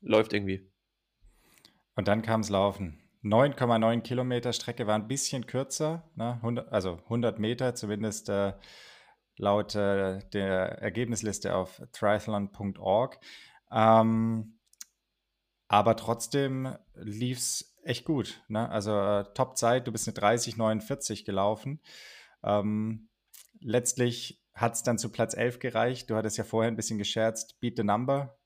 läuft 0.00 0.32
irgendwie. 0.32 0.70
Und 1.96 2.08
dann 2.08 2.22
kam 2.22 2.40
es 2.40 2.48
Laufen. 2.48 3.03
9,9 3.24 4.02
Kilometer 4.02 4.52
Strecke 4.52 4.86
war 4.86 4.94
ein 4.94 5.08
bisschen 5.08 5.46
kürzer, 5.46 6.10
ne? 6.14 6.34
100, 6.34 6.70
also 6.72 7.00
100 7.04 7.38
Meter 7.38 7.74
zumindest 7.74 8.28
äh, 8.28 8.52
laut 9.36 9.74
äh, 9.74 10.20
der 10.32 10.78
Ergebnisliste 10.82 11.54
auf 11.56 11.82
triathlon.org. 11.92 13.18
Ähm, 13.72 14.58
aber 15.68 15.96
trotzdem 15.96 16.76
lief 16.94 17.38
es 17.38 17.76
echt 17.82 18.04
gut. 18.04 18.42
Ne? 18.48 18.68
Also 18.68 18.98
äh, 18.98 19.24
Top-Zeit, 19.34 19.86
du 19.86 19.92
bist 19.92 20.06
eine 20.06 20.16
30,49 20.16 21.24
gelaufen. 21.24 21.80
Ähm, 22.42 23.08
letztlich 23.60 24.42
hat 24.52 24.74
es 24.74 24.82
dann 24.82 24.98
zu 24.98 25.10
Platz 25.10 25.34
11 25.34 25.58
gereicht. 25.58 26.10
Du 26.10 26.16
hattest 26.16 26.36
ja 26.36 26.44
vorher 26.44 26.70
ein 26.70 26.76
bisschen 26.76 26.98
gescherzt, 26.98 27.58
beat 27.60 27.76
the 27.76 27.82
number. 27.82 28.38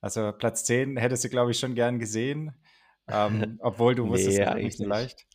Also 0.00 0.32
Platz 0.32 0.64
10 0.64 0.96
hättest 0.96 1.24
du, 1.24 1.28
glaube 1.28 1.52
ich, 1.52 1.58
schon 1.58 1.74
gern 1.74 1.98
gesehen. 1.98 2.54
Ähm, 3.08 3.58
obwohl 3.62 3.94
du 3.94 4.08
wusstest, 4.08 4.38
nee, 4.38 4.64
nicht 4.64 4.78
so 4.78 4.86
leicht. 4.86 5.26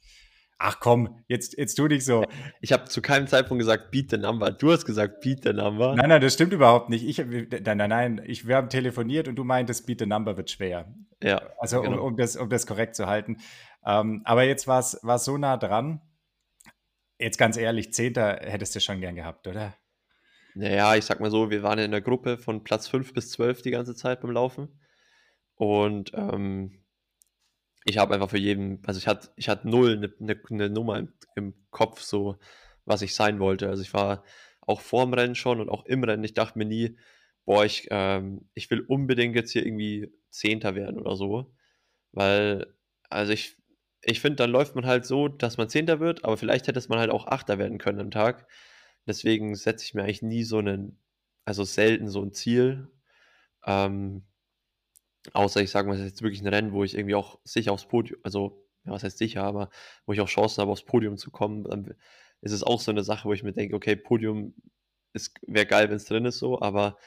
Ach 0.63 0.79
komm, 0.79 1.23
jetzt, 1.27 1.57
jetzt 1.57 1.73
tu 1.73 1.87
dich 1.87 2.05
so. 2.05 2.23
Ich 2.59 2.71
habe 2.71 2.85
zu 2.85 3.01
keinem 3.01 3.25
Zeitpunkt 3.25 3.59
gesagt, 3.59 3.89
beat 3.89 4.11
the 4.11 4.17
number. 4.17 4.51
Du 4.51 4.71
hast 4.71 4.85
gesagt, 4.85 5.21
beat 5.21 5.43
the 5.43 5.53
number. 5.53 5.95
Nein, 5.95 6.09
nein, 6.09 6.21
das 6.21 6.35
stimmt 6.35 6.53
überhaupt 6.53 6.89
nicht. 6.89 7.03
Ich, 7.03 7.17
nein, 7.17 7.77
nein, 7.77 7.89
nein. 7.89 8.21
Ich, 8.27 8.47
wir 8.47 8.57
haben 8.57 8.69
telefoniert 8.69 9.27
und 9.27 9.35
du 9.37 9.43
meintest, 9.43 9.87
beat 9.87 9.99
the 9.99 10.05
number 10.05 10.37
wird 10.37 10.51
schwer. 10.51 10.93
Ja. 11.23 11.41
Also, 11.57 11.81
genau. 11.81 11.97
um, 11.97 12.09
um, 12.09 12.17
das, 12.17 12.35
um 12.35 12.47
das 12.47 12.67
korrekt 12.67 12.95
zu 12.95 13.07
halten. 13.07 13.37
Ähm, 13.83 14.21
aber 14.23 14.43
jetzt 14.43 14.67
war 14.67 14.79
es 14.79 15.25
so 15.25 15.37
nah 15.37 15.57
dran. 15.57 16.01
Jetzt 17.17 17.39
ganz 17.39 17.57
ehrlich, 17.57 17.91
Zehnter 17.91 18.39
hättest 18.43 18.75
du 18.75 18.81
schon 18.81 19.01
gern 19.01 19.15
gehabt, 19.15 19.47
oder? 19.47 19.73
Naja, 20.53 20.95
ich 20.95 21.05
sag 21.05 21.19
mal 21.19 21.31
so, 21.31 21.49
wir 21.49 21.63
waren 21.63 21.79
in 21.79 21.91
der 21.91 22.01
Gruppe 22.01 22.37
von 22.37 22.63
Platz 22.63 22.87
5 22.87 23.13
bis 23.13 23.31
12 23.31 23.63
die 23.63 23.71
ganze 23.71 23.95
Zeit 23.95 24.21
beim 24.21 24.31
Laufen. 24.31 24.79
Und 25.55 26.11
ähm, 26.13 26.80
ich 27.85 27.97
habe 27.97 28.13
einfach 28.13 28.29
für 28.29 28.37
jeden, 28.37 28.81
also 28.85 28.97
ich 28.99 29.07
hatte, 29.07 29.29
ich 29.35 29.49
hatte 29.49 29.67
null 29.67 29.97
eine, 29.97 30.13
eine, 30.19 30.41
eine 30.49 30.69
Nummer 30.69 30.99
im, 30.99 31.13
im, 31.35 31.53
Kopf, 31.71 32.01
so 32.01 32.37
was 32.85 33.01
ich 33.01 33.15
sein 33.15 33.39
wollte. 33.39 33.69
Also 33.69 33.81
ich 33.81 33.93
war 33.93 34.23
auch 34.61 34.81
vorm 34.81 35.13
Rennen 35.13 35.35
schon 35.35 35.59
und 35.61 35.69
auch 35.69 35.85
im 35.85 36.03
Rennen. 36.03 36.23
Ich 36.23 36.33
dachte 36.33 36.57
mir 36.57 36.65
nie, 36.65 36.97
boah, 37.45 37.65
ich, 37.65 37.87
ähm, 37.91 38.49
ich 38.53 38.69
will 38.69 38.81
unbedingt 38.81 39.35
jetzt 39.35 39.51
hier 39.51 39.65
irgendwie 39.65 40.11
Zehnter 40.29 40.75
werden 40.75 40.99
oder 40.99 41.15
so. 41.15 41.53
Weil, 42.11 42.73
also 43.09 43.33
ich, 43.33 43.57
ich 44.03 44.19
finde, 44.19 44.37
dann 44.37 44.51
läuft 44.51 44.75
man 44.75 44.85
halt 44.85 45.05
so, 45.05 45.27
dass 45.27 45.57
man 45.57 45.69
Zehnter 45.69 45.99
wird, 45.99 46.25
aber 46.25 46.37
vielleicht 46.37 46.67
hätte 46.67 46.79
es 46.79 46.89
man 46.89 46.99
halt 46.99 47.11
auch 47.11 47.27
Achter 47.27 47.57
werden 47.59 47.77
können 47.77 47.99
am 47.99 48.11
Tag. 48.11 48.47
Deswegen 49.07 49.55
setze 49.55 49.85
ich 49.85 49.93
mir 49.93 50.03
eigentlich 50.03 50.21
nie 50.21 50.43
so 50.43 50.59
einen, 50.59 50.99
also 51.45 51.63
selten 51.63 52.09
so 52.09 52.21
ein 52.23 52.33
Ziel. 52.33 52.89
Ähm, 53.65 54.23
Außer 55.33 55.61
ich 55.61 55.71
sage 55.71 55.87
mal, 55.87 55.93
es 55.95 56.01
ist 56.01 56.07
jetzt 56.07 56.21
wirklich 56.21 56.41
ein 56.41 56.47
Rennen, 56.47 56.73
wo 56.73 56.83
ich 56.83 56.95
irgendwie 56.95 57.15
auch 57.15 57.39
sicher 57.43 57.71
aufs 57.71 57.87
Podium, 57.87 58.19
also, 58.23 58.65
ja, 58.85 58.91
was 58.91 59.03
heißt 59.03 59.17
sicher, 59.17 59.43
aber 59.43 59.69
wo 60.05 60.13
ich 60.13 60.21
auch 60.21 60.27
Chancen 60.27 60.61
habe, 60.61 60.71
aufs 60.71 60.85
Podium 60.85 61.17
zu 61.17 61.31
kommen, 61.31 61.63
dann 61.63 61.93
ist 62.41 62.51
es 62.51 62.63
auch 62.63 62.79
so 62.79 62.91
eine 62.91 63.03
Sache, 63.03 63.27
wo 63.27 63.33
ich 63.33 63.43
mir 63.43 63.53
denke, 63.53 63.75
okay, 63.75 63.95
Podium 63.95 64.55
wäre 65.45 65.65
geil, 65.65 65.89
wenn 65.89 65.97
es 65.97 66.05
drin 66.05 66.25
ist 66.25 66.39
so, 66.39 66.61
aber 66.61 66.97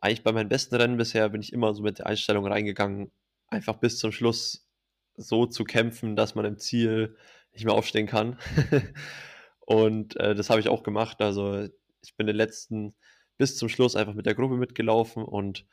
eigentlich 0.00 0.24
bei 0.24 0.32
meinen 0.32 0.48
besten 0.48 0.74
Rennen 0.74 0.96
bisher 0.96 1.28
bin 1.28 1.40
ich 1.40 1.52
immer 1.52 1.74
so 1.74 1.82
mit 1.82 1.98
der 1.98 2.06
Einstellung 2.06 2.46
reingegangen, 2.46 3.12
einfach 3.48 3.74
bis 3.74 3.98
zum 3.98 4.12
Schluss 4.12 4.68
so 5.16 5.46
zu 5.46 5.64
kämpfen, 5.64 6.16
dass 6.16 6.34
man 6.34 6.44
im 6.44 6.58
Ziel 6.58 7.16
nicht 7.52 7.64
mehr 7.64 7.74
aufstehen 7.74 8.06
kann. 8.06 8.38
und 9.60 10.16
äh, 10.16 10.34
das 10.34 10.50
habe 10.50 10.60
ich 10.60 10.68
auch 10.68 10.82
gemacht. 10.82 11.20
Also 11.20 11.68
ich 12.02 12.16
bin 12.16 12.26
den 12.26 12.36
letzten 12.36 12.94
bis 13.38 13.56
zum 13.56 13.68
Schluss 13.68 13.96
einfach 13.96 14.14
mit 14.14 14.26
der 14.26 14.34
Gruppe 14.34 14.56
mitgelaufen 14.56 15.24
und 15.24 15.66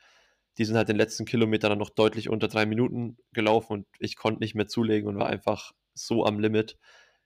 die 0.58 0.64
sind 0.64 0.76
halt 0.76 0.88
den 0.88 0.96
letzten 0.96 1.24
Kilometer 1.24 1.68
dann 1.68 1.78
noch 1.78 1.90
deutlich 1.90 2.28
unter 2.28 2.48
drei 2.48 2.66
Minuten 2.66 3.16
gelaufen 3.32 3.72
und 3.72 3.86
ich 3.98 4.16
konnte 4.16 4.40
nicht 4.40 4.54
mehr 4.54 4.68
zulegen 4.68 5.08
und 5.08 5.18
war 5.18 5.26
einfach 5.26 5.72
so 5.94 6.24
am 6.24 6.38
Limit. 6.38 6.78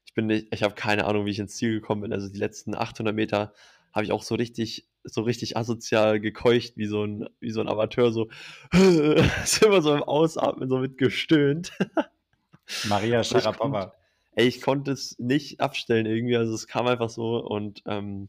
Ich 0.04 0.14
bin 0.14 0.26
nicht, 0.26 0.48
ich 0.52 0.62
habe 0.62 0.74
keine 0.74 1.06
Ahnung, 1.06 1.26
wie 1.26 1.30
ich 1.30 1.38
ins 1.38 1.56
Ziel 1.56 1.72
gekommen 1.72 2.02
bin. 2.02 2.12
Also 2.12 2.28
die 2.28 2.38
letzten 2.38 2.74
800 2.74 3.14
Meter 3.14 3.52
habe 3.92 4.04
ich 4.04 4.12
auch 4.12 4.22
so 4.22 4.34
richtig, 4.36 4.86
so 5.02 5.22
richtig 5.22 5.56
asozial 5.56 6.20
gekeucht, 6.20 6.76
wie 6.76 6.86
so 6.86 7.04
ein, 7.04 7.28
wie 7.40 7.50
so 7.50 7.60
ein 7.60 7.68
Amateur, 7.68 8.12
so, 8.12 8.28
ist 8.72 9.62
immer 9.62 9.82
so 9.82 9.94
im 9.94 10.02
Ausatmen, 10.02 10.68
so 10.68 10.78
mit 10.78 10.98
gestöhnt. 10.98 11.72
Maria 12.88 13.24
Sharapova. 13.24 13.94
Ey, 14.32 14.46
ich 14.46 14.60
konnte 14.60 14.92
es 14.92 15.18
nicht 15.18 15.60
abstellen 15.60 16.04
irgendwie, 16.04 16.36
also 16.36 16.52
es 16.52 16.66
kam 16.66 16.86
einfach 16.86 17.08
so 17.08 17.38
und 17.38 17.82
ähm, 17.86 18.28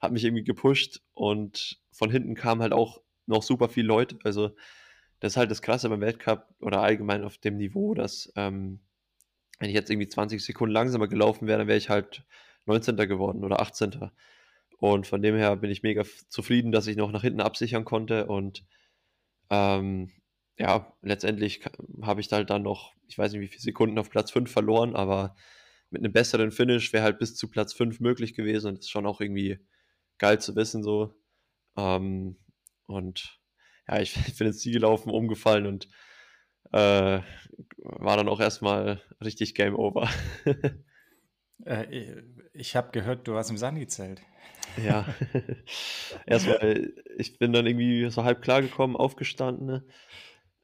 hat 0.00 0.10
mich 0.10 0.24
irgendwie 0.24 0.44
gepusht 0.44 1.02
und 1.12 1.78
von 1.92 2.10
hinten 2.10 2.34
kam 2.34 2.62
halt 2.62 2.72
auch 2.72 3.03
noch 3.26 3.42
super 3.42 3.68
viele 3.68 3.88
Leute. 3.88 4.18
Also, 4.24 4.50
das 5.20 5.32
ist 5.32 5.36
halt 5.36 5.50
das 5.50 5.62
Krasse 5.62 5.88
beim 5.88 6.00
Weltcup 6.00 6.54
oder 6.60 6.82
allgemein 6.82 7.24
auf 7.24 7.38
dem 7.38 7.56
Niveau, 7.56 7.94
dass, 7.94 8.32
ähm, 8.36 8.80
wenn 9.58 9.70
ich 9.70 9.74
jetzt 9.74 9.90
irgendwie 9.90 10.08
20 10.08 10.44
Sekunden 10.44 10.72
langsamer 10.74 11.08
gelaufen 11.08 11.46
wäre, 11.46 11.58
dann 11.58 11.68
wäre 11.68 11.78
ich 11.78 11.88
halt 11.88 12.24
19. 12.66 12.96
geworden 13.08 13.44
oder 13.44 13.60
18. 13.60 14.10
Und 14.78 15.06
von 15.06 15.22
dem 15.22 15.36
her 15.36 15.56
bin 15.56 15.70
ich 15.70 15.82
mega 15.82 16.04
zufrieden, 16.28 16.72
dass 16.72 16.86
ich 16.86 16.96
noch 16.96 17.12
nach 17.12 17.22
hinten 17.22 17.40
absichern 17.40 17.84
konnte. 17.84 18.26
Und 18.26 18.66
ähm, 19.50 20.10
ja, 20.58 20.92
letztendlich 21.02 21.64
habe 22.02 22.20
ich 22.20 22.30
halt 22.32 22.50
dann 22.50 22.62
noch, 22.62 22.92
ich 23.08 23.16
weiß 23.16 23.32
nicht, 23.32 23.40
wie 23.40 23.48
viele 23.48 23.62
Sekunden 23.62 23.98
auf 23.98 24.10
Platz 24.10 24.30
5 24.30 24.50
verloren, 24.50 24.94
aber 24.94 25.36
mit 25.90 26.02
einem 26.02 26.12
besseren 26.12 26.50
Finish 26.50 26.92
wäre 26.92 27.04
halt 27.04 27.18
bis 27.18 27.36
zu 27.36 27.48
Platz 27.48 27.72
5 27.72 28.00
möglich 28.00 28.34
gewesen. 28.34 28.68
Und 28.68 28.78
das 28.78 28.86
ist 28.86 28.90
schon 28.90 29.06
auch 29.06 29.20
irgendwie 29.20 29.58
geil 30.18 30.40
zu 30.40 30.54
wissen, 30.56 30.82
so. 30.82 31.14
Ähm, 31.76 32.36
und 32.86 33.38
ja, 33.88 34.00
ich, 34.00 34.16
ich 34.28 34.36
bin 34.36 34.46
ins 34.46 34.60
Ziel 34.60 34.72
gelaufen, 34.72 35.10
umgefallen 35.10 35.66
und 35.66 35.88
äh, 36.72 37.20
war 37.78 38.16
dann 38.16 38.28
auch 38.28 38.40
erstmal 38.40 39.00
richtig 39.22 39.54
Game 39.54 39.76
Over. 39.76 40.08
äh, 41.64 42.22
ich 42.52 42.76
habe 42.76 42.90
gehört, 42.92 43.28
du 43.28 43.34
warst 43.34 43.50
im 43.50 43.58
Sani-Zelt. 43.58 44.22
Ja, 44.82 45.06
erstmal, 46.26 46.92
ich 47.16 47.38
bin 47.38 47.52
dann 47.52 47.66
irgendwie 47.66 48.10
so 48.10 48.24
halb 48.24 48.42
klar 48.42 48.62
gekommen, 48.62 48.96
aufgestanden, 48.96 49.88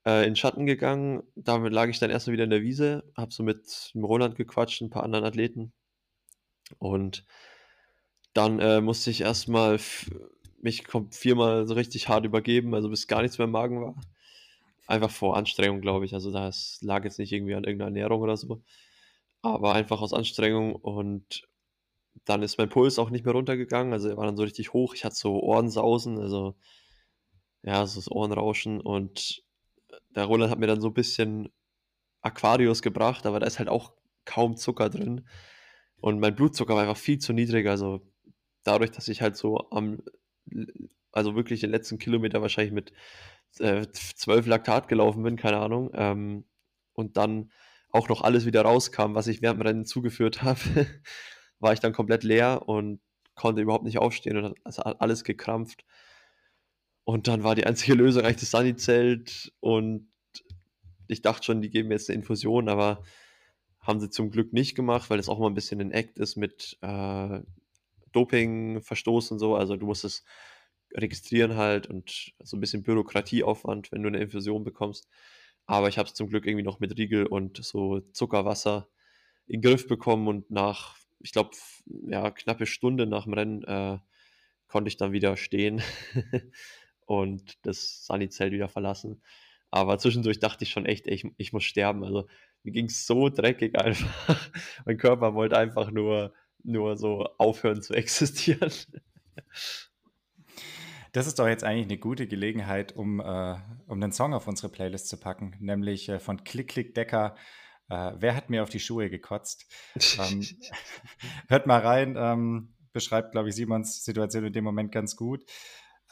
äh, 0.04 0.26
in 0.26 0.36
Schatten 0.36 0.66
gegangen. 0.66 1.22
Damit 1.36 1.72
lag 1.72 1.88
ich 1.88 1.98
dann 1.98 2.10
erstmal 2.10 2.32
wieder 2.32 2.44
in 2.44 2.50
der 2.50 2.62
Wiese, 2.62 3.04
habe 3.16 3.32
so 3.32 3.42
mit 3.42 3.92
dem 3.94 4.04
Roland 4.04 4.36
gequatscht, 4.36 4.80
ein 4.80 4.90
paar 4.90 5.04
anderen 5.04 5.24
Athleten. 5.24 5.72
Und 6.78 7.24
dann 8.32 8.58
äh, 8.60 8.80
musste 8.80 9.10
ich 9.10 9.20
erstmal 9.20 9.78
mich 10.62 10.84
viermal 11.10 11.66
so 11.66 11.74
richtig 11.74 12.08
hart 12.08 12.24
übergeben, 12.24 12.74
also 12.74 12.88
bis 12.88 13.06
gar 13.06 13.22
nichts 13.22 13.38
mehr 13.38 13.46
im 13.46 13.52
Magen 13.52 13.80
war. 13.80 13.94
Einfach 14.86 15.10
vor 15.10 15.36
Anstrengung, 15.36 15.80
glaube 15.80 16.04
ich. 16.04 16.14
Also 16.14 16.32
das 16.32 16.78
lag 16.82 17.04
jetzt 17.04 17.18
nicht 17.18 17.32
irgendwie 17.32 17.54
an 17.54 17.64
irgendeiner 17.64 17.90
Ernährung 17.90 18.20
oder 18.20 18.36
so. 18.36 18.62
Aber 19.42 19.72
einfach 19.72 20.00
aus 20.00 20.12
Anstrengung 20.12 20.74
und 20.74 21.48
dann 22.24 22.42
ist 22.42 22.58
mein 22.58 22.68
Puls 22.68 22.98
auch 22.98 23.10
nicht 23.10 23.24
mehr 23.24 23.34
runtergegangen. 23.34 23.92
Also 23.92 24.08
er 24.08 24.16
war 24.16 24.26
dann 24.26 24.36
so 24.36 24.42
richtig 24.42 24.72
hoch. 24.72 24.94
Ich 24.94 25.04
hatte 25.04 25.14
so 25.14 25.40
Ohrensausen, 25.40 26.18
also 26.18 26.56
ja, 27.62 27.86
so 27.86 28.00
das 28.00 28.10
Ohrenrauschen. 28.10 28.80
Und 28.80 29.44
der 30.14 30.24
Roland 30.24 30.50
hat 30.50 30.58
mir 30.58 30.66
dann 30.66 30.80
so 30.80 30.88
ein 30.88 30.94
bisschen 30.94 31.50
Aquarius 32.20 32.82
gebracht, 32.82 33.26
aber 33.26 33.40
da 33.40 33.46
ist 33.46 33.58
halt 33.58 33.68
auch 33.68 33.92
kaum 34.24 34.56
Zucker 34.56 34.90
drin. 34.90 35.26
Und 36.00 36.20
mein 36.20 36.34
Blutzucker 36.34 36.74
war 36.74 36.82
einfach 36.82 36.96
viel 36.96 37.18
zu 37.18 37.32
niedrig. 37.32 37.68
Also 37.68 38.00
dadurch, 38.64 38.90
dass 38.90 39.08
ich 39.08 39.22
halt 39.22 39.36
so 39.36 39.70
am 39.70 40.02
also 41.12 41.34
wirklich 41.34 41.60
den 41.60 41.70
letzten 41.70 41.98
Kilometer 41.98 42.42
wahrscheinlich 42.42 42.72
mit 42.72 42.92
äh, 43.58 43.86
12 43.92 44.46
Laktat 44.46 44.88
gelaufen 44.88 45.22
bin, 45.22 45.36
keine 45.36 45.58
Ahnung. 45.58 45.90
Ähm, 45.94 46.44
und 46.92 47.16
dann 47.16 47.50
auch 47.90 48.08
noch 48.08 48.22
alles 48.22 48.46
wieder 48.46 48.62
rauskam, 48.62 49.14
was 49.14 49.26
ich 49.26 49.42
während 49.42 49.60
dem 49.60 49.66
Rennen 49.66 49.84
zugeführt 49.84 50.42
habe, 50.42 50.60
war 51.58 51.72
ich 51.72 51.80
dann 51.80 51.92
komplett 51.92 52.24
leer 52.24 52.68
und 52.68 53.00
konnte 53.34 53.62
überhaupt 53.62 53.84
nicht 53.84 53.98
aufstehen 53.98 54.36
und 54.36 54.54
also 54.64 54.82
alles 54.82 55.24
gekrampft. 55.24 55.84
Und 57.04 57.26
dann 57.26 57.42
war 57.42 57.54
die 57.54 57.66
einzige 57.66 57.94
Lösung 57.94 58.22
eigentlich 58.22 58.40
das 58.40 58.50
Sunny-Zelt 58.50 59.52
und 59.60 60.08
ich 61.08 61.22
dachte 61.22 61.44
schon, 61.44 61.60
die 61.60 61.70
geben 61.70 61.88
mir 61.88 61.94
jetzt 61.94 62.08
eine 62.08 62.18
Infusion, 62.18 62.68
aber 62.68 63.02
haben 63.80 63.98
sie 63.98 64.10
zum 64.10 64.30
Glück 64.30 64.52
nicht 64.52 64.76
gemacht, 64.76 65.10
weil 65.10 65.16
das 65.16 65.28
auch 65.28 65.38
mal 65.38 65.48
ein 65.48 65.54
bisschen 65.54 65.80
ein 65.80 65.90
Act 65.90 66.18
ist 66.18 66.36
mit 66.36 66.78
äh, 66.82 67.40
Dopingverstoß 68.12 69.32
und 69.32 69.38
so. 69.38 69.56
Also 69.56 69.76
du 69.76 69.86
musst 69.86 70.04
es 70.04 70.24
registrieren 70.94 71.56
halt 71.56 71.86
und 71.86 72.32
so 72.42 72.56
ein 72.56 72.60
bisschen 72.60 72.82
Bürokratieaufwand, 72.82 73.92
wenn 73.92 74.02
du 74.02 74.08
eine 74.08 74.18
Infusion 74.18 74.64
bekommst. 74.64 75.08
Aber 75.66 75.88
ich 75.88 75.98
habe 75.98 76.08
es 76.08 76.14
zum 76.14 76.28
Glück 76.28 76.46
irgendwie 76.46 76.64
noch 76.64 76.80
mit 76.80 76.96
Riegel 76.98 77.26
und 77.26 77.64
so 77.64 78.00
Zuckerwasser 78.12 78.88
in 79.46 79.60
den 79.60 79.70
Griff 79.70 79.86
bekommen 79.86 80.26
und 80.28 80.50
nach 80.50 80.96
ich 81.20 81.32
glaube, 81.32 81.50
ja, 82.06 82.30
knappe 82.30 82.66
Stunde 82.66 83.06
nach 83.06 83.24
dem 83.24 83.34
Rennen 83.34 83.62
äh, 83.64 83.98
konnte 84.68 84.88
ich 84.88 84.96
dann 84.96 85.12
wieder 85.12 85.36
stehen 85.36 85.82
und 87.06 87.58
das 87.62 88.06
Sunny-Zelt 88.06 88.52
wieder 88.52 88.68
verlassen. 88.68 89.22
Aber 89.70 89.98
zwischendurch 89.98 90.40
dachte 90.40 90.64
ich 90.64 90.70
schon 90.70 90.86
echt, 90.86 91.06
ey, 91.06 91.14
ich, 91.14 91.26
ich 91.36 91.52
muss 91.52 91.64
sterben. 91.64 92.04
Also 92.04 92.26
mir 92.62 92.72
ging 92.72 92.86
es 92.86 93.06
so 93.06 93.28
dreckig 93.28 93.78
einfach. 93.78 94.50
mein 94.84 94.96
Körper 94.96 95.34
wollte 95.34 95.58
einfach 95.58 95.90
nur, 95.90 96.32
nur 96.64 96.96
so 96.96 97.24
aufhören 97.38 97.82
zu 97.82 97.94
existieren. 97.94 98.72
Das 101.12 101.26
ist 101.26 101.38
doch 101.38 101.48
jetzt 101.48 101.64
eigentlich 101.64 101.86
eine 101.86 101.98
gute 101.98 102.28
Gelegenheit, 102.28 102.94
um, 102.94 103.20
äh, 103.20 103.56
um 103.86 104.02
einen 104.02 104.12
Song 104.12 104.32
auf 104.32 104.46
unsere 104.46 104.70
Playlist 104.70 105.08
zu 105.08 105.18
packen, 105.18 105.56
nämlich 105.58 106.08
äh, 106.08 106.20
von 106.20 106.44
Klick 106.44 106.68
Klick 106.68 106.94
Decker. 106.94 107.34
Äh, 107.88 108.12
wer 108.16 108.36
hat 108.36 108.48
mir 108.48 108.62
auf 108.62 108.70
die 108.70 108.78
Schuhe 108.78 109.10
gekotzt? 109.10 109.66
ähm, 110.18 110.46
hört 111.48 111.66
mal 111.66 111.80
rein, 111.80 112.14
ähm, 112.16 112.74
beschreibt, 112.92 113.32
glaube 113.32 113.48
ich, 113.48 113.56
Simons 113.56 114.04
Situation 114.04 114.44
in 114.44 114.52
dem 114.52 114.64
Moment 114.64 114.92
ganz 114.92 115.16
gut. 115.16 115.44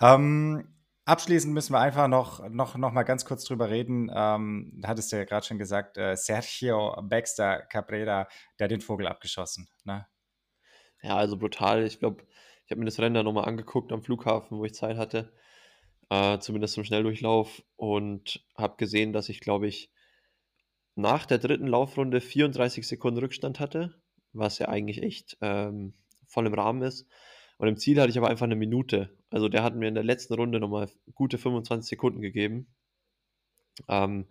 Ähm, 0.00 0.74
abschließend 1.04 1.54
müssen 1.54 1.72
wir 1.72 1.80
einfach 1.80 2.08
noch, 2.08 2.48
noch, 2.48 2.76
noch 2.76 2.92
mal 2.92 3.04
ganz 3.04 3.24
kurz 3.24 3.44
drüber 3.44 3.70
reden. 3.70 4.10
Ähm, 4.12 4.80
hattest 4.84 5.12
du 5.12 5.16
ja 5.16 5.24
gerade 5.24 5.46
schon 5.46 5.58
gesagt, 5.58 5.96
äh, 5.96 6.16
Sergio 6.16 6.96
Baxter 7.02 7.62
Cabrera, 7.62 8.28
der 8.58 8.64
hat 8.64 8.70
den 8.72 8.80
Vogel 8.80 9.06
abgeschossen. 9.06 9.68
Ne? 9.84 10.06
Ja, 11.02 11.16
also 11.16 11.36
brutal. 11.36 11.84
Ich 11.84 11.98
glaube, 11.98 12.24
ich 12.64 12.70
habe 12.70 12.80
mir 12.80 12.86
das 12.86 12.98
Rennen 12.98 13.14
dann 13.14 13.24
nochmal 13.24 13.46
angeguckt 13.46 13.92
am 13.92 14.02
Flughafen, 14.02 14.58
wo 14.58 14.64
ich 14.64 14.74
Zeit 14.74 14.96
hatte, 14.96 15.32
äh, 16.10 16.38
zumindest 16.38 16.74
zum 16.74 16.84
Schnelldurchlauf 16.84 17.62
und 17.76 18.44
habe 18.56 18.76
gesehen, 18.76 19.12
dass 19.12 19.28
ich, 19.28 19.40
glaube 19.40 19.68
ich, 19.68 19.90
nach 20.94 21.26
der 21.26 21.38
dritten 21.38 21.68
Laufrunde 21.68 22.20
34 22.20 22.86
Sekunden 22.86 23.20
Rückstand 23.20 23.60
hatte, 23.60 23.94
was 24.32 24.58
ja 24.58 24.68
eigentlich 24.68 25.02
echt 25.02 25.38
ähm, 25.40 25.94
voll 26.26 26.46
im 26.46 26.54
Rahmen 26.54 26.82
ist. 26.82 27.06
Und 27.58 27.68
im 27.68 27.76
Ziel 27.76 28.00
hatte 28.00 28.10
ich 28.10 28.18
aber 28.18 28.28
einfach 28.28 28.46
eine 28.46 28.56
Minute. 28.56 29.16
Also 29.30 29.48
der 29.48 29.62
hat 29.62 29.74
mir 29.74 29.88
in 29.88 29.94
der 29.94 30.04
letzten 30.04 30.34
Runde 30.34 30.60
nochmal 30.60 30.90
gute 31.14 31.38
25 31.38 31.88
Sekunden 31.88 32.20
gegeben. 32.20 32.66
Ähm, 33.88 34.26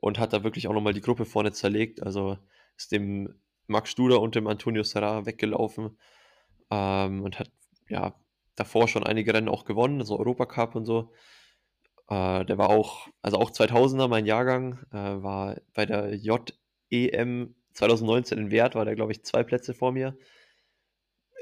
und 0.00 0.18
hat 0.18 0.32
da 0.32 0.44
wirklich 0.44 0.68
auch 0.68 0.72
nochmal 0.74 0.94
die 0.94 1.00
Gruppe 1.00 1.24
vorne 1.24 1.52
zerlegt. 1.52 2.02
Also 2.02 2.38
ist 2.76 2.92
dem 2.92 3.34
Max 3.72 3.90
Studer 3.90 4.20
und 4.20 4.34
dem 4.34 4.46
Antonio 4.46 4.84
Serra 4.84 5.26
weggelaufen 5.26 5.98
ähm, 6.70 7.22
und 7.22 7.38
hat 7.38 7.50
ja, 7.88 8.14
davor 8.54 8.88
schon 8.88 9.04
einige 9.04 9.34
Rennen 9.34 9.48
auch 9.48 9.64
gewonnen, 9.64 10.00
also 10.00 10.18
Europacup 10.18 10.74
und 10.74 10.86
so. 10.86 11.12
Äh, 12.08 12.44
der 12.44 12.58
war 12.58 12.70
auch, 12.70 13.08
also 13.22 13.38
auch 13.38 13.50
2000er, 13.50 14.08
mein 14.08 14.26
Jahrgang, 14.26 14.78
äh, 14.92 15.22
war 15.22 15.56
bei 15.74 15.86
der 15.86 16.14
JEM 16.14 17.54
2019 17.74 18.38
in 18.38 18.50
Wert, 18.50 18.74
war 18.74 18.84
der, 18.84 18.94
glaube 18.94 19.12
ich, 19.12 19.24
zwei 19.24 19.42
Plätze 19.42 19.74
vor 19.74 19.92
mir. 19.92 20.16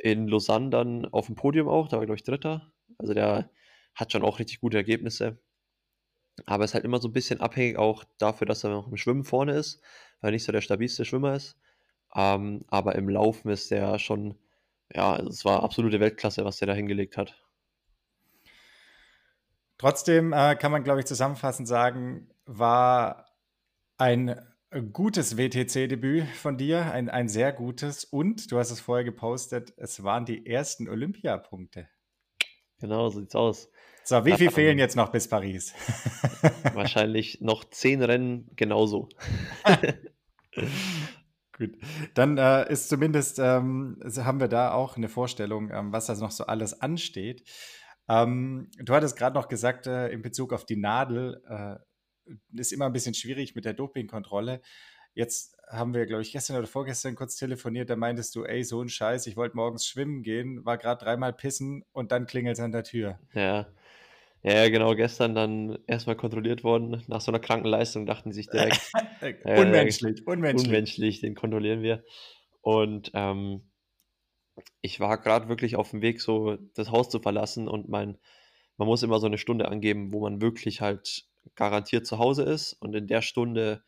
In 0.03 0.29
Lausanne 0.29 0.71
dann 0.71 1.07
auf 1.07 1.27
dem 1.27 1.35
Podium 1.35 1.69
auch, 1.69 1.89
da 1.89 1.99
war, 1.99 2.07
glaube 2.07 2.17
ich, 2.17 2.25
Dritter. 2.25 2.73
Also 2.99 3.15
der 3.15 3.51
hat 3.95 4.13
schon 4.13 4.23
auch 4.23 4.39
richtig 4.39 4.61
gute 4.61 4.77
Ergebnisse. 4.77 5.39
Aber 6.47 6.65
ist 6.65 6.75
halt 6.75 6.85
immer 6.85 7.01
so 7.01 7.09
ein 7.09 7.13
bisschen 7.13 7.41
abhängig 7.41 7.79
auch 7.79 8.05
dafür, 8.19 8.47
dass 8.47 8.65
er 8.65 8.71
noch 8.71 8.89
im 8.89 8.97
Schwimmen 8.97 9.25
vorne 9.25 9.53
ist, 9.53 9.83
weil 10.21 10.31
er 10.31 10.33
nicht 10.33 10.45
so 10.45 10.53
der 10.53 10.63
stabilste 10.63 11.05
Schwimmer 11.05 11.35
ist. 11.35 11.59
Ähm, 12.15 12.65
aber 12.69 12.97
im 12.97 13.09
Laufen 13.09 13.51
ist 13.51 13.71
der 13.71 13.99
schon 13.99 14.37
ja, 14.95 15.13
also 15.13 15.29
es 15.29 15.45
war 15.45 15.63
absolute 15.63 16.01
Weltklasse, 16.01 16.45
was 16.45 16.59
der 16.59 16.67
da 16.67 16.75
hingelegt 16.75 17.17
hat. 17.17 17.35
Trotzdem 19.79 20.33
äh, 20.33 20.57
kann 20.57 20.73
man, 20.73 20.85
glaube 20.85 21.01
ich, 21.01 21.07
zusammenfassend 21.07 21.67
sagen, 21.67 22.29
war 22.45 23.27
ein 23.97 24.37
gutes 24.93 25.37
WTC-Debüt 25.37 26.27
von 26.29 26.59
dir, 26.59 26.93
ein, 26.93 27.09
ein 27.09 27.29
sehr 27.29 27.53
gutes. 27.53 28.05
Und 28.05 28.51
du 28.53 28.59
hast 28.59 28.71
es 28.71 28.81
vorher 28.81 29.05
gepostet, 29.05 29.73
es 29.77 30.03
waren 30.03 30.27
die 30.27 30.47
ersten 30.47 30.89
Olympiapunkte. 30.89 31.89
Genau, 32.79 33.09
so 33.09 33.21
sieht's 33.21 33.35
aus. 33.35 33.71
So, 34.05 34.25
wie 34.25 34.33
viel 34.35 34.51
fehlen 34.51 34.79
jetzt 34.79 34.97
noch 34.97 35.13
bis 35.13 35.29
Paris? 35.29 35.75
Wahrscheinlich 36.75 37.41
noch 37.41 37.65
zehn 37.65 38.03
Rennen 38.03 38.51
genauso. 38.57 39.09
Gut, 41.61 41.77
dann 42.15 42.39
äh, 42.39 42.73
ist 42.73 42.89
zumindest, 42.89 43.39
ähm, 43.39 44.01
haben 44.17 44.41
wir 44.41 44.49
da 44.49 44.73
auch 44.73 44.97
eine 44.97 45.11
Vorstellung, 45.11 45.71
ähm, 45.71 45.93
was 45.93 46.07
da 46.07 46.15
noch 46.15 46.31
so 46.31 46.47
alles 46.47 46.81
ansteht. 46.81 47.47
Ähm, 48.09 48.71
du 48.79 48.95
hattest 48.95 49.15
gerade 49.15 49.35
noch 49.35 49.47
gesagt, 49.47 49.87
äh, 49.87 50.09
in 50.09 50.23
Bezug 50.23 50.55
auf 50.55 50.65
die 50.65 50.77
Nadel, 50.77 51.43
äh, 51.47 51.77
ist 52.59 52.73
immer 52.73 52.87
ein 52.87 52.95
bisschen 52.95 53.13
schwierig 53.13 53.55
mit 53.55 53.67
der 53.67 53.75
Dopingkontrolle. 53.75 54.63
Jetzt 55.13 55.55
haben 55.69 55.93
wir, 55.93 56.07
glaube 56.07 56.23
ich, 56.23 56.33
gestern 56.33 56.57
oder 56.57 56.67
vorgestern 56.67 57.15
kurz 57.15 57.37
telefoniert, 57.37 57.91
da 57.91 57.97
meintest 57.97 58.35
du, 58.37 58.45
ey, 58.45 58.65
so 58.65 58.81
ein 58.81 58.89
Scheiß, 58.89 59.27
ich 59.27 59.37
wollte 59.37 59.55
morgens 59.55 59.87
schwimmen 59.87 60.23
gehen, 60.23 60.65
war 60.65 60.79
gerade 60.79 61.05
dreimal 61.05 61.35
pissen 61.35 61.85
und 61.93 62.11
dann 62.11 62.27
klingelt 62.27 62.57
es 62.57 62.65
an 62.65 62.73
der 62.73 62.85
Tür. 62.85 63.19
Ja, 63.35 63.67
ja, 64.43 64.69
genau, 64.69 64.95
gestern 64.95 65.35
dann 65.35 65.79
erstmal 65.87 66.17
kontrolliert 66.17 66.65
worden. 66.65 67.03
Nach 67.09 67.21
so 67.21 67.31
einer 67.31 67.41
kranken 67.41 67.69
Leistung 67.69 68.07
dachten 68.07 68.33
sie 68.33 68.41
sich 68.41 68.49
direkt. 68.49 68.81
äh, 69.21 69.61
unmenschlich, 69.61 70.27
unmenschlich. 70.27 70.67
Unmenschlich, 70.67 71.21
den 71.21 71.35
kontrollieren 71.35 71.83
wir. 71.83 72.05
Und 72.63 73.11
ähm, 73.15 73.71
ich 74.81 75.01
war 75.01 75.19
gerade 75.19 75.49
wirklich 75.49 75.77
auf 75.77 75.91
dem 75.91 76.03
Weg, 76.03 76.21
so 76.21 76.57
das 76.75 76.91
Haus 76.91 77.11
zu 77.11 77.21
verlassen 77.21 77.69
und 77.69 77.89
mein, 77.89 78.19
man 78.77 78.89
muss 78.89 79.03
immer 79.03 79.21
so 79.21 79.27
eine 79.27 79.39
Stunde 79.39 79.69
angeben, 79.69 80.13
wo 80.13 80.21
man 80.21 80.41
wirklich 80.41 80.81
halt 80.81 81.27
garantiert 81.55 82.07
zu 82.07 82.19
Hause 82.19 82.45
ist. 82.45 82.73
Und 82.75 82.95
in 82.95 83.07
der 83.07 83.23
Stunde 83.23 83.83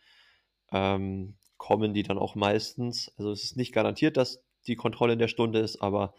ähm, 0.71 1.37
kommen 1.57 1.95
die 1.95 2.03
dann 2.03 2.19
auch 2.19 2.35
meistens. 2.35 3.13
Also 3.17 3.31
es 3.33 3.45
ist 3.45 3.57
nicht 3.57 3.73
garantiert, 3.73 4.17
dass 4.17 4.43
die 4.67 4.77
Kontrolle 4.77 5.15
in 5.15 5.19
der 5.19 5.29
Stunde 5.29 5.61
ist, 5.61 5.81
aber 5.81 6.15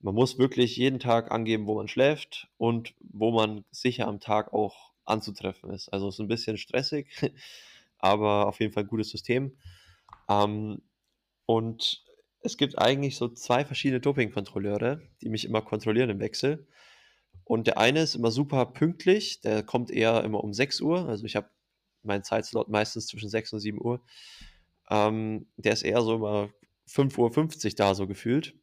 man 0.00 0.14
muss 0.14 0.38
wirklich 0.38 0.76
jeden 0.76 1.00
Tag 1.00 1.30
angeben, 1.30 1.66
wo 1.66 1.74
man 1.74 1.88
schläft 1.88 2.48
und 2.56 2.94
wo 3.00 3.30
man 3.32 3.64
sicher 3.70 4.06
am 4.06 4.20
Tag 4.20 4.52
auch 4.52 4.92
anzutreffen 5.04 5.70
ist. 5.70 5.88
Also 5.88 6.08
es 6.08 6.16
ist 6.16 6.20
ein 6.20 6.28
bisschen 6.28 6.58
stressig, 6.58 7.08
aber 7.98 8.46
auf 8.46 8.60
jeden 8.60 8.72
Fall 8.72 8.84
ein 8.84 8.88
gutes 8.88 9.10
System. 9.10 9.56
Ähm, 10.28 10.82
und 11.46 12.04
es 12.40 12.56
gibt 12.56 12.78
eigentlich 12.78 13.16
so 13.16 13.28
zwei 13.28 13.64
verschiedene 13.64 14.00
Doping-Kontrolleure, 14.00 15.02
die 15.20 15.28
mich 15.28 15.44
immer 15.44 15.62
kontrollieren 15.62 16.10
im 16.10 16.20
Wechsel. 16.20 16.68
Und 17.44 17.66
der 17.66 17.78
eine 17.78 18.02
ist 18.02 18.14
immer 18.14 18.30
super 18.30 18.66
pünktlich, 18.66 19.40
der 19.40 19.62
kommt 19.62 19.90
eher 19.90 20.22
immer 20.22 20.44
um 20.44 20.52
6 20.52 20.80
Uhr. 20.80 21.08
Also 21.08 21.24
ich 21.24 21.34
habe 21.34 21.48
meinen 22.02 22.22
Zeitslot 22.22 22.68
meistens 22.68 23.06
zwischen 23.06 23.30
6 23.30 23.54
und 23.54 23.60
7 23.60 23.80
Uhr. 23.80 24.02
Ähm, 24.90 25.48
der 25.56 25.72
ist 25.72 25.82
eher 25.82 26.02
so 26.02 26.16
immer 26.16 26.50
5.50 26.88 27.66
Uhr 27.66 27.70
da, 27.76 27.94
so 27.94 28.06
gefühlt. 28.06 28.54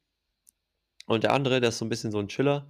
Und 1.05 1.23
der 1.23 1.33
andere, 1.33 1.61
der 1.61 1.69
ist 1.69 1.77
so 1.77 1.85
ein 1.85 1.89
bisschen 1.89 2.11
so 2.11 2.19
ein 2.19 2.27
Chiller, 2.27 2.67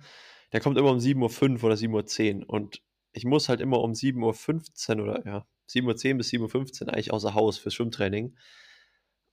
der 0.51 0.59
kommt 0.59 0.77
immer 0.77 0.91
um 0.91 0.97
7.05 0.97 1.57
Uhr 1.57 1.63
oder 1.63 1.75
7.10 1.75 2.39
Uhr. 2.41 2.49
Und 2.49 2.81
ich 3.13 3.25
muss 3.25 3.49
halt 3.49 3.61
immer 3.61 3.79
um 3.81 3.91
7.15 3.91 4.97
Uhr 4.97 5.03
oder 5.03 5.25
ja, 5.25 5.47
7.10 5.69 6.11
Uhr 6.11 6.17
bis 6.17 6.29
7.15 6.29 6.83
Uhr 6.83 6.93
eigentlich 6.93 7.13
außer 7.13 7.33
Haus 7.33 7.57
fürs 7.57 7.73
Schwimmtraining. 7.73 8.35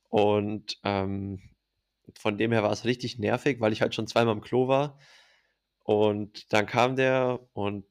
Und 0.08 0.78
ähm, 0.84 1.40
von 2.18 2.38
dem 2.38 2.52
her 2.52 2.62
war 2.62 2.72
es 2.72 2.84
richtig 2.84 3.18
nervig, 3.18 3.60
weil 3.60 3.72
ich 3.72 3.80
halt 3.82 3.94
schon 3.94 4.06
zweimal 4.06 4.34
im 4.34 4.40
Klo 4.40 4.68
war. 4.68 4.98
Und 5.84 6.52
dann 6.52 6.66
kam 6.66 6.96
der 6.96 7.40
und 7.54 7.84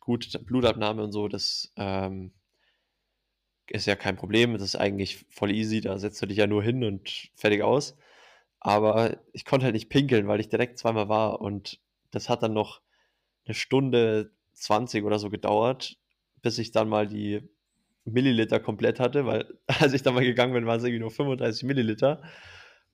gut, 0.00 0.30
Blutabnahme 0.46 1.02
und 1.02 1.12
so, 1.12 1.28
das 1.28 1.72
ähm, 1.76 2.32
ist 3.68 3.86
ja 3.86 3.96
kein 3.96 4.16
Problem. 4.16 4.52
Das 4.52 4.62
ist 4.62 4.76
eigentlich 4.76 5.24
voll 5.28 5.50
easy. 5.50 5.80
Da 5.80 5.98
setzt 5.98 6.20
du 6.22 6.26
dich 6.26 6.38
ja 6.38 6.46
nur 6.46 6.62
hin 6.62 6.84
und 6.84 7.30
fertig 7.34 7.62
aus. 7.62 7.96
Aber 8.66 9.18
ich 9.32 9.44
konnte 9.44 9.62
halt 9.62 9.74
nicht 9.74 9.90
pinkeln, 9.90 10.26
weil 10.26 10.40
ich 10.40 10.48
direkt 10.48 10.76
zweimal 10.76 11.08
war 11.08 11.40
und 11.40 11.78
das 12.10 12.28
hat 12.28 12.42
dann 12.42 12.52
noch 12.52 12.80
eine 13.44 13.54
Stunde 13.54 14.32
20 14.54 15.04
oder 15.04 15.20
so 15.20 15.30
gedauert, 15.30 15.96
bis 16.42 16.58
ich 16.58 16.72
dann 16.72 16.88
mal 16.88 17.06
die 17.06 17.48
Milliliter 18.04 18.58
komplett 18.58 18.98
hatte, 18.98 19.24
weil 19.24 19.46
als 19.68 19.92
ich 19.92 20.02
dann 20.02 20.14
mal 20.14 20.24
gegangen 20.24 20.52
bin, 20.52 20.66
waren 20.66 20.78
es 20.78 20.84
irgendwie 20.84 20.98
nur 20.98 21.12
35 21.12 21.62
Milliliter. 21.62 22.24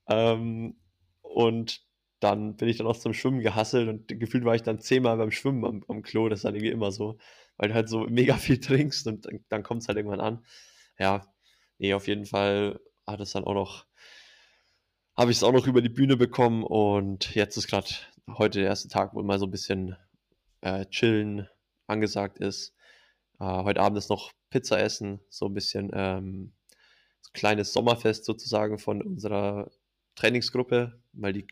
Ähm, 0.08 0.76
und 1.22 1.80
dann 2.20 2.56
bin 2.56 2.68
ich 2.68 2.76
dann 2.76 2.86
auch 2.86 2.98
zum 2.98 3.14
Schwimmen 3.14 3.40
gehasselt 3.40 3.88
und 3.88 4.08
gefühlt 4.20 4.44
war 4.44 4.54
ich 4.54 4.62
dann 4.62 4.78
zehnmal 4.78 5.16
beim 5.16 5.30
Schwimmen 5.30 5.64
am, 5.64 5.84
am 5.88 6.02
Klo. 6.02 6.28
Das 6.28 6.40
ist 6.40 6.44
dann 6.44 6.54
irgendwie 6.54 6.72
immer 6.72 6.92
so, 6.92 7.16
weil 7.56 7.70
du 7.70 7.74
halt 7.74 7.88
so 7.88 8.00
mega 8.00 8.34
viel 8.36 8.60
trinkst 8.60 9.06
und 9.06 9.24
dann, 9.24 9.42
dann 9.48 9.62
kommt 9.62 9.80
es 9.80 9.88
halt 9.88 9.96
irgendwann 9.96 10.20
an. 10.20 10.44
Ja, 10.98 11.32
nee, 11.78 11.94
auf 11.94 12.08
jeden 12.08 12.26
Fall 12.26 12.78
hat 13.06 13.20
es 13.20 13.32
dann 13.32 13.44
auch 13.44 13.54
noch 13.54 13.86
habe 15.16 15.30
ich 15.30 15.36
es 15.38 15.42
auch 15.42 15.52
noch 15.52 15.66
über 15.66 15.82
die 15.82 15.88
Bühne 15.88 16.16
bekommen 16.16 16.64
und 16.64 17.34
jetzt 17.34 17.56
ist 17.56 17.68
gerade 17.68 17.88
heute 18.28 18.60
der 18.60 18.68
erste 18.68 18.88
Tag, 18.88 19.14
wo 19.14 19.22
mal 19.22 19.38
so 19.38 19.46
ein 19.46 19.50
bisschen 19.50 19.96
äh, 20.62 20.86
chillen 20.86 21.48
angesagt 21.86 22.38
ist. 22.38 22.74
Äh, 23.38 23.44
heute 23.44 23.80
Abend 23.80 23.98
ist 23.98 24.08
noch 24.08 24.32
Pizza 24.50 24.80
essen, 24.80 25.20
so 25.28 25.46
ein 25.46 25.54
bisschen 25.54 25.90
ähm, 25.92 26.52
so 27.20 27.28
ein 27.30 27.32
kleines 27.34 27.72
Sommerfest 27.72 28.24
sozusagen 28.24 28.78
von 28.78 29.02
unserer 29.02 29.70
Trainingsgruppe, 30.14 31.00
weil 31.12 31.32
die, 31.34 31.46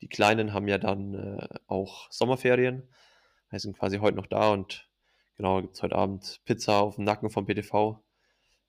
die 0.00 0.08
Kleinen 0.08 0.52
haben 0.52 0.68
ja 0.68 0.78
dann 0.78 1.14
äh, 1.14 1.48
auch 1.66 2.10
Sommerferien, 2.10 2.88
wir 3.50 3.58
sind 3.58 3.76
quasi 3.76 3.98
heute 3.98 4.16
noch 4.16 4.26
da 4.26 4.52
und 4.52 4.88
genau, 5.36 5.60
gibt 5.60 5.74
es 5.74 5.82
heute 5.82 5.96
Abend 5.96 6.40
Pizza 6.44 6.80
auf 6.80 6.96
dem 6.96 7.04
Nacken 7.04 7.30
vom 7.30 7.46
PTV 7.46 8.00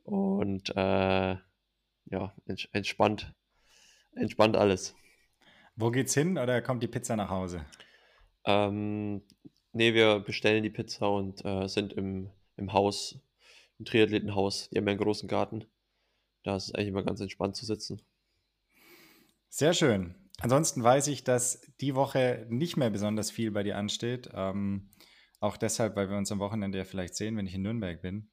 und 0.04 0.76
äh, 0.76 1.38
ja, 2.06 2.36
entspannt 2.72 3.34
entspannt 4.16 4.56
alles. 4.58 4.96
Wo 5.76 5.92
geht's 5.92 6.14
hin 6.14 6.38
oder 6.38 6.62
kommt 6.62 6.84
die 6.84 6.88
Pizza 6.88 7.16
nach 7.16 7.30
Hause? 7.30 7.66
Ähm, 8.46 9.24
ne, 9.74 9.94
wir 9.94 10.20
bestellen 10.20 10.64
die 10.64 10.70
Pizza 10.70 11.10
und, 11.10 11.44
äh, 11.46 11.68
sind 11.68 11.94
im 11.94 12.30
im 12.56 12.72
Haus 12.74 13.20
im 13.80 13.86
Triathletenhaus. 13.86 14.70
Die 14.70 14.78
haben 14.78 14.88
ja 14.88 14.94
'n 14.94 14.98
großen 15.00 15.28
Garten. 15.28 15.66
Da 16.44 16.56
ist 16.58 16.70
es 16.70 16.76
eigentlich 16.76 16.90
immer 16.90 17.04
ganz 17.04 17.20
entspannt 17.22 17.56
zu 17.56 17.66
sitzen. 17.66 18.02
Sehr 19.50 19.74
schön. 19.74 20.16
Ansonsten 20.42 20.84
weiß 20.84 21.08
ich, 21.08 21.24
dass 21.24 21.62
die 21.80 21.96
Woche 21.96 22.46
nicht 22.50 22.78
mehr 22.78 22.90
besonders 22.90 23.32
viel 23.32 23.52
bei 23.52 23.64
dir 23.64 23.78
ansteht. 23.78 24.30
Ähm, 24.34 24.90
auch 25.40 25.58
deshalb, 25.58 25.96
weil 25.96 26.10
wir 26.10 26.18
uns 26.18 26.32
am 26.32 26.40
Wochenende 26.40 26.78
ja 26.78 26.86
vielleicht 26.86 27.16
sehen, 27.16 27.38
wenn 27.38 27.48
ich 27.48 27.56
in 27.56 27.62
Nürnberg 27.62 28.02
bin. 28.02 28.30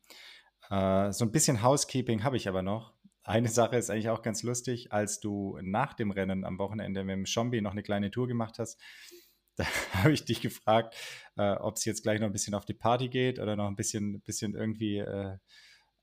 Äh, 0.70 1.12
so 1.12 1.24
ein 1.24 1.33
bisschen 1.33 1.62
Housekeeping 1.62 2.24
habe 2.24 2.37
ich 2.37 2.49
aber 2.49 2.62
noch. 2.62 2.95
Eine 3.23 3.49
Sache 3.49 3.77
ist 3.77 3.91
eigentlich 3.91 4.09
auch 4.09 4.23
ganz 4.23 4.43
lustig, 4.43 4.93
als 4.93 5.21
du 5.21 5.59
nach 5.62 5.95
dem 5.95 6.11
Rennen 6.11 6.45
am 6.45 6.59
Wochenende 6.59 7.05
mit 7.05 7.14
dem 7.14 7.27
Schombi 7.27 7.61
noch 7.61 7.73
eine 7.73 7.83
kleine 7.83 8.11
Tour 8.11 8.27
gemacht 8.27 8.59
hast, 8.59 8.81
da 9.57 9.64
habe 9.93 10.12
ich 10.12 10.25
dich 10.25 10.41
gefragt, 10.41 10.97
äh, 11.37 11.53
ob 11.53 11.77
es 11.77 11.85
jetzt 11.85 12.03
gleich 12.03 12.21
noch 12.21 12.27
ein 12.27 12.33
bisschen 12.33 12.55
auf 12.55 12.64
die 12.64 12.75
Party 12.75 13.09
geht 13.09 13.39
oder 13.39 13.57
noch 13.57 13.66
ein 13.66 13.77
bisschen, 13.77 14.23
bisschen 14.23 14.55
irgendwie 14.55 14.99
äh, 14.99 15.37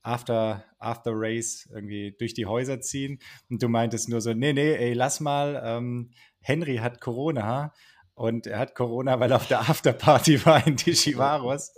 after, 0.02 0.64
after 0.78 1.10
Race 1.14 1.68
irgendwie 1.72 2.14
durch 2.18 2.34
die 2.34 2.46
Häuser 2.46 2.80
ziehen. 2.80 3.18
Und 3.50 3.62
du 3.62 3.68
meintest 3.68 4.08
nur 4.08 4.20
so, 4.20 4.32
nee, 4.32 4.52
nee, 4.52 4.74
ey, 4.74 4.92
lass 4.92 5.20
mal, 5.20 5.60
ähm, 5.64 6.10
Henry 6.40 6.76
hat 6.76 7.00
Corona 7.00 7.72
und 8.18 8.48
er 8.48 8.58
hat 8.58 8.74
Corona, 8.74 9.20
weil 9.20 9.30
er 9.30 9.36
auf 9.36 9.46
der 9.46 9.60
Afterparty 9.60 10.44
war 10.44 10.66
in 10.66 10.76
Tishivaros. 10.76 11.72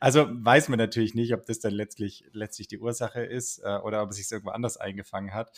Also 0.00 0.26
weiß 0.30 0.68
man 0.68 0.78
natürlich 0.78 1.14
nicht, 1.14 1.32
ob 1.32 1.46
das 1.46 1.60
dann 1.60 1.72
letztlich, 1.72 2.24
letztlich 2.32 2.68
die 2.68 2.78
Ursache 2.78 3.22
ist 3.22 3.58
äh, 3.64 3.78
oder 3.78 4.02
ob 4.02 4.10
es 4.10 4.16
sich 4.16 4.30
irgendwo 4.30 4.50
anders 4.50 4.76
eingefangen 4.76 5.32
hat. 5.32 5.50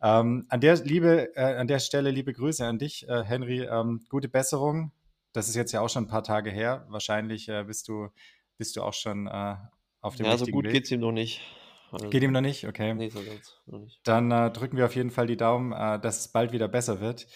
Ähm, 0.00 0.46
an, 0.48 0.60
der 0.60 0.76
Liebe, 0.76 1.34
äh, 1.36 1.56
an 1.56 1.66
der 1.66 1.80
Stelle 1.80 2.10
liebe 2.12 2.32
Grüße 2.32 2.64
an 2.64 2.78
dich, 2.78 3.08
äh, 3.08 3.24
Henry. 3.24 3.62
Ähm, 3.62 4.04
gute 4.08 4.28
Besserung. 4.28 4.92
Das 5.32 5.48
ist 5.48 5.56
jetzt 5.56 5.72
ja 5.72 5.80
auch 5.80 5.88
schon 5.88 6.04
ein 6.04 6.08
paar 6.08 6.24
Tage 6.24 6.50
her. 6.50 6.86
Wahrscheinlich 6.88 7.48
äh, 7.48 7.64
bist, 7.64 7.88
du, 7.88 8.08
bist 8.58 8.76
du 8.76 8.82
auch 8.82 8.94
schon 8.94 9.26
äh, 9.26 9.56
auf 10.00 10.16
dem 10.16 10.26
Ja, 10.26 10.36
so 10.36 10.46
gut 10.46 10.66
Weg. 10.66 10.72
geht's 10.72 10.90
ihm 10.90 11.00
noch 11.00 11.12
nicht. 11.12 11.40
Also, 11.90 12.10
Geht 12.10 12.22
ihm 12.22 12.32
noch 12.32 12.40
nicht? 12.40 12.66
Okay. 12.66 12.94
Nee, 12.94 13.08
so 13.08 13.22
ganz 13.22 13.56
noch 13.66 13.80
nicht. 13.80 14.00
Dann 14.04 14.30
äh, 14.30 14.50
drücken 14.50 14.76
wir 14.76 14.86
auf 14.86 14.94
jeden 14.94 15.10
Fall 15.10 15.26
die 15.26 15.36
Daumen, 15.36 15.72
äh, 15.72 16.00
dass 16.00 16.20
es 16.20 16.28
bald 16.28 16.52
wieder 16.52 16.68
besser 16.68 17.00
wird. 17.00 17.26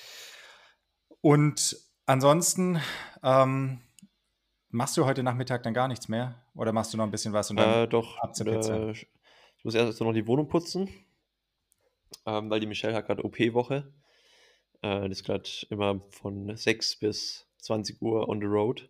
Und 1.20 1.76
ansonsten, 2.06 2.80
ähm, 3.22 3.80
machst 4.70 4.96
du 4.96 5.04
heute 5.04 5.22
Nachmittag 5.22 5.62
dann 5.62 5.74
gar 5.74 5.88
nichts 5.88 6.08
mehr? 6.08 6.42
Oder 6.54 6.72
machst 6.72 6.92
du 6.92 6.96
noch 6.96 7.04
ein 7.04 7.10
bisschen 7.10 7.32
was 7.32 7.50
und 7.50 7.56
dann 7.56 7.84
äh, 7.84 7.88
doch, 7.88 8.18
ab 8.18 8.34
zur 8.34 8.46
Pizza? 8.46 8.90
ich 8.90 9.08
muss 9.64 9.74
erst 9.74 10.00
noch 10.00 10.12
die 10.12 10.26
Wohnung 10.26 10.48
putzen, 10.48 10.88
ähm, 12.24 12.50
weil 12.50 12.60
die 12.60 12.66
Michelle 12.66 12.94
hat 12.94 13.06
gerade 13.06 13.24
OP-Woche. 13.24 13.92
Äh, 14.82 15.08
das 15.08 15.18
ist 15.18 15.24
gerade 15.24 15.48
immer 15.70 16.00
von 16.10 16.56
6 16.56 16.96
bis 16.96 17.46
20 17.58 18.00
Uhr 18.00 18.28
on 18.28 18.40
the 18.40 18.46
road. 18.46 18.88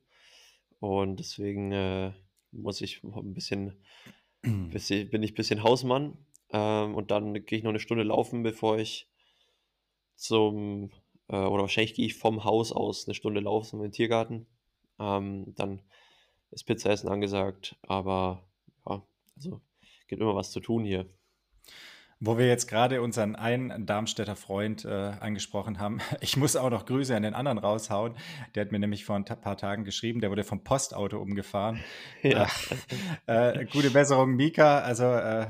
Und 0.81 1.17
deswegen 1.17 1.73
äh, 1.73 2.13
muss 2.53 2.81
ich 2.81 3.03
ein 3.03 3.35
bisschen, 3.35 3.83
bisschen, 4.43 5.11
bin 5.11 5.23
ich 5.23 5.33
ein 5.33 5.37
bisschen 5.37 5.63
Hausmann. 5.63 6.19
Ähm, 6.51 6.95
und 6.95 7.11
dann 7.11 7.33
gehe 7.33 7.59
ich 7.59 7.65
noch 7.65 7.71
eine 7.71 7.81
Stunde 7.81 8.05
laufen, 8.05 8.43
bevor 8.43 8.79
ich 8.79 9.09
zum, 10.15 10.91
äh, 11.29 11.37
oder 11.37 11.63
wahrscheinlich 11.63 11.95
gehe 11.95 12.07
ich 12.07 12.17
vom 12.17 12.45
Haus 12.45 12.73
aus 12.73 13.07
eine 13.07 13.15
Stunde 13.15 13.41
laufen 13.41 13.77
in 13.77 13.87
den 13.87 13.93
Tiergarten. 13.93 14.47
Ähm, 14.99 15.55
dann 15.55 15.83
ist 16.51 16.65
Pizza-Essen 16.65 17.09
angesagt, 17.09 17.77
aber 17.83 18.45
ja, 18.89 19.03
also 19.37 19.61
gibt 20.09 20.23
immer 20.23 20.35
was 20.35 20.51
zu 20.51 20.61
tun 20.61 20.85
hier. 20.85 21.07
Wo 22.19 22.39
wir 22.39 22.47
jetzt 22.47 22.67
gerade 22.67 23.03
unseren 23.03 23.37
einen 23.37 23.85
Darmstädter 23.85 24.37
Freund 24.37 24.87
äh, 24.87 24.89
angesprochen 24.89 25.79
haben, 25.79 26.01
ich 26.21 26.37
muss 26.37 26.57
auch 26.57 26.71
noch 26.71 26.87
Grüße 26.87 27.15
an 27.15 27.23
den 27.23 27.35
anderen 27.35 27.59
raushauen. 27.59 28.17
Der 28.55 28.65
hat 28.65 28.73
mir 28.73 28.79
nämlich 28.79 29.05
vor 29.05 29.17
ein 29.17 29.25
paar 29.25 29.57
Tagen 29.59 29.85
geschrieben, 29.85 30.21
der 30.21 30.31
wurde 30.31 30.45
vom 30.45 30.65
Postauto 30.65 31.21
umgefahren. 31.21 31.83
Ja. 32.23 32.49
Äh, 33.29 33.61
äh, 33.61 33.65
gute 33.67 33.91
Besserung, 33.91 34.35
Mika. 34.35 34.81
Also, 34.81 35.05
äh, 35.05 35.49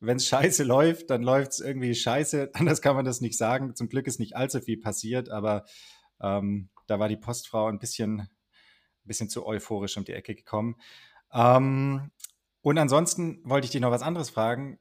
wenn 0.00 0.16
es 0.16 0.26
scheiße 0.26 0.64
läuft, 0.64 1.10
dann 1.10 1.22
läuft 1.22 1.52
es 1.52 1.60
irgendwie 1.60 1.94
scheiße. 1.94 2.50
Anders 2.54 2.82
kann 2.82 2.96
man 2.96 3.04
das 3.04 3.20
nicht 3.20 3.36
sagen. 3.36 3.74
Zum 3.76 3.88
Glück 3.88 4.06
ist 4.06 4.18
nicht 4.18 4.36
allzu 4.36 4.60
viel 4.60 4.78
passiert, 4.78 5.28
aber 5.28 5.64
ähm, 6.20 6.70
da 6.86 6.98
war 6.98 7.08
die 7.08 7.16
Postfrau 7.16 7.66
ein 7.66 7.78
bisschen, 7.78 8.20
ein 8.20 8.28
bisschen 9.04 9.28
zu 9.28 9.46
euphorisch 9.46 9.96
um 9.96 10.04
die 10.04 10.12
Ecke 10.12 10.34
gekommen. 10.34 10.76
Ähm, 11.32 12.10
und 12.62 12.78
ansonsten 12.78 13.40
wollte 13.44 13.66
ich 13.66 13.70
dich 13.70 13.80
noch 13.80 13.90
was 13.90 14.02
anderes 14.02 14.30
fragen. 14.30 14.78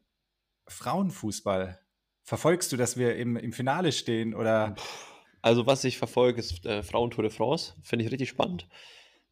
Frauenfußball. 0.67 1.79
Verfolgst 2.23 2.71
du, 2.71 2.77
dass 2.77 2.97
wir 2.97 3.15
im, 3.15 3.37
im 3.37 3.53
Finale 3.53 3.91
stehen 3.91 4.33
oder? 4.33 4.75
Also 5.41 5.65
was 5.65 5.83
ich 5.83 5.97
verfolge, 5.97 6.39
ist 6.39 6.65
äh, 6.65 6.83
Frauentour 6.83 7.23
de 7.23 7.31
France. 7.31 7.75
Finde 7.81 8.05
ich 8.05 8.11
richtig 8.11 8.29
spannend. 8.29 8.67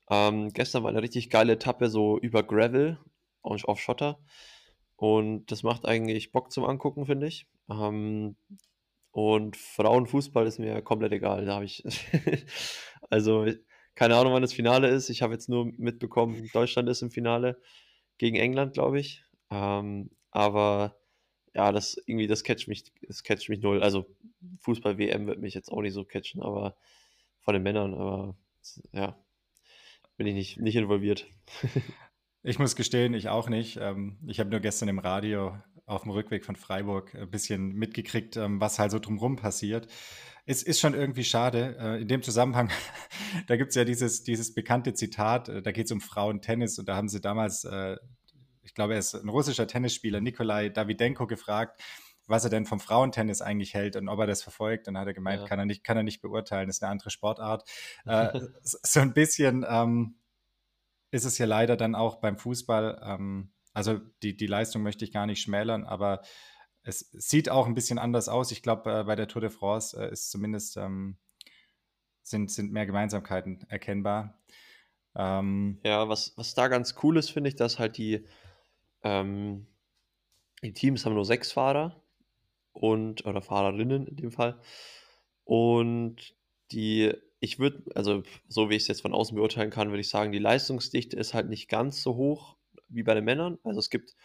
Ähm, 0.10 0.54
gestern 0.54 0.84
war 0.84 0.90
eine 0.90 1.02
richtig 1.02 1.30
geile 1.30 1.54
Etappe 1.54 1.90
so 1.90 2.18
über 2.18 2.44
Gravel 2.44 2.98
auf 3.42 3.80
Schotter. 3.80 4.20
Und 4.98 5.52
das 5.52 5.64
macht 5.64 5.86
eigentlich 5.86 6.32
Bock 6.32 6.52
zum 6.52 6.66
Angucken, 6.66 7.06
finde 7.06 7.28
ich. 7.28 7.48
Ähm, 7.70 8.36
und 9.12 9.56
Frauenfußball 9.56 10.45
ist 10.45 10.60
mir 10.60 10.82
komplett 10.82 11.14
egal. 11.14 11.45
Da 11.45 11.56
habe 11.56 11.66
ich. 11.66 11.84
also, 13.10 13.45
keine 13.95 14.16
Ahnung, 14.16 14.34
wann 14.34 14.41
das 14.41 14.54
Finale 14.54 14.89
ist. 14.89 15.10
Ich 15.10 15.22
habe 15.22 15.34
jetzt 15.34 15.50
nur 15.50 15.72
mitbekommen, 15.78 16.50
Deutschland 16.52 16.89
ist 16.89 17.04
im 17.04 17.12
Finale 17.12 17.60
gegen 18.18 18.36
England, 18.36 18.74
glaube 18.74 19.00
ich. 19.00 19.24
Ähm, 19.52 20.10
aber 20.32 21.00
ja, 21.54 21.72
das 21.72 21.98
irgendwie, 22.06 22.28
das 22.28 22.43
catcht 22.43 22.68
mich, 22.68 22.86
das 23.02 23.24
catcht 23.24 23.50
mich 23.50 23.62
null. 23.62 23.82
Also 23.82 24.06
Fußball-WM 24.62 25.28
wird 25.28 25.39
mich 25.39 25.54
jetzt 25.54 25.72
auch 25.72 25.82
nicht 25.82 25.93
so 25.93 26.04
catchen, 26.06 26.41
aber 26.41 26.76
von 27.39 27.54
den 27.54 27.64
Männern, 27.64 27.93
aber 27.93 28.36
ja, 28.93 29.18
bin 30.18 30.28
ich 30.28 30.34
nicht, 30.34 30.60
nicht 30.60 30.76
involviert. 30.76 31.28
ich 32.48 32.60
muss 32.60 32.78
gestehen, 32.78 33.14
ich 33.14 33.28
auch 33.28 33.50
nicht. 33.50 33.78
Ähm, 33.82 34.18
ich 34.26 34.39
habe 34.39 34.50
nur 34.50 34.62
gestern 34.62 34.88
im 34.88 35.00
Radio 35.00 35.58
auf 35.86 36.04
dem 36.04 36.12
Rückweg 36.12 36.45
von 36.45 36.56
Freiburg 36.56 37.14
ein 37.14 37.30
bisschen 37.30 37.74
mitgekriegt, 37.74 38.38
ähm, 38.38 38.62
was 38.62 38.80
halt 38.80 38.91
so 38.91 39.00
drumherum 39.00 39.36
passiert. 39.36 39.88
Es 40.45 40.64
ist 40.64 40.80
schon 40.80 40.93
irgendwie 40.93 41.26
schade. 41.26 41.76
Äh, 41.78 42.02
in 42.02 42.08
dem 42.08 42.24
Zusammenhang, 42.24 42.70
da 43.48 43.58
gibt 43.58 43.70
es 43.70 43.76
ja 43.76 43.84
dieses, 43.84 44.24
dieses 44.24 44.54
bekannte 44.54 44.93
Zitat, 44.93 45.50
äh, 45.50 45.62
da 45.62 45.74
geht 45.74 45.88
es 45.88 45.91
um 45.91 46.00
Frauentennis 46.00 46.80
und 46.80 46.88
da 46.88 46.95
haben 46.95 47.10
sie 47.10 47.20
damals 47.20 47.66
äh, 47.66 47.98
ich 48.64 48.74
glaube, 48.74 48.93
er 48.93 49.00
ist 49.00 49.14
ein 49.14 49.30
russischer 49.30 49.66
Tennisspieler, 49.66 50.22
Nikolai 50.22 50.70
Davidenko, 50.70 51.26
gefragt, 51.26 51.82
was 52.28 52.43
er 52.43 52.50
denn 52.50 52.66
vom 52.66 52.82
Frauentennis 52.82 53.41
eigentlich 53.41 53.74
hält 53.74 53.95
und 53.95 54.10
ob 54.10 54.20
er 54.20 54.28
das 54.28 54.43
verfolgt. 54.43 54.88
Und 54.88 54.93
dann 54.93 55.02
hat 55.02 55.08
er 55.08 55.14
gemeint, 55.14 55.41
ja. 55.41 55.48
kann, 55.48 55.60
er 55.60 55.66
nicht, 55.66 55.86
kann 55.86 55.95
er 55.95 56.04
nicht 56.04 56.22
beurteilen, 56.22 56.68
das 56.68 56.78
ist 56.78 56.84
eine 56.84 56.91
andere 56.91 57.10
Sportart. 57.10 57.64
so 58.62 59.00
ein 59.00 59.14
bisschen 59.14 59.66
ähm, 59.68 60.16
ist 61.12 61.26
es 61.26 61.38
ja 61.38 61.45
leider 61.45 61.78
dann 61.78 61.95
auch 61.95 62.20
beim 62.20 62.38
Fußball. 62.38 63.01
Ähm, 63.03 63.51
also 63.74 63.99
die, 64.24 64.36
die 64.36 64.47
Leistung 64.47 64.84
möchte 64.84 65.05
ich 65.05 65.12
gar 65.12 65.26
nicht 65.26 65.41
schmälern, 65.41 65.84
aber 65.86 66.22
es 66.84 67.10
sieht 67.12 67.49
auch 67.49 67.68
ein 67.68 67.76
bisschen 67.76 67.99
anders 67.99 68.30
aus. 68.30 68.51
Ich 68.51 68.64
glaube, 68.64 68.91
äh, 68.91 69.03
bei 69.03 69.16
der 69.16 69.28
Tour 69.28 69.41
de 69.41 69.49
France 69.49 69.97
äh, 69.99 70.12
ist 70.12 70.32
zumindest 70.32 70.78
ähm, 70.78 71.18
sind, 72.24 72.51
sind 72.51 72.72
mehr 72.72 72.86
Gemeinsamkeiten 72.86 73.66
erkennbar. 73.70 74.39
Ähm, 75.16 75.80
ja, 75.84 76.08
was, 76.10 76.34
was 76.38 76.53
da 76.53 76.68
ganz 76.68 76.95
cool 77.03 77.18
ist, 77.18 77.30
finde 77.30 77.49
ich, 77.49 77.55
dass 77.55 77.80
halt 77.80 77.97
die 77.97 78.26
ähm, 79.03 79.68
die 80.64 80.74
Teams 80.74 81.05
haben 81.05 81.14
nur 81.14 81.26
sechs 81.26 81.51
Fahrer 81.51 82.01
und 82.74 83.26
oder 83.26 83.41
Fahrerinnen 83.41 84.08
in 84.08 84.16
dem 84.16 84.32
Fall. 84.32 84.60
Und 85.43 86.36
die, 86.72 87.14
ich 87.40 87.60
würde, 87.60 87.84
also 87.96 88.24
so 88.48 88.70
wie 88.70 88.76
ich 88.76 88.84
es 88.84 88.88
jetzt 88.88 89.02
von 89.02 89.14
außen 89.14 89.36
beurteilen 89.36 89.70
kann, 89.70 89.90
würde 89.90 90.02
ich 90.02 90.10
sagen, 90.10 90.32
die 90.32 90.40
Leistungsdichte 90.40 91.18
ist 91.18 91.34
halt 91.34 91.50
nicht 91.50 91.70
ganz 91.70 92.02
so 92.02 92.16
hoch 92.16 92.58
wie 92.90 93.04
bei 93.04 93.14
den 93.14 93.26
Männern. 93.26 93.60
Also 93.64 93.80
es 93.80 93.90
gibt 93.90 94.16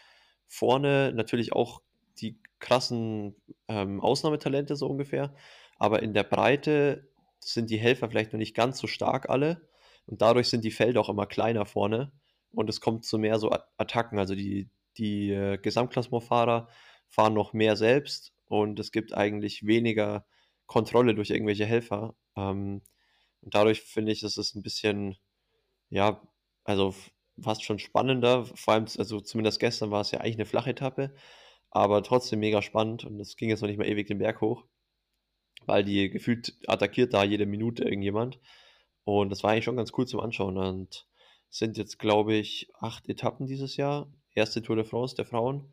vorne 0.46 1.12
natürlich 1.14 1.52
auch 1.52 1.82
die 2.18 2.38
krassen 2.58 3.36
ähm, 3.68 4.00
Ausnahmetalente 4.00 4.76
so 4.76 4.86
ungefähr, 4.86 5.34
aber 5.78 6.02
in 6.02 6.14
der 6.14 6.24
Breite 6.24 7.08
sind 7.40 7.70
die 7.70 7.78
Helfer 7.78 8.08
vielleicht 8.08 8.32
noch 8.32 8.38
nicht 8.38 8.54
ganz 8.54 8.78
so 8.78 8.86
stark 8.86 9.28
alle 9.28 9.68
und 10.06 10.22
dadurch 10.22 10.48
sind 10.48 10.64
die 10.64 10.70
Felder 10.70 11.00
auch 11.00 11.08
immer 11.08 11.26
kleiner 11.26 11.66
vorne 11.66 12.12
und 12.52 12.70
es 12.70 12.80
kommt 12.80 13.04
zu 13.04 13.18
mehr 13.18 13.38
so 13.38 13.50
Attacken. 13.76 14.18
Also 14.18 14.34
die, 14.34 14.70
die 14.96 15.30
äh, 15.32 15.58
Gesamtklassementfahrer 15.58 16.68
fahren 17.08 17.34
noch 17.34 17.52
mehr 17.52 17.76
selbst 17.76 18.32
und 18.46 18.78
es 18.78 18.92
gibt 18.92 19.12
eigentlich 19.12 19.66
weniger 19.66 20.26
Kontrolle 20.66 21.14
durch 21.14 21.30
irgendwelche 21.30 21.66
Helfer. 21.66 22.14
Ähm, 22.36 22.82
und 23.42 23.54
dadurch 23.54 23.82
finde 23.82 24.12
ich, 24.12 24.20
dass 24.20 24.36
es 24.36 24.54
ein 24.54 24.62
bisschen, 24.62 25.16
ja, 25.90 26.22
also 26.64 26.94
fast 27.40 27.64
schon 27.64 27.78
spannender. 27.78 28.46
Vor 28.46 28.74
allem, 28.74 28.86
also 28.98 29.20
zumindest 29.20 29.60
gestern 29.60 29.90
war 29.90 30.00
es 30.00 30.10
ja 30.10 30.20
eigentlich 30.20 30.36
eine 30.36 30.46
flache 30.46 30.70
Etappe, 30.70 31.14
aber 31.70 32.02
trotzdem 32.02 32.40
mega 32.40 32.62
spannend 32.62 33.04
und 33.04 33.20
es 33.20 33.36
ging 33.36 33.48
jetzt 33.48 33.62
noch 33.62 33.68
nicht 33.68 33.78
mal 33.78 33.88
ewig 33.88 34.06
den 34.06 34.18
Berg 34.18 34.40
hoch, 34.40 34.64
weil 35.66 35.84
die 35.84 36.10
gefühlt 36.10 36.56
attackiert 36.66 37.14
da 37.14 37.24
jede 37.24 37.46
Minute 37.46 37.84
irgendjemand. 37.84 38.40
Und 39.04 39.30
das 39.30 39.42
war 39.42 39.50
eigentlich 39.50 39.64
schon 39.64 39.76
ganz 39.76 39.92
cool 39.96 40.06
zum 40.06 40.20
Anschauen. 40.20 40.56
Und 40.56 41.06
sind 41.52 41.76
jetzt, 41.76 41.98
glaube 41.98 42.34
ich, 42.34 42.70
acht 42.80 43.08
Etappen 43.08 43.46
dieses 43.46 43.76
Jahr. 43.76 44.10
Erste 44.34 44.62
Tour 44.62 44.76
de 44.76 44.84
France 44.84 45.14
der 45.16 45.26
Frauen. 45.26 45.70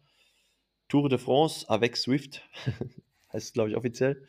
Tour 0.90 1.08
de 1.08 1.18
France 1.18 1.70
avec 1.70 1.96
Swift, 1.96 2.42
heißt 3.34 3.48
es, 3.48 3.54
glaube 3.54 3.70
ich, 3.70 3.78
offiziell. 3.78 4.28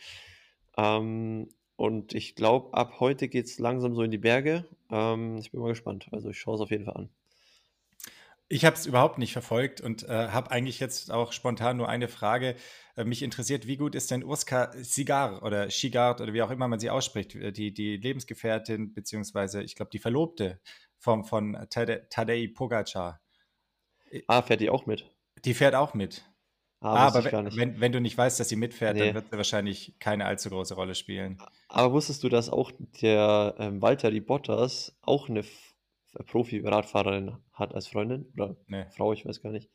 Ähm, 0.76 1.48
Und 1.80 2.12
ich 2.12 2.34
glaube, 2.34 2.74
ab 2.74 3.00
heute 3.00 3.26
geht 3.26 3.46
es 3.46 3.58
langsam 3.58 3.94
so 3.94 4.02
in 4.02 4.10
die 4.10 4.18
Berge. 4.18 4.66
Ähm, 4.90 5.38
ich 5.38 5.50
bin 5.50 5.62
mal 5.62 5.68
gespannt. 5.68 6.08
Also 6.12 6.28
ich 6.28 6.38
schaue 6.38 6.56
es 6.56 6.60
auf 6.60 6.70
jeden 6.70 6.84
Fall 6.84 6.94
an. 6.94 7.08
Ich 8.50 8.66
habe 8.66 8.76
es 8.76 8.84
überhaupt 8.84 9.16
nicht 9.16 9.32
verfolgt 9.32 9.80
und 9.80 10.02
äh, 10.02 10.28
habe 10.28 10.50
eigentlich 10.50 10.78
jetzt 10.78 11.10
auch 11.10 11.32
spontan 11.32 11.78
nur 11.78 11.88
eine 11.88 12.08
Frage. 12.08 12.54
Äh, 12.98 13.04
mich 13.04 13.22
interessiert, 13.22 13.66
wie 13.66 13.78
gut 13.78 13.94
ist 13.94 14.10
denn 14.10 14.22
Urska 14.22 14.72
Sigar 14.74 15.42
oder 15.42 15.70
Shigard 15.70 16.20
oder 16.20 16.34
wie 16.34 16.42
auch 16.42 16.50
immer 16.50 16.68
man 16.68 16.80
sie 16.80 16.90
ausspricht, 16.90 17.34
äh, 17.34 17.50
die, 17.50 17.72
die 17.72 17.96
Lebensgefährtin, 17.96 18.92
beziehungsweise 18.92 19.62
ich 19.62 19.74
glaube 19.74 19.90
die 19.90 20.00
Verlobte 20.00 20.60
vom, 20.98 21.24
von 21.24 21.66
Tade, 21.70 22.08
Tadej 22.10 22.48
Pogacar. 22.48 23.22
Ah, 24.26 24.42
fährt 24.42 24.60
die 24.60 24.68
auch 24.68 24.84
mit? 24.84 25.10
Die 25.46 25.54
fährt 25.54 25.74
auch 25.74 25.94
mit. 25.94 26.29
Ah, 26.82 27.08
aber 27.08 27.24
wenn, 27.24 27.56
wenn, 27.56 27.80
wenn, 27.80 27.92
du 27.92 28.00
nicht 28.00 28.16
weißt, 28.16 28.40
dass 28.40 28.48
sie 28.48 28.56
mitfährt, 28.56 28.96
nee. 28.96 29.06
dann 29.06 29.14
wird 29.14 29.30
sie 29.30 29.36
wahrscheinlich 29.36 29.94
keine 29.98 30.24
allzu 30.24 30.48
große 30.48 30.74
Rolle 30.74 30.94
spielen. 30.94 31.38
Aber 31.68 31.92
wusstest 31.92 32.22
du, 32.24 32.30
dass 32.30 32.48
auch 32.48 32.72
der 33.02 33.54
ähm, 33.58 33.82
Walter 33.82 34.10
die 34.10 34.22
Bottas 34.22 34.96
auch 35.02 35.28
eine 35.28 35.44
Profi-Radfahrerin 36.26 37.36
hat 37.52 37.74
als 37.74 37.86
Freundin 37.86 38.32
oder 38.34 38.56
nee. 38.66 38.86
Frau, 38.96 39.12
ich 39.12 39.26
weiß 39.26 39.42
gar 39.42 39.52
nicht. 39.52 39.68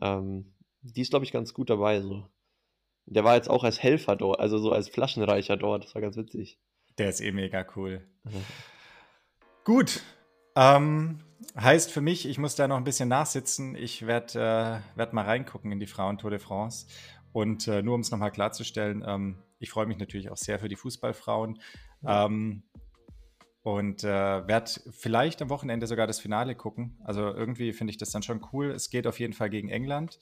Ähm, 0.00 0.54
die 0.80 1.02
ist, 1.02 1.10
glaube 1.10 1.26
ich, 1.26 1.32
ganz 1.32 1.52
gut 1.52 1.68
dabei. 1.68 2.00
So. 2.00 2.26
Der 3.04 3.24
war 3.24 3.36
jetzt 3.36 3.50
auch 3.50 3.64
als 3.64 3.82
Helfer 3.82 4.16
dort, 4.16 4.40
also 4.40 4.58
so 4.58 4.72
als 4.72 4.88
Flaschenreicher 4.88 5.58
dort. 5.58 5.84
Das 5.84 5.94
war 5.94 6.02
ganz 6.02 6.16
witzig. 6.16 6.58
Der 6.96 7.10
ist 7.10 7.20
eh 7.20 7.30
mega 7.30 7.66
cool. 7.76 8.06
Mhm. 8.24 8.44
Gut. 9.64 10.02
Ähm, 10.56 11.20
heißt 11.58 11.92
für 11.92 12.00
mich, 12.00 12.28
ich 12.28 12.38
muss 12.38 12.54
da 12.54 12.68
noch 12.68 12.76
ein 12.76 12.84
bisschen 12.84 13.08
nachsitzen. 13.08 13.74
Ich 13.74 14.06
werde 14.06 14.82
äh, 14.94 14.98
werd 14.98 15.12
mal 15.12 15.24
reingucken 15.24 15.72
in 15.72 15.80
die 15.80 15.86
Frauen 15.86 16.18
Tour 16.18 16.30
de 16.30 16.38
France. 16.38 16.86
Und 17.32 17.68
äh, 17.68 17.82
nur 17.82 17.94
um 17.94 18.00
es 18.00 18.10
nochmal 18.10 18.32
klarzustellen, 18.32 19.04
ähm, 19.06 19.38
ich 19.58 19.70
freue 19.70 19.86
mich 19.86 19.98
natürlich 19.98 20.30
auch 20.30 20.36
sehr 20.36 20.58
für 20.58 20.68
die 20.68 20.76
Fußballfrauen. 20.76 21.60
Ja. 22.02 22.26
Ähm, 22.26 22.62
und 23.62 24.02
äh, 24.02 24.06
werde 24.06 24.70
vielleicht 24.92 25.42
am 25.42 25.50
Wochenende 25.50 25.86
sogar 25.86 26.06
das 26.06 26.20
Finale 26.20 26.54
gucken. 26.54 26.96
Also 27.04 27.22
irgendwie 27.22 27.72
finde 27.72 27.90
ich 27.90 27.98
das 27.98 28.10
dann 28.10 28.22
schon 28.22 28.46
cool. 28.52 28.70
Es 28.70 28.88
geht 28.88 29.06
auf 29.06 29.20
jeden 29.20 29.34
Fall 29.34 29.50
gegen 29.50 29.68
England. 29.68 30.18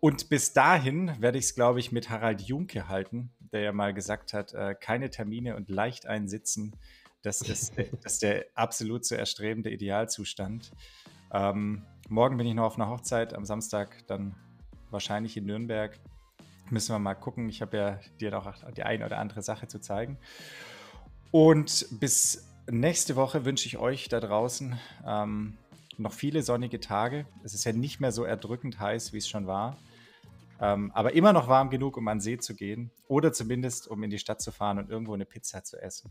Und 0.00 0.28
bis 0.28 0.52
dahin 0.52 1.12
werde 1.20 1.38
ich 1.38 1.46
es, 1.46 1.54
glaube 1.54 1.80
ich, 1.80 1.92
mit 1.92 2.10
Harald 2.10 2.42
Junke 2.42 2.88
halten, 2.88 3.30
der 3.38 3.60
ja 3.60 3.72
mal 3.72 3.94
gesagt 3.94 4.32
hat, 4.32 4.52
äh, 4.52 4.74
keine 4.74 5.10
Termine 5.10 5.56
und 5.56 5.68
leicht 5.68 6.06
einsitzen. 6.06 6.74
Das 7.26 7.40
ist, 7.48 7.72
das 8.02 8.12
ist 8.14 8.22
der 8.22 8.46
absolut 8.54 9.04
zu 9.04 9.18
erstrebende 9.18 9.70
Idealzustand. 9.70 10.70
Ähm, 11.32 11.82
morgen 12.08 12.36
bin 12.36 12.46
ich 12.46 12.54
noch 12.54 12.64
auf 12.64 12.76
einer 12.76 12.88
Hochzeit, 12.88 13.34
am 13.34 13.44
Samstag 13.44 14.06
dann 14.06 14.36
wahrscheinlich 14.90 15.36
in 15.36 15.44
Nürnberg. 15.44 15.98
Müssen 16.70 16.94
wir 16.94 16.98
mal 16.98 17.14
gucken. 17.14 17.48
Ich 17.48 17.62
habe 17.62 17.76
ja 17.76 18.00
dir 18.20 18.30
noch 18.30 18.52
die 18.72 18.84
eine 18.84 19.04
oder 19.04 19.18
andere 19.18 19.42
Sache 19.42 19.66
zu 19.66 19.80
zeigen. 19.80 20.18
Und 21.32 21.86
bis 22.00 22.46
Nächste 22.68 23.14
Woche 23.14 23.44
wünsche 23.44 23.68
ich 23.68 23.78
euch 23.78 24.08
da 24.08 24.18
draußen 24.18 24.76
ähm, 25.06 25.56
noch 25.98 26.12
viele 26.12 26.42
sonnige 26.42 26.80
Tage. 26.80 27.24
Es 27.44 27.54
ist 27.54 27.64
ja 27.64 27.72
nicht 27.72 28.00
mehr 28.00 28.10
so 28.10 28.24
erdrückend 28.24 28.80
heiß, 28.80 29.12
wie 29.12 29.18
es 29.18 29.28
schon 29.28 29.46
war. 29.46 29.76
Ähm, 30.60 30.90
aber 30.92 31.12
immer 31.12 31.32
noch 31.32 31.46
warm 31.46 31.70
genug, 31.70 31.96
um 31.96 32.08
an 32.08 32.16
den 32.16 32.22
See 32.22 32.38
zu 32.38 32.56
gehen. 32.56 32.90
Oder 33.06 33.32
zumindest, 33.32 33.86
um 33.86 34.02
in 34.02 34.10
die 34.10 34.18
Stadt 34.18 34.42
zu 34.42 34.50
fahren 34.50 34.80
und 34.80 34.90
irgendwo 34.90 35.14
eine 35.14 35.26
Pizza 35.26 35.62
zu 35.62 35.80
essen. 35.80 36.10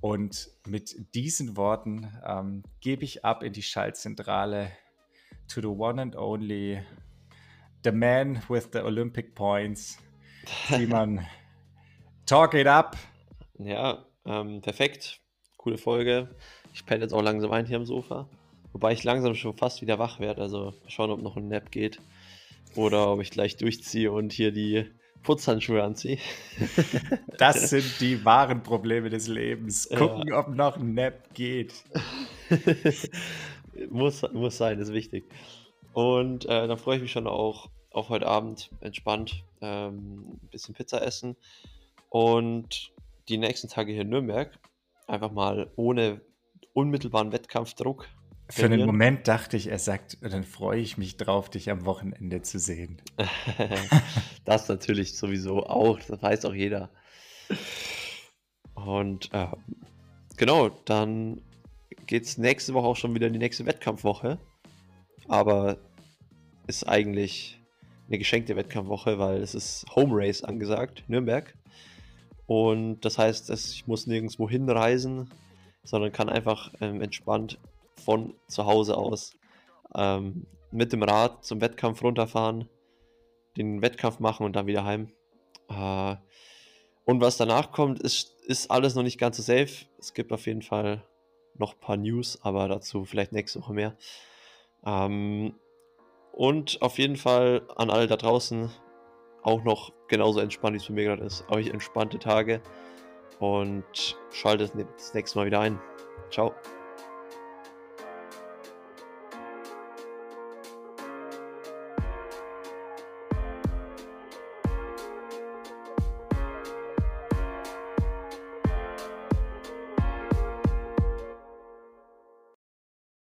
Und 0.00 0.50
mit 0.66 1.14
diesen 1.14 1.56
Worten 1.56 2.12
ähm, 2.24 2.62
gebe 2.80 3.04
ich 3.04 3.24
ab 3.24 3.42
in 3.42 3.52
die 3.52 3.62
Schaltzentrale 3.62 4.70
to 5.48 5.60
the 5.60 5.66
one 5.66 6.00
and 6.00 6.16
only, 6.16 6.80
the 7.84 7.90
man 7.90 8.42
with 8.48 8.68
the 8.72 8.80
Olympic 8.80 9.34
points. 9.34 9.98
Simon, 10.68 11.26
talk 12.26 12.54
it 12.54 12.66
up. 12.66 12.96
Ja, 13.58 14.06
ähm, 14.24 14.60
perfekt 14.60 15.20
coole 15.56 15.78
Folge. 15.78 16.34
Ich 16.72 16.86
penne 16.86 17.02
jetzt 17.02 17.12
auch 17.12 17.22
langsam 17.22 17.52
ein 17.52 17.66
hier 17.66 17.76
am 17.76 17.84
Sofa. 17.84 18.28
Wobei 18.72 18.92
ich 18.92 19.04
langsam 19.04 19.34
schon 19.34 19.56
fast 19.56 19.82
wieder 19.82 19.98
wach 19.98 20.20
werde. 20.20 20.40
Also 20.40 20.74
schauen, 20.86 21.10
ob 21.10 21.20
noch 21.20 21.36
ein 21.36 21.48
Nap 21.48 21.70
geht. 21.70 22.00
Oder 22.74 23.12
ob 23.12 23.20
ich 23.20 23.30
gleich 23.30 23.56
durchziehe 23.56 24.12
und 24.12 24.32
hier 24.32 24.52
die 24.52 24.90
Putzhandschuhe 25.22 25.82
anziehe. 25.82 26.18
Das 27.38 27.70
sind 27.70 28.00
die 28.00 28.24
wahren 28.24 28.64
Probleme 28.64 29.10
des 29.10 29.28
Lebens. 29.28 29.88
Gucken, 29.88 30.26
ja. 30.26 30.40
ob 30.40 30.48
noch 30.48 30.76
ein 30.76 30.94
Nap 30.94 31.32
geht. 31.34 31.72
muss, 33.90 34.22
muss 34.32 34.58
sein, 34.58 34.80
ist 34.80 34.92
wichtig. 34.92 35.24
Und 35.92 36.46
äh, 36.46 36.66
dann 36.66 36.78
freue 36.78 36.96
ich 36.96 37.02
mich 37.02 37.12
schon 37.12 37.28
auch 37.28 37.70
auf 37.92 38.08
heute 38.08 38.26
Abend 38.26 38.70
entspannt 38.80 39.44
ähm, 39.60 40.38
ein 40.42 40.48
bisschen 40.50 40.74
Pizza 40.74 41.00
essen. 41.00 41.36
Und 42.08 42.92
die 43.28 43.38
nächsten 43.38 43.68
Tage 43.68 43.92
hier 43.92 44.02
in 44.02 44.08
Nürnberg 44.08 44.58
einfach 45.06 45.30
mal 45.30 45.70
ohne 45.76 46.20
unmittelbaren 46.72 47.32
Wettkampfdruck. 47.32 48.08
Für 48.50 48.64
einen 48.64 48.86
Moment 48.86 49.28
dachte 49.28 49.56
ich, 49.58 49.68
er 49.68 49.78
sagt, 49.78 50.18
dann 50.22 50.44
freue 50.44 50.80
ich 50.80 50.96
mich 50.96 51.18
drauf, 51.18 51.50
dich 51.50 51.70
am 51.70 51.84
Wochenende 51.84 52.40
zu 52.40 52.58
sehen. 52.58 53.02
das 54.46 54.68
natürlich 54.68 55.16
sowieso 55.16 55.66
auch, 55.66 56.00
das 56.00 56.22
weiß 56.22 56.46
auch 56.46 56.54
jeder. 56.54 56.90
Und 58.74 59.32
äh, 59.34 59.48
genau, 60.36 60.70
dann 60.86 61.42
geht 62.06 62.24
es 62.24 62.38
nächste 62.38 62.72
Woche 62.72 62.86
auch 62.86 62.96
schon 62.96 63.14
wieder 63.14 63.26
in 63.26 63.34
die 63.34 63.38
nächste 63.38 63.66
Wettkampfwoche. 63.66 64.38
Aber 65.28 65.76
ist 66.66 66.88
eigentlich 66.88 67.60
eine 68.08 68.18
geschenkte 68.18 68.56
Wettkampfwoche, 68.56 69.18
weil 69.18 69.42
es 69.42 69.54
ist 69.54 69.84
Home 69.94 70.12
Race 70.14 70.42
angesagt, 70.42 71.04
Nürnberg. 71.08 71.54
Und 72.46 73.00
das 73.02 73.18
heißt, 73.18 73.50
ich 73.50 73.86
muss 73.86 74.06
nirgendwo 74.06 74.48
hinreisen, 74.48 75.30
sondern 75.84 76.12
kann 76.12 76.30
einfach 76.30 76.72
ähm, 76.80 77.02
entspannt 77.02 77.58
von 77.98 78.34
zu 78.48 78.66
Hause 78.66 78.96
aus 78.96 79.36
ähm, 79.94 80.46
mit 80.70 80.92
dem 80.92 81.02
Rad 81.02 81.44
zum 81.44 81.60
Wettkampf 81.60 82.02
runterfahren, 82.02 82.68
den 83.56 83.82
Wettkampf 83.82 84.20
machen 84.20 84.44
und 84.44 84.54
dann 84.54 84.66
wieder 84.66 84.84
heim. 84.84 85.12
Äh, 85.68 86.16
und 87.04 87.20
was 87.20 87.36
danach 87.38 87.72
kommt, 87.72 88.00
ist, 88.00 88.36
ist 88.46 88.70
alles 88.70 88.94
noch 88.94 89.02
nicht 89.02 89.18
ganz 89.18 89.38
so 89.38 89.42
safe. 89.42 89.86
Es 89.98 90.12
gibt 90.12 90.32
auf 90.32 90.46
jeden 90.46 90.62
Fall 90.62 91.02
noch 91.54 91.74
ein 91.74 91.80
paar 91.80 91.96
News, 91.96 92.38
aber 92.42 92.68
dazu 92.68 93.04
vielleicht 93.04 93.32
nächste 93.32 93.60
Woche 93.60 93.72
mehr. 93.72 93.96
Ähm, 94.84 95.54
und 96.32 96.82
auf 96.82 96.98
jeden 96.98 97.16
Fall 97.16 97.62
an 97.76 97.90
alle 97.90 98.06
da 98.06 98.16
draußen, 98.16 98.70
auch 99.42 99.64
noch 99.64 99.92
genauso 100.08 100.40
entspannt, 100.40 100.74
wie 100.74 100.78
es 100.78 100.84
für 100.84 100.92
mich 100.92 101.06
gerade 101.06 101.24
ist. 101.24 101.44
Euch 101.50 101.68
entspannte 101.68 102.18
Tage 102.18 102.60
und 103.40 104.16
schaltet 104.30 104.72
das 104.96 105.14
nächste 105.14 105.38
Mal 105.38 105.46
wieder 105.46 105.60
ein. 105.60 105.80
Ciao. 106.30 106.54